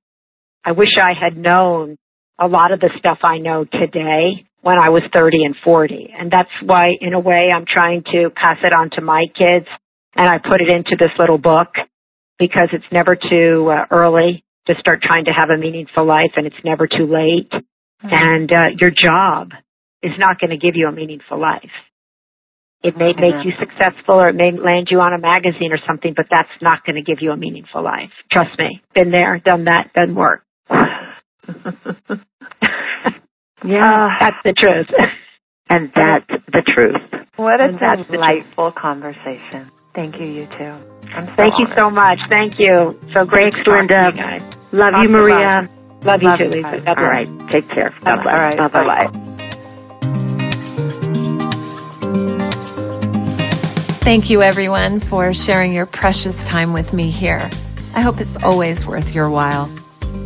I 0.64 0.74
wish 0.74 0.90
I 1.02 1.14
had 1.20 1.36
known 1.38 1.98
a 2.40 2.48
lot 2.48 2.72
of 2.72 2.80
the 2.80 2.90
stuff 3.00 3.20
I 3.24 3.38
know 3.40 3.66
today 3.66 4.46
when 4.62 4.78
I 4.78 4.90
was 4.90 5.02
30 5.12 5.44
and 5.46 5.56
40. 5.64 6.14
And 6.18 6.30
that's 6.32 6.50
why, 6.64 6.92
in 7.02 7.14
a 7.14 7.20
way, 7.20 7.50
I'm 7.56 7.66
trying 7.66 8.04
to 8.12 8.30
pass 8.36 8.58
it 8.64 8.74
on 8.74 8.90
to 8.92 9.02
my 9.02 9.26
kids. 9.36 9.66
And 10.16 10.28
I 10.30 10.38
put 10.38 10.62
it 10.62 10.70
into 10.70 10.96
this 10.98 11.12
little 11.18 11.38
book 11.38 11.70
because 12.38 12.70
it's 12.74 12.86
never 12.92 13.16
too 13.16 13.72
uh, 13.72 13.86
early 13.92 14.44
to 14.68 14.76
start 14.80 15.02
trying 15.02 15.26
to 15.26 15.32
have 15.32 15.50
a 15.50 15.58
meaningful 15.58 16.06
life 16.06 16.32
and 16.36 16.46
it's 16.46 16.64
never 16.64 16.88
too 16.88 17.06
late 17.08 17.52
Mhm. 18.04 18.14
and 18.14 18.52
uh, 18.52 18.66
your 18.80 18.92
job 18.92 19.52
is 20.02 20.14
not 20.18 20.40
going 20.40 20.52
to 20.52 20.58
give 20.58 20.78
you 20.78 20.88
a 20.88 20.92
meaningful 20.92 21.38
life. 21.38 21.70
It 22.82 22.96
may 22.98 23.14
make 23.14 23.36
mm-hmm. 23.36 23.50
you 23.50 23.54
successful 23.60 24.16
or 24.16 24.30
it 24.30 24.36
may 24.36 24.52
land 24.52 24.88
you 24.90 25.02
on 25.02 25.14
a 25.14 25.20
magazine 25.20 25.74
or 25.74 25.80
something, 25.86 26.14
but 26.16 26.28
that's 26.32 26.50
not 26.62 26.86
going 26.86 26.96
to 26.96 27.02
give 27.02 27.22
you 27.22 27.32
a 27.32 27.38
meaningful 27.38 27.84
life. 27.84 28.12
Trust 28.32 28.58
me. 28.58 28.82
Been 28.96 29.12
there, 29.12 29.38
done 29.40 29.66
that, 29.66 29.92
doesn't 29.94 30.16
work. 30.16 30.44
yeah. 33.66 33.84
Ah, 33.84 34.18
that's 34.20 34.38
the 34.44 34.54
truth. 34.54 34.88
And 35.72 35.92
that's 35.96 36.26
the 36.52 36.64
truth. 36.66 36.96
What 37.36 37.62
a 37.62 37.72
delightful 38.10 38.72
conversation. 38.72 39.70
Thank 39.94 40.20
you, 40.20 40.26
you 40.26 40.48
too. 40.48 40.74
I'm 41.14 41.28
so 41.28 41.34
Thank 41.38 41.60
you 41.60 41.68
so 41.78 41.92
much. 41.92 42.20
Thank 42.28 42.58
you. 42.58 43.00
So 43.14 43.24
great 43.24 43.54
Thanks, 43.54 43.60
to 43.60 43.64
talk 43.66 43.88
to 43.88 43.96
Linda. 43.96 44.40
you. 44.40 44.78
Love 44.80 44.94
Talk 44.94 45.04
you, 45.04 45.10
Maria. 45.10 45.70
Love 46.04 46.22
you 46.22 46.30
Love 46.30 46.40
too, 46.40 46.46
Leeza. 46.46 46.88
All 46.88 46.96
right. 46.96 47.30
Take 47.50 47.70
care. 47.70 47.94
All 48.06 48.16
Bye-bye. 48.16 48.34
right. 48.34 48.58
Bye-bye. 48.58 49.06
Bye-bye. 49.06 49.26
Thank 54.02 54.30
you, 54.30 54.42
everyone, 54.42 55.00
for 55.00 55.34
sharing 55.34 55.74
your 55.74 55.86
precious 55.86 56.44
time 56.44 56.74
with 56.74 56.94
me 56.94 57.10
here. 57.10 57.48
I 57.96 58.02
hope 58.02 58.20
it's 58.20 58.42
always 58.44 58.86
worth 58.86 59.14
your 59.14 59.30
while. 59.30 59.70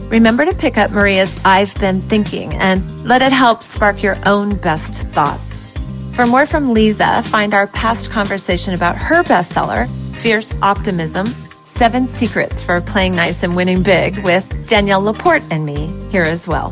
Remember 0.09 0.45
to 0.45 0.53
pick 0.53 0.77
up 0.77 0.91
Maria's 0.91 1.39
I've 1.43 1.73
Been 1.79 2.01
Thinking 2.01 2.53
and 2.53 3.03
let 3.03 3.21
it 3.21 3.33
help 3.33 3.63
spark 3.63 4.01
your 4.01 4.15
own 4.25 4.55
best 4.55 4.93
thoughts. 5.07 5.73
For 6.15 6.25
more 6.25 6.45
from 6.45 6.73
Leeza, 6.73 7.27
find 7.27 7.53
our 7.53 7.67
past 7.67 8.09
conversation 8.11 8.73
about 8.73 8.95
her 8.97 9.23
bestseller, 9.23 9.89
Fierce 10.15 10.53
Optimism 10.61 11.27
Seven 11.65 12.07
Secrets 12.07 12.63
for 12.63 12.79
Playing 12.79 13.15
Nice 13.15 13.41
and 13.41 13.55
Winning 13.55 13.81
Big 13.81 14.23
with 14.23 14.67
Danielle 14.67 15.01
LaPorte 15.01 15.43
and 15.49 15.65
me 15.65 15.87
here 16.11 16.23
as 16.23 16.47
well. 16.47 16.69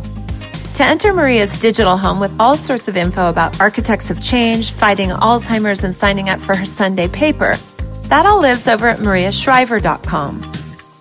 To 0.75 0.83
enter 0.85 1.13
Maria's 1.13 1.59
digital 1.59 1.97
home 1.97 2.19
with 2.19 2.33
all 2.39 2.55
sorts 2.55 2.87
of 2.87 2.97
info 2.97 3.27
about 3.27 3.59
architects 3.59 4.09
of 4.09 4.23
change, 4.23 4.71
fighting 4.71 5.09
Alzheimer's, 5.09 5.83
and 5.83 5.95
signing 5.95 6.29
up 6.29 6.39
for 6.39 6.55
her 6.55 6.65
Sunday 6.65 7.07
paper, 7.07 7.55
that 8.03 8.25
all 8.25 8.39
lives 8.41 8.67
over 8.67 8.87
at 8.87 8.99
mariashriver.com. 8.99 10.51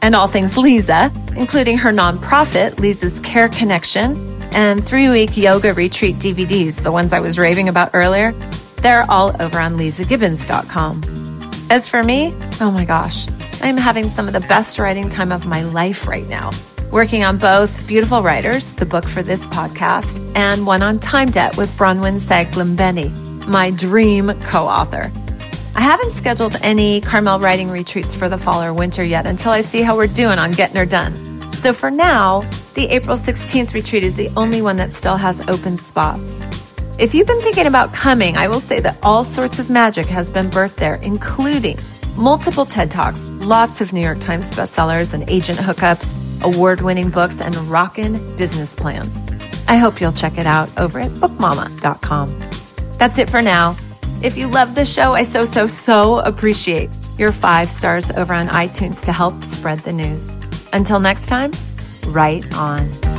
And 0.03 0.15
all 0.15 0.27
things 0.27 0.57
Leeza, 0.57 1.37
including 1.37 1.79
her 1.79 1.93
nonprofit, 1.93 2.73
Leeza's 2.73 3.21
Care 3.21 3.49
Connection, 3.49 4.39
and 4.53 4.85
three 4.85 5.09
week 5.09 5.37
yoga 5.37 5.73
retreat 5.73 6.17
DVDs, 6.17 6.83
the 6.83 6.91
ones 6.91 7.13
I 7.13 7.21
was 7.21 7.39
raving 7.39 7.69
about 7.69 7.91
earlier, 7.95 8.33
they're 8.83 9.09
all 9.11 9.41
over 9.41 9.59
on 9.59 9.77
leezagibbons.com. 9.77 11.03
As 11.71 11.89
for 11.89 12.03
me, 12.03 12.35
oh 12.61 12.73
my 12.73 12.85
gosh, 12.85 13.27
I'm 13.63 13.77
having 13.77 14.09
some 14.09 14.27
of 14.27 14.33
the 14.33 14.41
best 14.41 14.79
writing 14.79 15.09
time 15.11 15.31
of 15.31 15.47
my 15.47 15.63
life 15.63 16.09
right 16.09 16.29
now. 16.29 16.51
Working 16.93 17.23
on 17.23 17.39
both 17.39 17.87
Beautiful 17.87 18.21
Writers, 18.21 18.73
the 18.73 18.85
book 18.85 19.05
for 19.05 19.23
this 19.23 19.47
podcast, 19.47 20.19
and 20.35 20.67
one 20.67 20.83
on 20.83 20.99
time 20.99 21.31
debt 21.31 21.57
with 21.57 21.71
Bronwyn 21.77 22.19
Saglimbeni, 22.19 23.47
my 23.47 23.71
dream 23.71 24.33
co-author. 24.41 25.13
I 25.77 25.83
haven't 25.83 26.11
scheduled 26.11 26.57
any 26.63 27.01
Carmel 27.01 27.39
writing 27.39 27.71
retreats 27.71 28.17
for 28.17 28.29
the 28.29 28.37
fall 28.37 28.61
or 28.61 28.75
winter 28.75 29.05
yet 29.05 29.25
until 29.25 29.53
I 29.53 29.61
see 29.61 29.83
how 29.83 29.97
we're 29.97 30.09
doing 30.09 30.41
on 30.41 30.51
getting 30.51 30.75
her 30.75 30.85
done. 30.85 31.15
So 31.53 31.73
for 31.73 31.93
now, 31.93 32.41
the 32.75 32.89
April 32.89 33.17
16th 33.17 33.73
retreat 33.73 34.03
is 34.03 34.17
the 34.17 34.29
only 34.37 34.61
one 34.61 34.77
that 34.79 34.97
still 34.97 35.17
has 35.17 35.49
open 35.49 35.77
spots. 35.77 36.41
If 36.99 37.15
you've 37.15 37.29
been 37.29 37.41
thinking 37.41 37.69
about 37.69 37.95
coming, 37.95 38.37
I 38.37 38.49
will 38.49 38.59
say 38.59 38.81
that 38.81 38.99
all 39.05 39.25
sorts 39.25 39.61
of 39.61 39.71
magic 39.71 40.07
has 40.07 40.29
been 40.29 40.51
birthed 40.51 40.75
there, 40.75 40.97
including 40.97 41.79
multiple 42.17 42.67
TED 42.67 42.91
Talks, 42.91 43.29
lots 43.29 43.81
of 43.81 43.93
New 43.93 44.03
York 44.03 44.19
Times 44.19 44.51
bestsellers 44.51 45.15
and 45.15 45.31
agent 45.31 45.61
hookups, 45.61 46.17
award 46.43 46.81
winning 46.81 47.11
books, 47.11 47.41
and 47.41 47.55
rockin' 47.69 48.15
business 48.37 48.75
plans. 48.75 49.21
I 49.69 49.77
hope 49.77 50.01
you'll 50.01 50.13
check 50.13 50.39
it 50.39 50.47
out 50.47 50.69
over 50.79 51.01
at 51.01 51.11
bookmama.com. 51.13 52.39
That's 52.99 53.19
it 53.19 53.31
for 53.31 53.43
now. 53.43 53.77
If 54.23 54.37
you 54.37 54.49
love 54.49 54.75
the 54.75 54.85
show, 54.85 55.15
I 55.15 55.25
so, 55.25 55.45
so, 55.45 55.67
so 55.67 56.19
appreciate 56.21 56.91
your 57.19 57.33
five 57.33 57.71
stars 57.71 58.11
over 58.11 58.35
on 58.35 58.49
iTunes 58.49 59.05
to 59.07 59.13
help 59.13 59.45
spread 59.45 59.79
the 59.81 59.93
news. 59.93 60.37
Until 60.73 61.01
next 61.01 61.27
time, 61.27 61.53
write 62.09 62.55
on. 62.55 63.10